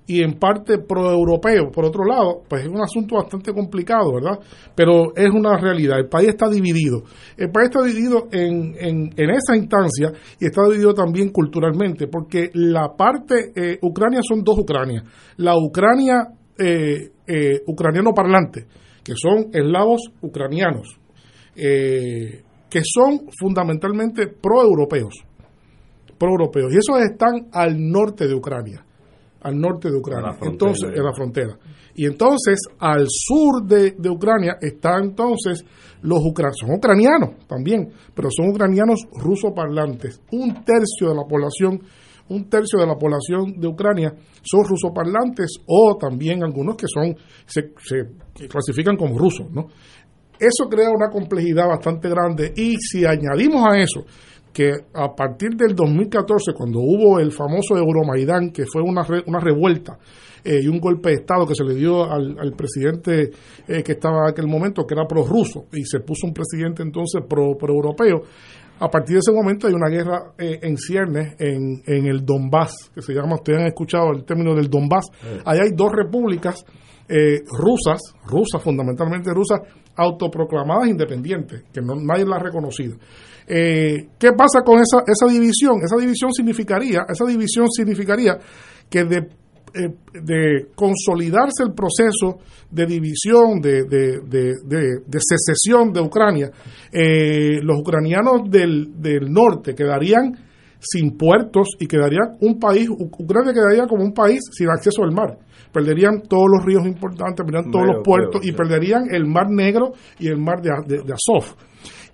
[0.07, 1.71] Y en parte pro-europeo.
[1.71, 4.39] Por otro lado, pues es un asunto bastante complicado, ¿verdad?
[4.75, 5.99] Pero es una realidad.
[5.99, 7.03] El país está dividido.
[7.37, 12.95] El país está dividido en, en, esa instancia y está dividido también culturalmente, porque la
[12.97, 15.03] parte eh, Ucrania son dos Ucranias.
[15.39, 16.29] La Ucrania
[16.59, 18.67] eh, eh, ucraniano parlante,
[19.03, 20.97] que son eslavos ucranianos,
[21.57, 25.15] eh, que son fundamentalmente pro-europeos.
[26.17, 26.73] Pro-europeos.
[26.73, 28.86] Y esos están al norte de Ucrania
[29.47, 31.57] al norte de Ucrania, entonces en la frontera.
[31.95, 35.65] Y entonces al sur de, Ucrania están entonces
[36.03, 40.21] los ucranianos, son ucranianos también, pero son ucranianos rusoparlantes.
[40.33, 41.81] Un tercio de la población,
[42.29, 44.13] un tercio de la población de Ucrania
[44.43, 47.15] son rusoparlantes o también algunos que son
[47.47, 49.69] se, se clasifican como rusos, ¿no?
[50.39, 54.05] Eso crea una complejidad bastante grande y si añadimos a eso
[54.57, 59.99] que a partir del 2014, cuando hubo el famoso Euromaidán, que fue una, una revuelta
[60.43, 63.33] eh, y un golpe de Estado que se le dio al, presidente
[63.69, 67.21] eh, que estaba en aquel momento, que era prorruso, y se puso un presidente entonces
[67.29, 68.23] pro-europeo,
[68.81, 72.91] a partir de ese momento hay una guerra eh, en ciernes en, en el Donbass,
[72.95, 75.05] que se llama, ustedes han escuchado el término del Donbass.
[75.45, 76.65] Ahí hay dos repúblicas
[77.09, 79.61] rusas, rusas fundamentalmente rusas,
[79.95, 82.97] autoproclamadas independientes, que no, nadie las ha reconocido.
[83.47, 85.79] Eh, ¿Qué pasa con esa, esa división?
[85.85, 88.37] Esa división significaría, esa división significaría
[88.91, 89.19] que de,
[89.75, 92.39] eh, de consolidarse el proceso
[92.71, 96.51] de división, de, de, de, secesión de Ucrania,
[96.93, 100.33] eh, los ucranianos del, del norte quedarían
[100.81, 105.39] sin puertos y quedarían un país, Ucrania quedaría como un país sin acceso al mar.
[105.73, 110.29] Perderían todos los ríos importantes, perderían todos los puertos y perderían el mar Negro y
[110.29, 111.57] el mar de, de Azov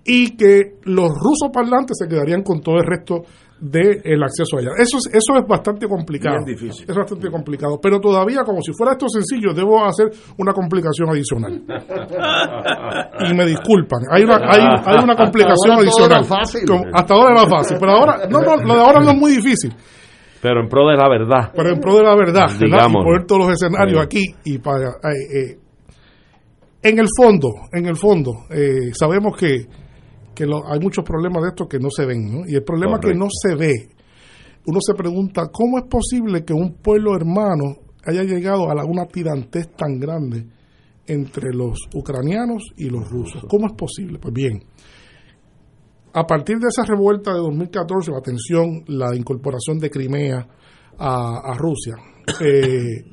[0.05, 3.23] y que los rusos parlantes se quedarían con todo el resto
[3.63, 4.71] del acceso allá.
[4.77, 6.45] Eso es, eso es bastante complicado.
[6.45, 6.85] difícil.
[6.89, 7.79] Es bastante complicado.
[7.81, 11.63] Pero todavía, como si fuera esto sencillo, debo hacer una complicación adicional.
[13.31, 14.01] y me disculpan.
[14.11, 16.27] Hay una, hay, hay una complicación adicional.
[16.93, 17.77] hasta ahora era fácil.
[17.79, 19.73] Pero ahora, no, no, lo de ahora no es muy difícil.
[20.41, 21.53] Pero en pro de la verdad.
[21.55, 22.47] Pero en pro de la verdad.
[22.59, 23.03] Digamos.
[23.03, 24.89] Y poner todos los escenarios aquí y para.
[24.89, 25.59] Eh, eh,
[26.83, 29.69] en el fondo, en el fondo, eh, sabemos que
[30.43, 32.45] hay muchos problemas de estos que no se ven.
[32.47, 33.89] Y el problema que no se ve,
[34.67, 39.75] uno se pregunta, ¿cómo es posible que un pueblo hermano haya llegado a una tirantez
[39.77, 40.47] tan grande
[41.07, 43.45] entre los ucranianos y los rusos?
[43.49, 44.19] ¿Cómo es posible?
[44.19, 44.63] Pues bien,
[46.15, 50.47] a partir de esa revuelta de 2014, la tensión, la incorporación de Crimea
[50.99, 51.95] a, Rusia,
[52.41, 53.05] eh,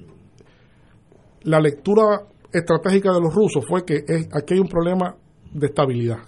[1.43, 5.15] la lectura estratégica de los rusos fue que aquí hay un problema
[5.53, 6.19] de estabilidad.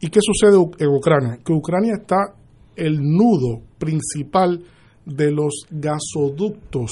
[0.00, 1.38] ¿Y qué sucede en Ucrania?
[1.44, 2.34] Que Ucrania está
[2.76, 4.62] el nudo principal
[5.04, 6.90] de los gasoductos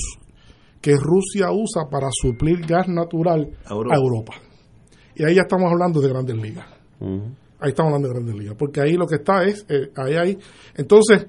[0.81, 4.35] que Rusia usa para suplir gas natural a Europa.
[5.15, 6.66] Y ahí ya estamos hablando de grandes ligas.
[7.59, 8.57] Ahí estamos hablando de grandes ligas.
[8.59, 10.39] Porque ahí lo que está es, eh, ahí hay.
[10.77, 11.27] Entonces,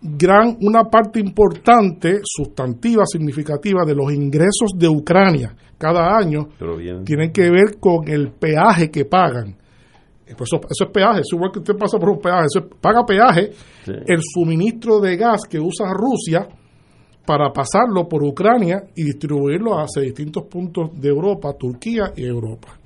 [0.00, 6.48] gran, una parte importante, sustantiva, significativa de los ingresos de Ucrania cada año
[7.04, 9.56] tienen que ver con el peaje que pagan
[10.34, 13.50] pues eso, es peaje, es igual que usted pasa por un peaje, eso paga peaje
[13.86, 16.48] el suministro de gas que usa Rusia
[17.24, 22.78] para pasarlo por Ucrania y distribuirlo hacia distintos puntos de Europa, Turquía y Europa.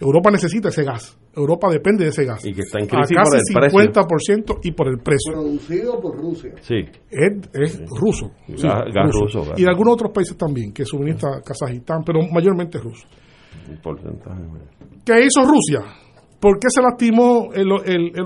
[0.00, 1.16] Europa necesita ese gas.
[1.36, 2.44] Europa depende de ese gas.
[2.44, 3.16] Y que está en crisis
[3.52, 5.32] por el 50% y por el precio.
[5.32, 6.52] Producido por Rusia.
[6.60, 6.76] Sí.
[7.10, 8.30] Es, ruso.
[8.48, 9.52] gas, ruso.
[9.56, 13.06] Y de algunos otros países también, que suministra Kazajistán, pero mayormente ruso.
[15.04, 16.03] ¿Qué hizo Rusia?
[16.40, 17.70] ¿Por qué se lastimó el,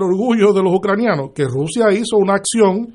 [0.01, 1.31] orgullo de los ucranianos?
[1.33, 2.93] Que Rusia hizo una acción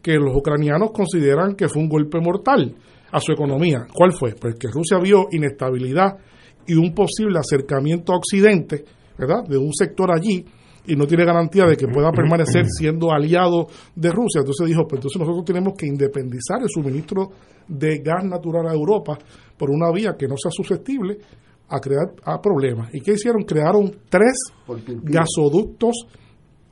[0.00, 2.74] que los ucranianos consideran que fue un golpe mortal
[3.12, 3.86] a su economía.
[3.92, 4.34] ¿Cuál fue?
[4.40, 6.16] Pues que Rusia vio inestabilidad
[6.66, 8.84] y un posible acercamiento a Occidente,
[9.18, 9.44] ¿verdad?
[9.48, 10.44] De un sector allí
[10.86, 14.40] y no tiene garantía de que pueda permanecer siendo aliado de Rusia.
[14.40, 17.30] Entonces dijo, pues entonces nosotros tenemos que independizar el suministro
[17.68, 19.18] de gas natural a Europa
[19.56, 21.18] por una vía que no sea susceptible
[21.70, 22.92] a crear a problemas.
[22.92, 23.44] ¿Y qué hicieron?
[23.44, 24.52] Crearon tres
[25.02, 26.06] gasoductos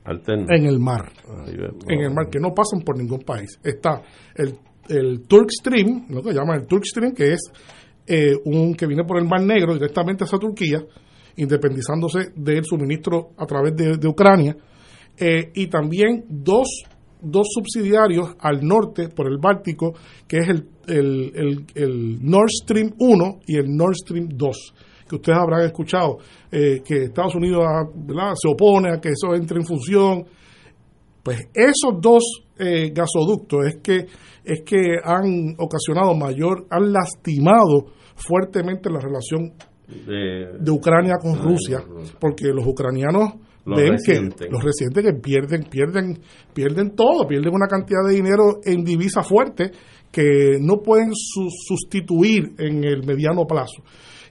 [0.05, 1.11] en el mar.
[1.87, 3.59] En el mar, que no pasan por ningún país.
[3.63, 4.01] Está
[4.35, 4.57] el,
[4.89, 7.51] el Turk Stream, lo que llaman el Turk Stream, que es
[8.07, 10.83] eh, un que viene por el Mar Negro directamente hacia Turquía,
[11.37, 14.55] independizándose del suministro a través de, Ucrania,
[15.17, 16.67] eh, y también dos,
[17.21, 19.93] dos subsidiarios al norte por el Báltico,
[20.27, 24.73] que es el, el, el, Nord Stream 1 y el Nord Stream 2
[25.09, 26.19] que ustedes habrán escuchado,
[26.51, 27.65] eh, que Estados Unidos
[28.35, 30.25] se opone a que eso entre en función.
[31.23, 32.23] Pues esos dos
[32.93, 34.05] gasoductos es que,
[34.43, 39.53] es que han ocasionado mayor, han lastimado fuertemente la relación
[40.05, 41.83] de, Ucrania con Rusia,
[42.19, 43.33] porque los ucranianos
[43.65, 46.19] ven que los residentes que pierden, pierden,
[46.53, 49.71] pierden todo, pierden una cantidad de dinero en divisa fuerte
[50.11, 53.83] que no pueden sustituir en el mediano plazo.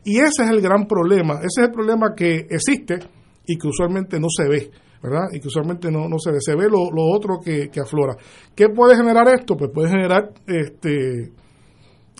[0.09, 2.99] Y ese es el gran problema, ese es el problema que existe
[3.47, 4.71] y que usualmente no se ve.
[5.01, 5.29] ¿verdad?
[5.33, 8.17] Y que usualmente no, no se ve, se ve lo, otro que, que aflora.
[8.55, 9.57] ¿Qué puede generar esto?
[9.57, 11.31] Pues puede generar este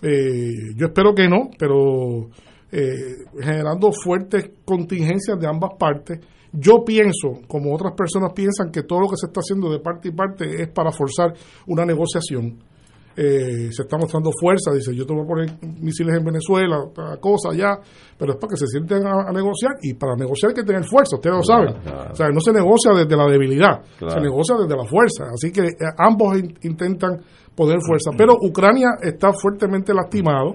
[0.03, 2.29] eh, yo espero que no, pero
[2.71, 6.21] eh, generando fuertes contingencias de ambas partes.
[6.53, 10.09] Yo pienso, como otras personas piensan, que todo lo que se está haciendo de parte
[10.09, 11.35] y parte es para forzar
[11.67, 12.59] una negociación.
[13.21, 16.85] Eh, se está mostrando fuerza, dice, yo te voy a poner misiles en Venezuela,
[17.21, 17.77] cosa ya,
[18.17, 21.17] pero es para que se sienten a, negociar y para negociar hay que tener fuerza,
[21.17, 21.75] ustedes lo saben.
[22.13, 25.25] O sea, no se negocia desde la debilidad, se negocia desde la fuerza.
[25.35, 25.67] Así que
[25.99, 27.21] ambos intentan
[27.57, 28.13] poner fuerza.
[28.17, 30.55] Pero Ucrania está fuertemente lastimado.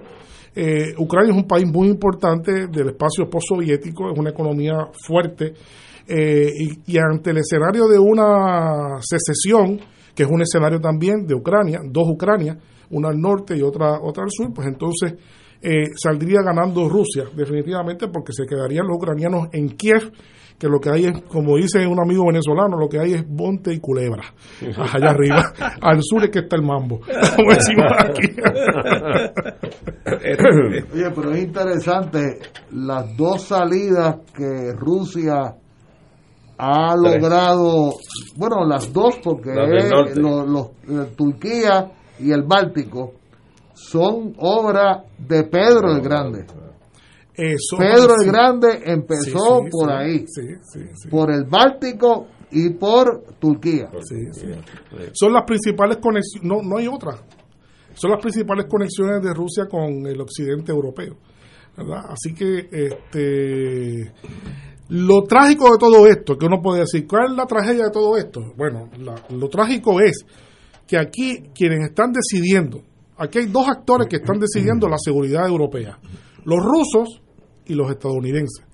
[0.56, 5.54] Eh, Ucrania es un país muy importante del espacio postsoviético, es una economía fuerte.
[6.08, 6.50] Eh,
[6.86, 9.82] y, ante el escenario de una secesión,
[10.16, 12.58] que es un escenario también de Ucrania, dos Ucranias,
[12.90, 15.16] una al norte y otra, otra al sur, pues entonces
[15.62, 20.12] eh, saldría ganando Rusia, definitivamente, porque se quedarían los ucranianos en Kiev
[20.60, 23.74] que lo que hay es, como dice un amigo venezolano, lo que hay es monte
[23.74, 24.24] y culebra.
[24.78, 25.52] Allá arriba.
[25.82, 27.00] Al sur es que está el mambo.
[27.00, 28.30] Como decimos aquí.
[30.94, 32.40] Oye, pero es interesante
[32.72, 35.56] las dos salidas que Rusia
[36.58, 37.94] ha logrado,
[38.36, 43.14] bueno, las dos, porque es los, Turquía y el Báltico
[43.74, 46.46] son obra de Pedro el Grande.
[47.36, 50.26] Pedro el Grande empezó por ahí,
[51.10, 53.90] por el Báltico y por Turquía.
[55.14, 57.18] Son las principales conexiones, no, no hay otra.
[57.96, 61.16] Son las principales conexiones de Rusia con el occidente europeo.
[62.08, 64.14] Así que este
[64.90, 68.18] lo trágico de todo esto, que uno puede decir, ¿cuál es la tragedia de todo
[68.18, 68.54] esto?
[68.58, 68.90] Bueno,
[69.30, 70.26] lo trágico es
[70.88, 72.82] que aquí quienes están decidiendo,
[73.18, 75.98] aquí hay dos actores que están decidiendo la seguridad europea.
[76.46, 77.22] Los rusos
[77.66, 78.66] y los estadounidenses.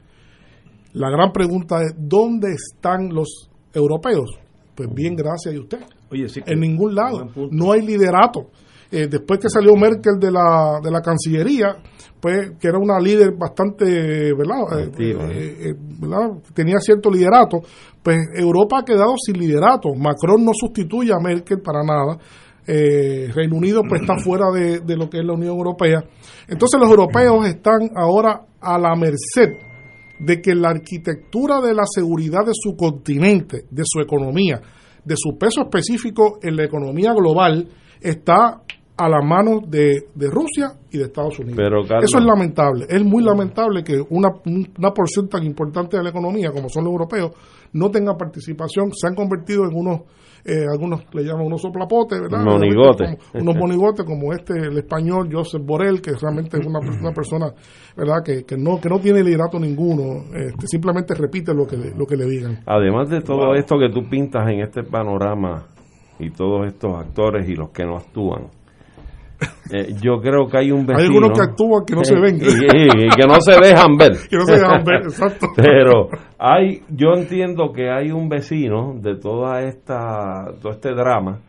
[0.93, 4.31] La gran pregunta es, ¿dónde están los europeos?
[4.73, 5.79] Pues bien, gracias a usted.
[6.11, 7.29] Oye, en ningún lado.
[7.51, 8.49] No hay liderato.
[8.91, 11.77] Eh, después que salió Merkel de la, de la Cancillería,
[12.19, 13.85] pues que era una líder bastante,
[14.33, 14.89] ¿verdad?
[14.97, 15.75] Eh, eh,
[16.53, 17.61] Tenía cierto liderato,
[18.01, 19.89] pues Europa ha quedado sin liderato.
[19.95, 22.17] Macron no sustituye a Merkel para nada.
[22.65, 26.03] Reino Unido pues está fuera de, de, lo que es la Unión Europea.
[26.47, 29.53] Entonces los europeos están ahora a la merced
[30.19, 34.61] de que la arquitectura de la seguridad de su continente, de su economía,
[35.03, 37.67] de su peso específico en la economía global,
[38.01, 38.61] está
[38.99, 41.57] a las manos de, Rusia y de Estados Unidos.
[42.03, 42.85] Eso es lamentable.
[42.89, 46.91] Es muy lamentable que una, una porción tan importante de la economía como son los
[46.91, 47.31] europeos
[47.71, 48.91] no tenga participación.
[48.93, 50.01] Se han convertido en unos
[50.45, 52.43] eh, algunos le llaman unos soplapotes, ¿verdad?
[52.43, 53.17] Monigotes.
[53.33, 57.53] unos monigotes como este, el español Joseph Borrell, que realmente es una, una persona,
[57.95, 58.23] ¿verdad?
[58.23, 62.05] Que, que, no, que no tiene liderato ninguno, este, simplemente repite lo que, le, lo
[62.05, 62.59] que le digan.
[62.65, 65.67] Además de todo esto que tú pintas en este panorama
[66.19, 68.47] y todos estos actores y los que no actúan,
[69.71, 70.99] eh, yo creo que hay un vecino.
[70.99, 72.37] Hay algunos que actúan que no se ven.
[72.37, 74.13] Y, que no se dejan ver.
[74.29, 75.47] que no se dejan ver, exacto.
[75.55, 81.39] Pero hay, yo entiendo que hay un vecino de toda esta, todo este drama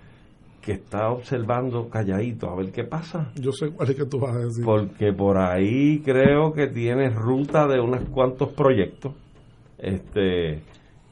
[0.60, 3.32] que está observando calladito a ver qué pasa.
[3.36, 4.64] Yo sé cuál es que tú vas a decir.
[4.64, 9.14] Porque por ahí creo que tiene ruta de unos cuantos proyectos.
[9.78, 10.60] Este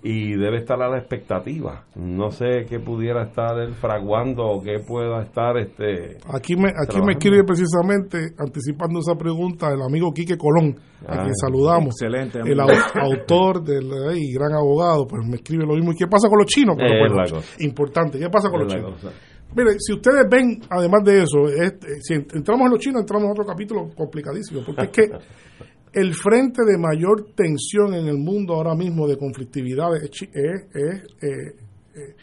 [0.02, 1.84] y debe estar a la expectativa.
[1.96, 7.00] No sé qué pudiera estar él fraguando o qué pueda estar este Aquí me, aquí
[7.04, 10.76] me escribe precisamente, anticipando esa pregunta, el amigo Quique Colón,
[11.06, 11.94] a Ah, quien saludamos.
[12.00, 12.76] excelente El amigo.
[12.78, 15.90] au- autor del eh, y gran abogado, pues me escribe lo mismo.
[15.92, 16.76] ¿Y qué pasa con los chinos?
[16.78, 17.56] Pero Es bueno, la cosa.
[17.64, 18.92] importante, ¿qué pasa con Es los chinos?
[19.02, 19.12] cosa.
[19.56, 23.24] Mire, si ustedes ven, además de eso, este, si ent- entramos en los chinos, entramos
[23.26, 25.02] en otro capítulo complicadísimo, porque es que
[26.00, 31.02] el frente de mayor tensión en el mundo ahora mismo de conflictividad es, es- es,
[31.22, 31.54] eh,
[31.94, 32.14] eh,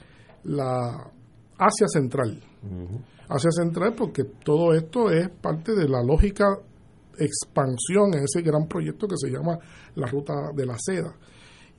[0.45, 1.11] la
[1.57, 2.41] Asia Central.
[3.29, 6.45] Asia Central porque todo esto es parte de la lógica
[7.17, 9.57] expansión en ese gran proyecto que se llama
[9.95, 11.15] la Ruta de la Seda.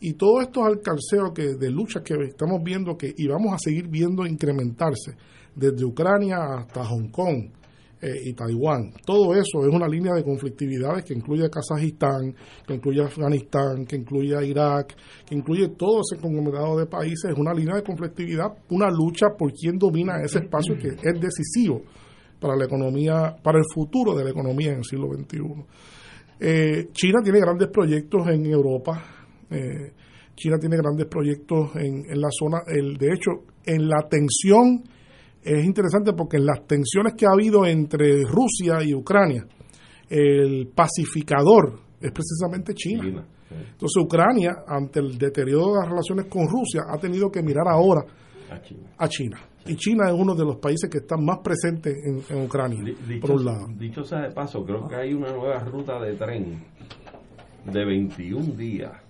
[0.01, 3.89] Y todos estos alcanceos que, de lucha que estamos viendo que y vamos a seguir
[3.89, 5.12] viendo incrementarse
[5.55, 7.51] desde Ucrania hasta Hong Kong
[8.01, 8.93] eh, y Taiwán.
[9.05, 12.35] Todo eso es una línea de conflictividades que incluye a Kazajistán,
[12.66, 14.94] que incluye a Afganistán, que incluye a Irak,
[15.27, 17.31] que incluye todo ese conglomerado de países.
[17.31, 21.82] Es una línea de conflictividad, una lucha por quién domina ese espacio que es decisivo
[22.39, 25.39] para la economía, para el futuro de la economía en el siglo XXI.
[26.39, 29.02] Eh, China tiene grandes proyectos en Europa.
[29.51, 29.93] eh,
[30.35, 32.59] China tiene grandes proyectos en, en la zona.
[32.66, 33.31] El, de hecho,
[33.64, 34.85] en la tensión
[35.47, 39.47] es interesante porque en las tensiones que ha habido entre Rusia y Ucrania,
[40.09, 43.24] el pacificador es precisamente China.
[43.48, 48.05] Entonces Ucrania, ante el deterioro de las relaciones con Rusia, ha tenido que mirar ahora
[48.98, 49.39] a China.
[49.66, 53.32] Y China es uno de los países que están más presentes en, en Ucrania, por
[53.32, 53.66] un lado.
[53.77, 56.64] Dicho sea de paso, creo que hay una nueva ruta de tren
[57.64, 59.05] de 21 días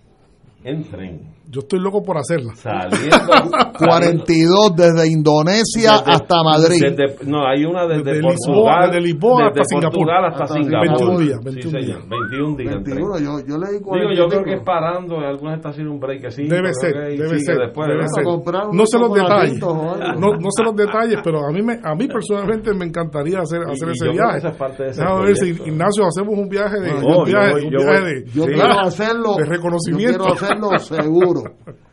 [0.64, 1.36] en tren.
[1.48, 2.56] Yo estoy loco por hacerla.
[2.56, 3.16] Saliendo.
[3.78, 6.80] 42 desde Indonesia Desde- hasta Madrid.
[6.82, 8.34] desde- no, hay una desde, Desde Portugal.
[8.56, 9.92] Lisboa- desde Lisboa hasta Singapur.
[9.94, 10.88] Portugal hasta, Hasta Singapur.
[10.88, 12.08] 21 días, Sí, 21 señor, días.
[12.08, 12.74] 21 días.
[12.74, 12.96] en tren.
[12.96, 15.92] 21, yo, yo leí Digo, 40 yo y creo que es parando en algunas estaciones
[15.92, 16.42] un break así.
[16.48, 18.24] Debe ser, debe ser, Después, debe ser.
[18.72, 22.08] No sé los detalles, no, no sé los detalles, pero a mí me, a mí
[22.08, 24.38] personalmente me encantaría hacer, Y- hacer y ese yo viaje.
[24.38, 25.48] esa es parte de ese Déjame ver si.
[25.50, 29.44] Ignacio hacemos un viaje de, un yo- viaje, yo yo de, yo quiero hacerlo de
[29.46, 30.24] yo reconocimiento.
[30.46, 31.42] Hacerlo seguro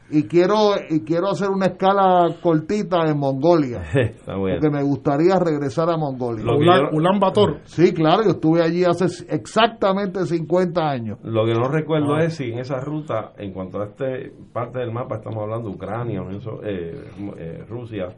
[0.10, 4.58] y quiero y quiero hacer una escala cortita en Mongolia Está bueno.
[4.60, 7.60] porque me gustaría regresar a Mongolia Lo Ulan, yo- Ulan Bator.
[7.64, 12.26] sí claro yo estuve allí hace exactamente 50 años Lo que no recuerdo Ah.
[12.26, 15.76] es si en esa ruta, en cuanto a este parte del mapa, estamos hablando de
[15.76, 16.22] Ucrania,
[16.64, 17.06] eh,
[17.38, 18.10] eh, Rusia,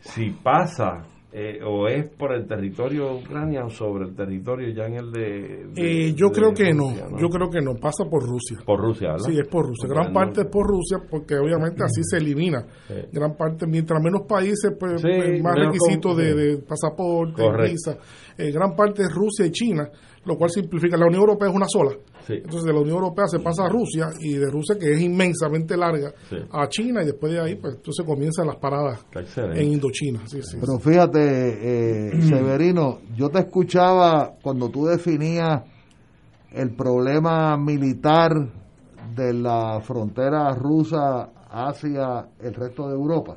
[0.00, 1.02] si pasa
[1.38, 5.12] eh, o es por el territorio de Ucrania o sobre el territorio ya en el
[5.12, 5.66] de...
[5.74, 8.56] de- Eh, yo de creo que no, yo creo que no, pasa por Rusia.
[8.64, 9.26] Por Rusia, ¿verdad?
[9.26, 9.86] Sí, es por Rusia.
[9.86, 12.64] Gran parte es por Rusia porque obviamente así se elimina.
[12.88, 12.94] Sí.
[13.12, 17.98] Gran parte, mientras menos países, pues, Sí, pues, más requisitos con- de, pasaporte, visa.
[18.38, 19.90] Eh, gran parte es Rusia y China,
[20.24, 20.96] lo cual simplifica.
[20.96, 21.90] La Unión Europea es una sola.
[22.26, 22.34] Sí.
[22.34, 25.76] Entonces de la Unión Europea se pasa a Rusia y de Rusia, que es inmensamente
[25.76, 26.36] larga, Sí.
[26.50, 29.06] a China y después de ahí, pues entonces comienzan las paradas
[29.54, 30.20] en Indochina.
[30.26, 35.62] Sí, sí, pero fíjate eh, Severino yo te escuchaba cuando tú definías
[36.52, 38.32] el problema militar
[39.14, 43.36] de la frontera rusa hacia el resto de Europa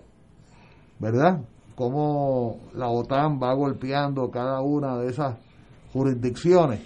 [0.99, 1.41] ¿verdad?
[1.75, 5.37] Cómo la OTAN va golpeando cada una de esas
[5.93, 6.81] jurisdicciones.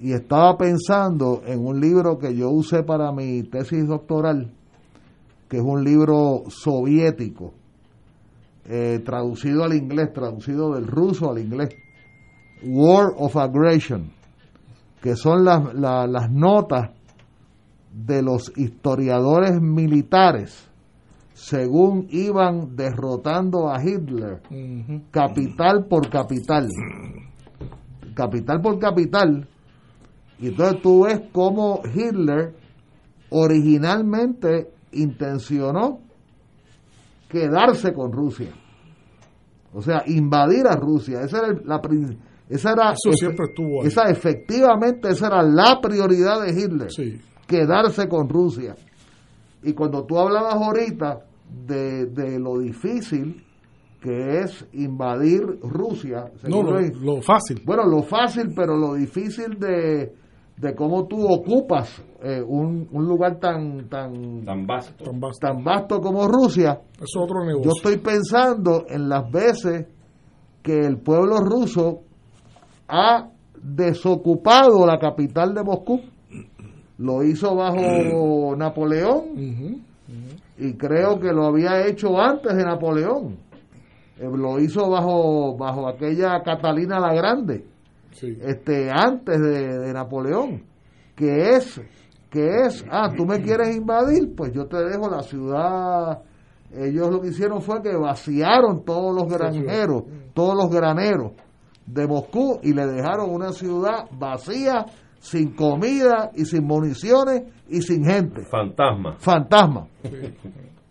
[0.00, 4.52] Y estaba pensando en un libro que yo usé para mi tesis doctoral,
[5.48, 7.54] que es un libro soviético,
[8.66, 11.70] eh, traducido al inglés, traducido del ruso al inglés,
[12.64, 14.10] War of Aggression,
[15.00, 16.90] que son las, la- las notas
[17.92, 20.68] de los historiadores militares
[21.32, 24.40] según iban derrotando a Hitler,
[25.10, 26.66] capital por capital,
[28.14, 29.46] capital por capital,
[30.38, 32.54] y entonces tú ves cómo Hitler
[33.30, 36.00] originalmente intencionó
[37.28, 38.50] quedarse con Rusia,
[39.72, 41.80] o sea, invadir a Rusia, esa era el- la
[42.48, 43.88] esa era Eso siempre estuvo ahí.
[43.88, 47.20] esa efectivamente esa era la prioridad de Hitler, Sí.
[47.46, 48.76] quedarse con Rusia.
[49.62, 51.24] Y cuando tú hablabas ahorita
[51.66, 53.42] de, de lo difícil
[54.00, 57.62] que es invadir Rusia, No, lo- lo fácil.
[57.64, 60.14] bueno, lo fácil, pero lo difícil de,
[60.58, 65.04] de cómo tú ocupas eh, un, un lugar tan, tan, Tan vasto.
[65.04, 65.46] Tan vasto.
[65.46, 67.64] tan vasto como Rusia, es otro negocio.
[67.64, 69.86] yo estoy pensando en las veces
[70.62, 72.00] que el pueblo ruso
[72.88, 73.28] ha
[73.62, 76.00] desocupado la capital de Moscú.
[76.98, 77.76] Lo hizo bajo
[78.56, 79.84] Napoleón
[80.58, 83.36] y creo que lo había hecho antes de Napoleón.
[84.18, 87.66] Eh, Lo hizo bajo bajo aquella Catalina la Grande,
[88.16, 88.36] Sí.
[88.40, 90.64] este antes de, de Napoleón,
[91.14, 91.80] que es
[92.30, 96.22] que es, ah, tú me quieres invadir, pues yo te dejo la ciudad.
[96.70, 100.02] Ellos lo que hicieron fue que vaciaron todos los granjeros,
[100.34, 101.32] todos los graneros
[101.86, 104.84] de Moscú y le dejaron una ciudad vacía,
[105.18, 108.42] sin comida y sin municiones y sin gente.
[108.50, 109.16] Fantasma.
[109.18, 109.86] Fantasma.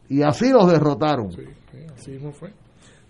[0.10, 1.28] Y así los derrotaron.
[1.94, 2.54] Así mismo fue.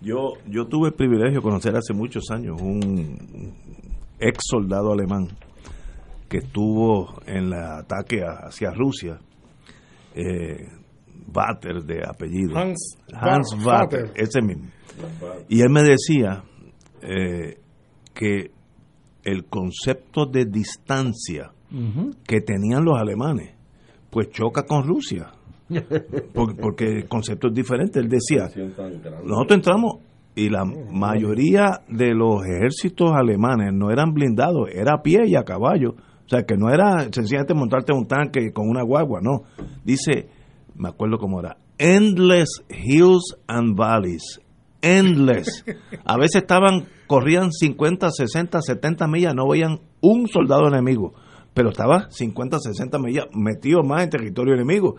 [0.02, 3.54] Yo, yo tuve el privilegio de conocer hace muchos años un
[4.20, 5.28] ex soldado alemán
[6.30, 9.20] que estuvo en el ataque hacia Rusia,
[10.16, 10.68] eh,
[11.28, 12.58] Vater de apellido.
[12.58, 14.70] Hans, Hans Vater, ese mismo.
[15.50, 16.44] Y él me decía
[17.02, 17.60] eh,
[18.14, 18.52] que
[19.24, 21.52] el concepto de distancia
[22.26, 23.54] que tenían los alemanes,
[24.10, 25.32] pues choca con Rusia.
[26.34, 28.00] Porque, porque el concepto es diferente.
[28.00, 28.44] Él decía,
[29.24, 29.96] nosotros entramos
[30.36, 35.44] y la mayoría de los ejércitos alemanes no eran blindados, era a pie y a
[35.44, 35.96] caballo.
[36.26, 39.44] O sea, que no era sencillamente montarte un tanque con una guagua, no.
[39.84, 40.28] Dice,
[40.76, 44.42] me acuerdo cómo era, endless hills and valleys.
[44.82, 45.64] Endless.
[46.06, 51.14] A veces estaban, corrían 50, 60, 70 millas, no veían un soldado enemigo,
[51.54, 54.96] pero estaba 50, 60 millas metido más en territorio enemigo.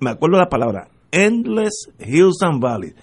[0.00, 2.94] Me acuerdo la palabra, endless hills and valleys.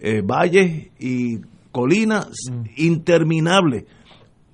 [0.00, 1.38] Eh, valles y
[1.72, 2.28] colinas
[2.76, 3.84] interminables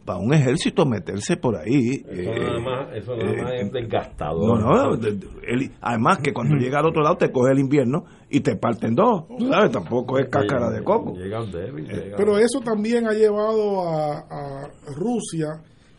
[0.04, 2.02] para un ejército meterse por ahí.
[2.08, 4.60] Eso eh, nada más, eso nada eh, más es desgastador.
[4.60, 7.58] no, no, de- de- el- además que cuando llega al otro lado te coge el
[7.58, 9.70] invierno y te parten dos, ¿sabes?
[9.70, 11.14] Tampoco es cáscara de coco.
[11.16, 15.48] Llega débil, llega- Pero eso también ha llevado a, a Rusia,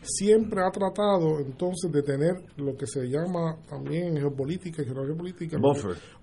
[0.02, 5.58] siempre ha tratado entonces de tener lo que se llama también en geopolítica y geopolítica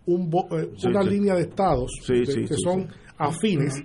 [0.05, 1.09] un bo- eh, Sí, una sí.
[1.11, 2.87] línea de estados Sí, de- sí, que sí, son sí.
[3.19, 3.75] Afines,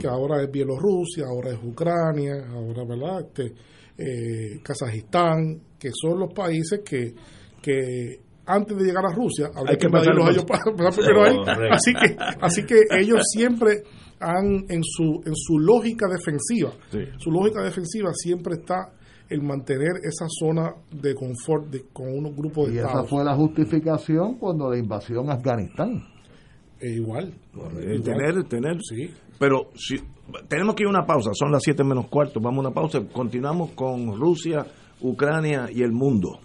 [0.00, 3.52] que ahora es Bielorrusia, ahora es Ucrania, ahora verdad este,
[3.98, 7.14] eh, Kazajistán, que son los países que,
[7.62, 10.44] que antes de llegar a Rusia habría Hay que que empezar invadirlos a por- ellos
[10.46, 11.70] para empezar primero ahí.
[11.70, 13.82] Así que, así que ellos siempre
[14.20, 16.72] han, en su, en su lógica defensiva,
[17.18, 18.92] su lógica defensiva siempre está
[19.28, 23.10] el mantener esa zona de confort de, con unos grupos de Y esa estados.
[23.10, 26.02] fue la justificación cuando la invasión a Afganistán.
[26.80, 27.32] E igual.
[27.80, 28.76] Eh, tener, tener.
[29.38, 29.96] Pero si,
[30.48, 33.00] tenemos que ir a una pausa, son las 7 menos cuarto, vamos a una pausa,
[33.12, 34.66] continuamos con Rusia,
[35.00, 36.38] Ucrania y el mundo.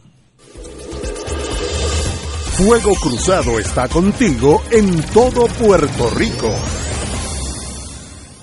[2.57, 6.49] Fuego Cruzado está contigo en todo Puerto Rico.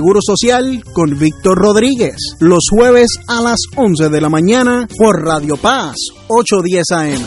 [0.00, 5.58] Seguro Social con Víctor Rodríguez, los jueves a las 11 de la mañana por Radio
[5.58, 5.94] Paz
[6.26, 7.22] 810 AM.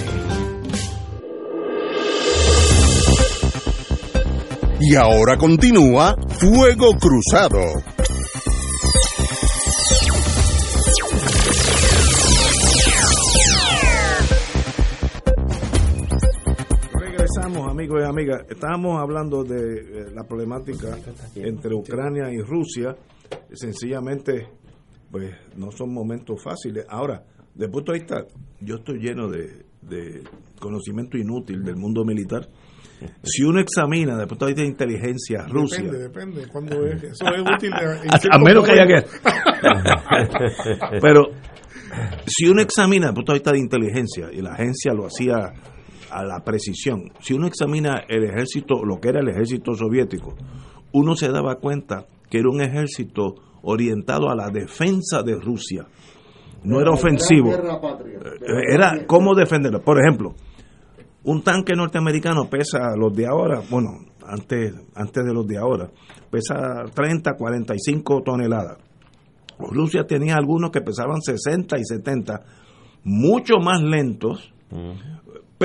[4.79, 7.92] Y ahora continúa Fuego Cruzado.
[17.83, 18.45] Amigos y amigas.
[18.49, 20.97] Estábamos hablando de eh, la problemática
[21.35, 22.95] entre Ucrania y Rusia.
[23.51, 24.47] Sencillamente,
[25.11, 26.85] pues no son momentos fáciles.
[26.87, 27.23] Ahora,
[27.53, 28.25] desde el punto de vista,
[28.61, 30.23] yo estoy lleno de, de
[30.59, 32.47] conocimiento inútil del mundo militar.
[33.21, 36.47] Si uno examina desde el punto de vista de inteligencia Rusia, Depende, depende.
[36.47, 37.73] Cuando es, eso es útil.
[38.31, 39.03] a, menos que haya que.
[41.01, 41.25] Pero
[42.25, 45.51] si uno examina desde el punto de vista de inteligencia, y la agencia lo hacía
[46.13, 50.35] a la precisión, si uno examina el ejército, lo que era el ejército soviético,
[50.93, 55.85] uno se daba cuenta que era un ejército orientado a la defensa de Rusia.
[56.63, 57.51] No era ofensivo.
[57.51, 59.81] Eh, Era cómo defenderlo.
[59.81, 60.33] Por ejemplo,
[61.23, 63.89] un tanque norteamericano pesa los de ahora, bueno,
[64.25, 65.89] antes, antes de los de ahora,
[66.29, 68.77] pesa 30, 45 toneladas.
[69.59, 72.41] Rusia tenía algunos que pesaban 60 y 70,
[73.03, 74.53] mucho más lentos,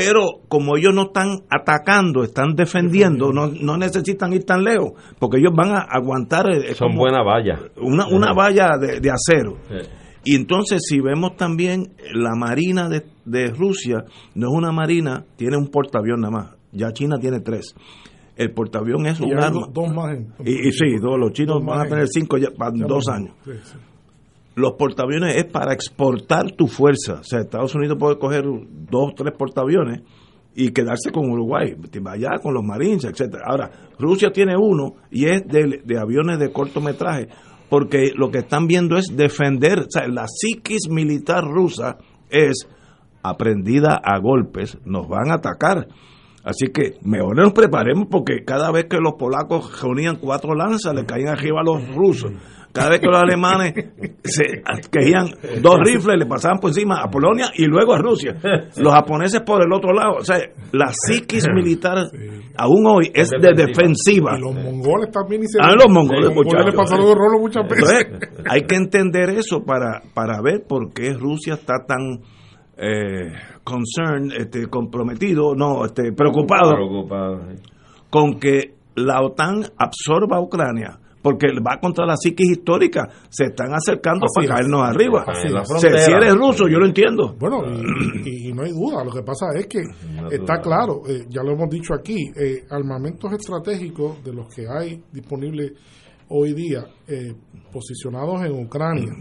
[0.05, 5.39] pero como ellos no están atacando, están defendiendo, no, no necesitan ir tan lejos, porque
[5.39, 6.51] ellos van a aguantar.
[6.51, 7.59] eh, Son buena valla.
[7.81, 9.57] Una, una valla de, de acero.
[9.69, 9.89] Sí.
[10.25, 14.05] Y entonces, si vemos también la marina de, de Rusia,
[14.35, 16.55] no es una marina, tiene un portaavión nada más.
[16.73, 17.75] Ya China tiene tres.
[18.37, 19.51] El portaavión es Y un hay arma.
[19.67, 22.37] dos- dos más en- Y, y sí, dos, los chinos Dos van a tener cinco
[22.37, 23.17] ya, para Ya dos más.
[23.17, 23.35] años.
[23.45, 23.79] Sí, sí.
[24.59, 27.21] Los portaaviones es para exportar tu fuerza.
[27.21, 30.03] O sea, Estados Unidos puede coger dos, tres portaaviones
[30.53, 31.77] y quedarse con Uruguay,
[32.07, 33.45] allá con los Marines, etcétera.
[33.47, 33.71] Ahora,
[34.01, 37.29] Rusia tiene uno y es de, de aviones de cortometraje,
[37.71, 41.99] porque lo que están viendo es defender, o sea, la psiquis militar rusa
[42.29, 42.67] es
[43.23, 45.87] aprendida a golpes, nos van a atacar.
[46.43, 51.05] Así que mejor nos preparemos porque cada vez que los polacos reunían cuatro lanzas le
[51.05, 52.33] caían arriba a los rusos.
[52.73, 53.75] Cada vez que los alemanes
[54.25, 55.27] se quejían
[55.63, 58.37] dos rifles le pasaban por encima a Polonia y luego a Rusia.
[58.77, 60.17] Los japoneses por el otro lado.
[60.19, 60.39] O sea,
[60.73, 62.11] la psiquis militar
[62.57, 64.37] aún hoy es de defensiva.
[64.37, 65.71] Y los mongoles también hicieron.
[65.71, 68.07] Ah, los mongoles, mongoles pasaron el rolo muchas veces.
[68.11, 72.21] Entonces, hay que entender eso para, para ver por qué Rusia está tan
[72.77, 73.33] eh,
[73.65, 77.63] concerned, este, comprometido, no, este, preocupado, Preocupado, sí.
[78.11, 80.99] con que la OTAN absorba a Ucrania.
[81.23, 83.09] Porque va contra la psiquis histórica.
[83.29, 85.25] Se están acercando para caernos arriba.
[85.81, 87.35] Si eres ruso, yo lo entiendo.
[87.39, 87.63] Bueno,
[88.25, 89.81] y, y- y no hay duda, lo que pasa es que
[90.31, 95.03] está claro, eh, ya lo hemos dicho aquí, eh, armamentos estratégicos de los que hay
[95.13, 95.73] disponibles
[96.31, 97.35] hoy día, eh,
[97.73, 99.13] posicionados en Ucrania,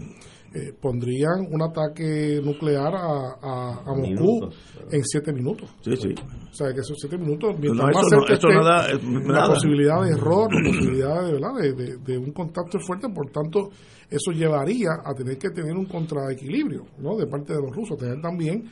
[0.54, 4.56] eh, pondrían un ataque nuclear a, a- a Moscú Minutos.
[4.90, 5.70] en siete minutos.
[5.82, 6.14] Sí, sí.
[6.50, 8.90] O sea, que esos siete minutos, mientras No, más no- cerca eso esté no da,
[8.90, 9.54] eh, la nada.
[9.54, 11.54] posibilidad de error, la posibilidad de, ¿verdad?
[11.60, 13.70] De, de- de un contacto fuerte, por tanto,
[14.10, 17.16] eso llevaría a tener que tener un contraequilibrio ¿no?
[17.16, 18.64] de parte de los rusos, tener también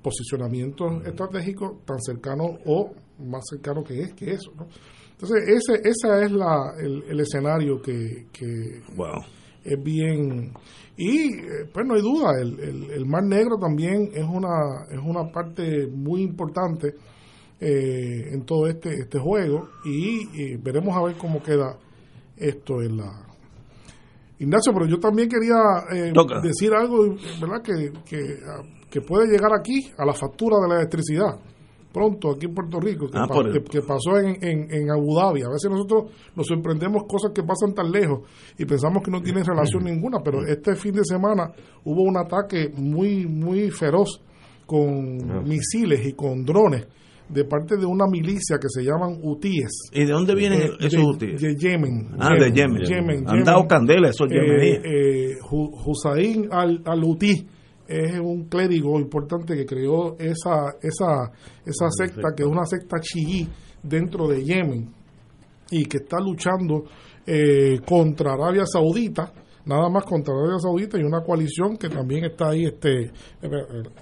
[0.00, 2.92] posicionamientos estratégicos tan cercanos o
[3.26, 4.52] más cercanos que, es, que eso.
[4.56, 4.66] ¿no?
[5.12, 8.82] Entonces, ese esa es la, el, el escenario que, que
[9.64, 10.52] es bien...
[10.96, 15.00] Y eh, pues no hay duda, el, el, el Mar Negro también es una, es
[15.04, 16.94] una parte muy importante
[17.60, 21.78] eh, en todo este, este juego y, veremos a ver cómo queda
[22.36, 23.26] esto en la...
[24.38, 25.56] Ignacio, pero yo también quería
[25.92, 26.12] eh,
[26.42, 27.62] decir algo, ¿verdad?
[27.62, 31.40] Que, que, ah, que puede llegar aquí a la factura de la electricidad
[31.94, 35.14] pronto aquí en Puerto Rico, que, Ah, pa- que- que pasó en, en, en Abu
[35.14, 35.42] Dhabi.
[35.42, 39.44] A veces nosotros nos sorprendemos cosas que pasan tan lejos y pensamos que no tienen
[39.46, 41.52] relación ninguna, pero este fin de semana
[41.84, 44.20] hubo un ataque muy, muy feroz
[44.66, 46.86] con misiles y con drones
[47.28, 49.70] de parte de una milicia que se llaman hutíes.
[49.92, 51.40] ¿Y de dónde vienen Eh, esos de- hutíes?
[51.40, 52.08] De Yemen.
[52.18, 52.82] Ah, de Yemen.
[52.84, 53.68] Yemen, Han dado Yemen.
[53.68, 54.80] candela esos Eh, yemeníes.
[54.84, 57.46] eh, Hu- Hussein al- al-Hutí
[57.86, 61.30] es un clérigo importante que creó esa, esa,
[61.64, 63.48] esa secta, que es una secta chií
[63.82, 64.92] dentro de Yemen
[65.70, 66.84] y que está luchando
[67.26, 69.32] eh, contra Arabia Saudita,
[69.66, 73.12] nada más contra Arabia Saudita y una coalición que también está ahí, este, eh,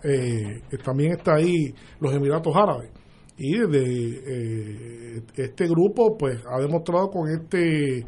[0.05, 2.91] eh, que también está ahí los Emiratos Árabes.
[3.39, 8.05] Y de, eh, este grupo pues ha demostrado con este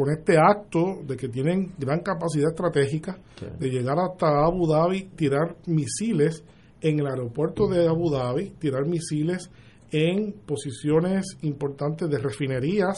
[0.00, 3.18] con este acto de que tienen gran capacidad estratégica
[3.58, 6.42] de llegar hasta Abu Dhabi, tirar misiles
[6.80, 9.50] en el aeropuerto de Abu Dhabi, tirar misiles
[9.92, 12.96] en posiciones importantes de refinerías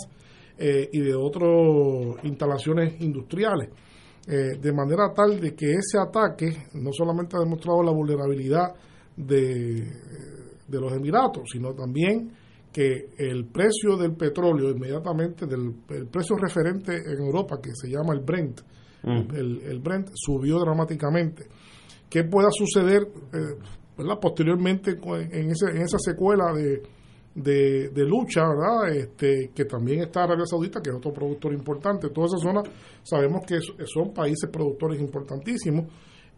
[0.57, 3.71] eh, y de otras instalaciones industriales.
[4.29, 8.75] Eh, de manera tal de que ese ataque no solamente ha demostrado la vulnerabilidad
[9.17, 9.91] de,
[10.69, 12.31] de los Emiratos, sino también
[12.73, 18.15] que el precio del petróleo inmediatamente, del el precio referente en Europa que se llama
[18.15, 18.61] el Brent,
[19.05, 19.35] Mm.
[19.35, 21.47] el, el Brent subió dramáticamente.
[22.09, 26.83] ¿Qué pueda suceder eh, posteriormente en, ese, en esa secuela de,
[27.35, 28.95] de, de lucha, ¿verdad?
[28.95, 32.11] Este, que también está Arabia Saudita, que es otro productor importante.
[32.11, 32.63] Toda esa zona
[33.03, 35.87] sabemos que son países productores importantísimos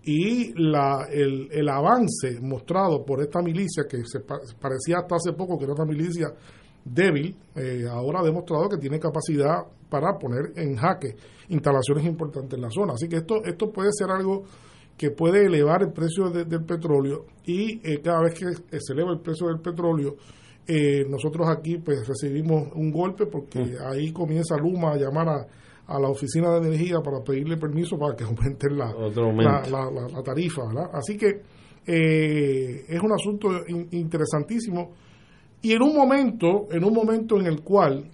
[0.07, 5.59] y la, el, el avance mostrado por esta milicia, que se parecía hasta hace poco
[5.59, 6.29] que era una milicia
[6.85, 11.17] débil, eh, ahora ha demostrado que tiene capacidad para poner en jaque
[11.49, 12.93] instalaciones importantes en la zona.
[12.95, 14.45] Así que esto, esto puede ser algo
[14.97, 19.21] que puede elevar el precio del petróleo y eh, cada vez que se eleva el
[19.21, 20.17] precio del petróleo,
[20.67, 23.77] eh, nosotros aquí pues recibimos un golpe porque mm.
[23.87, 25.47] ahí comienza Luma a llamar a,
[25.87, 30.63] a, la oficina de energía para pedirle permiso para que aumenten la, la, tarifa.
[30.93, 31.43] Así que
[31.87, 33.49] eh, es un asunto
[33.91, 34.93] interesantísimo
[35.63, 38.05] y en un momento, en un momento en el cual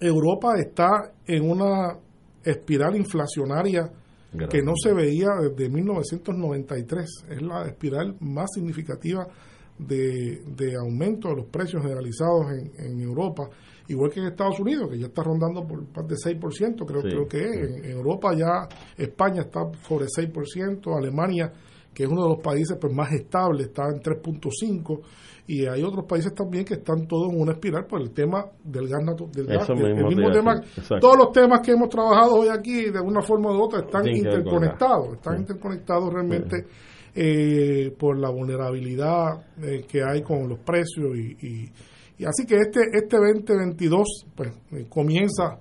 [0.00, 1.98] Europa está en una
[2.44, 3.90] espiral inflacionaria
[4.50, 7.24] que no se veía desde 1993.
[7.30, 9.26] Es la espiral más significativa
[9.78, 12.46] de, de aumento de los precios generalizados
[12.78, 13.48] en, Europa,
[13.88, 17.28] igual que en Estados Unidos, que ya está rondando por más de 6%, creo, creo
[17.28, 17.84] que es.
[17.84, 21.52] En, Europa ya España está sobre 6%, Alemania,
[21.94, 25.00] que es uno de los países pues, más estables, está en 3.5%,
[25.46, 28.86] y hay otros países también que están todos en una espiral por el tema del
[28.86, 29.32] gas natural.
[29.32, 30.60] Del gas, el mismo tema,
[31.00, 35.14] todos los temas que hemos trabajado hoy aquí, de una forma u otra, están interconectados,
[35.14, 36.66] están interconectados realmente
[37.20, 41.72] eh, por la vulnerabilidad eh, que hay con los precios y,
[42.16, 45.58] y, así que este este 2022 pues eh, comienza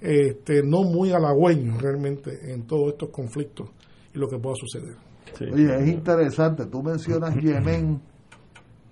[0.00, 3.70] este no muy halagüeño realmente en todos estos conflictos
[4.14, 4.94] y lo que pueda suceder.
[5.52, 8.00] Oye, es interesante, tú mencionas Yemen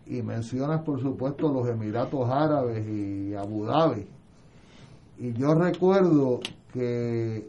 [0.07, 4.09] y mencionas por supuesto los Emiratos Árabes y Abu Dhabi.
[5.19, 6.41] Y yo recuerdo
[6.73, 7.49] que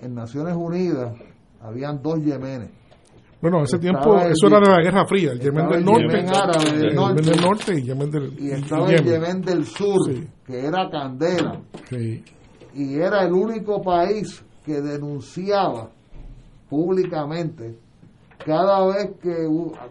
[0.00, 1.14] en Naciones Unidas
[1.60, 2.70] habían dos Yemenes
[3.40, 6.28] bueno, en ese tiempo eso era de la Guerra Fría, el Yemen del Norte, Yemen
[6.28, 9.42] árabe del norte, del norte y Yemen del y estaba el Yemen.
[9.42, 10.10] Del sur,
[10.46, 11.60] que era Candela,
[12.74, 15.90] y era el único país que denunciaba
[16.68, 17.78] públicamente
[18.44, 19.48] cada vez que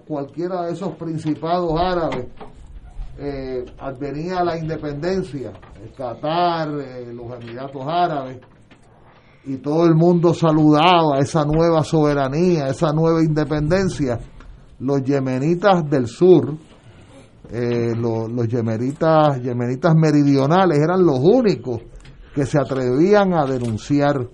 [0.07, 2.27] cualquiera de esos principados árabes
[3.17, 8.39] eh, advenía la independencia, el Qatar, eh, los Emiratos Árabes,
[9.47, 14.19] y todo el mundo saludaba esa nueva soberanía, esa nueva independencia,
[14.79, 16.55] los yemenitas del sur,
[17.51, 21.81] eh, los, los yemenitas, yemenitas meridionales eran los únicos
[22.33, 24.27] que se atrevían a denunciar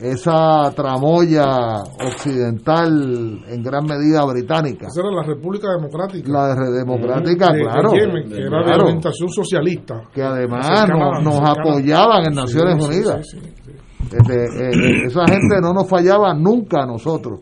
[0.00, 4.86] esa tramoya occidental en gran medida británica.
[4.86, 6.30] Esa era la República Democrática.
[6.30, 7.90] La Democrática, claro.
[7.90, 10.02] que era de orientación socialista.
[10.12, 10.88] Que además
[11.22, 13.26] nos, apoyaban en Naciones Unidas.
[14.10, 17.40] Este, eh, eh, esa gente no nos fallaba nunca a nosotros.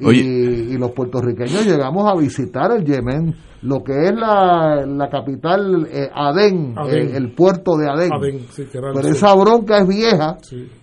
[0.00, 6.10] Y, los puertorriqueños llegamos a visitar el Yemen, lo que es la, la capital eh,
[6.12, 8.10] Adén, el puerto de Adén.
[8.72, 10.36] Pero esa bronca es vieja.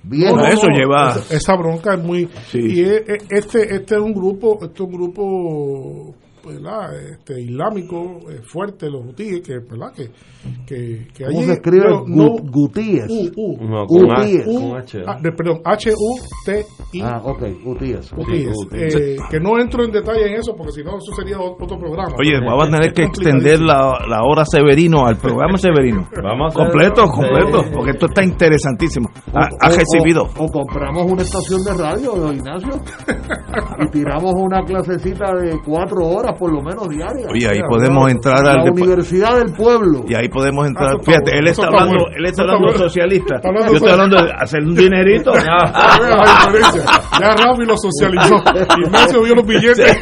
[0.04, 0.50] vieja.
[0.50, 1.16] eso lleva.
[1.30, 2.30] Esa, bronca es muy.
[2.54, 6.16] Y este, este es un grupo, este es un grupo
[6.46, 6.96] ¿verdad?
[7.12, 9.94] Este, islámico eh, fuerte, los hutíes, que, ¿verdad?
[9.96, 10.10] que,
[10.66, 13.10] que, que ¿Cómo se escribe no, Gutíes?
[13.10, 15.02] U, U, no, con H, U, H.
[15.06, 17.02] Ah, perdón, H-U-T-I.
[17.02, 18.12] Ah, ok, Gutíes.
[18.74, 22.16] Eh, que no entro en detalle en eso, porque si no, eso sería otro programa.
[22.20, 26.08] Oye, vamos a tener que extender la, la hora Severino al programa Severino.
[26.22, 29.10] vamos completo, completo, porque esto está interesantísimo.
[29.34, 30.24] Ha, ha recibido.
[30.38, 32.82] O, o, compramos una estación de radio, Ignacio,
[33.80, 37.28] y tiramos una clasecita de cuatro horas por lo menos diarias.
[37.32, 40.04] Oye, ahí podemos entrar a la Universidad del Pueblo.
[40.08, 40.96] Y ahí podemos entrar.
[40.96, 43.42] Ah, Fíjate, él está hablando, él está hablando socialista.
[43.44, 45.34] Yo estoy hablando de hacer un dinerito.
[45.34, 45.72] Ya
[47.36, 48.36] Rafi lo socializó.
[48.78, 49.98] Ignacio vio los billetes.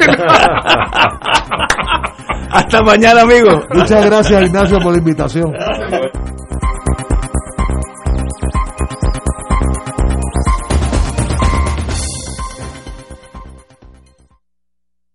[2.50, 3.62] Hasta mañana, amigo.
[3.72, 5.52] Muchas gracias, Ignacio, por la invitación.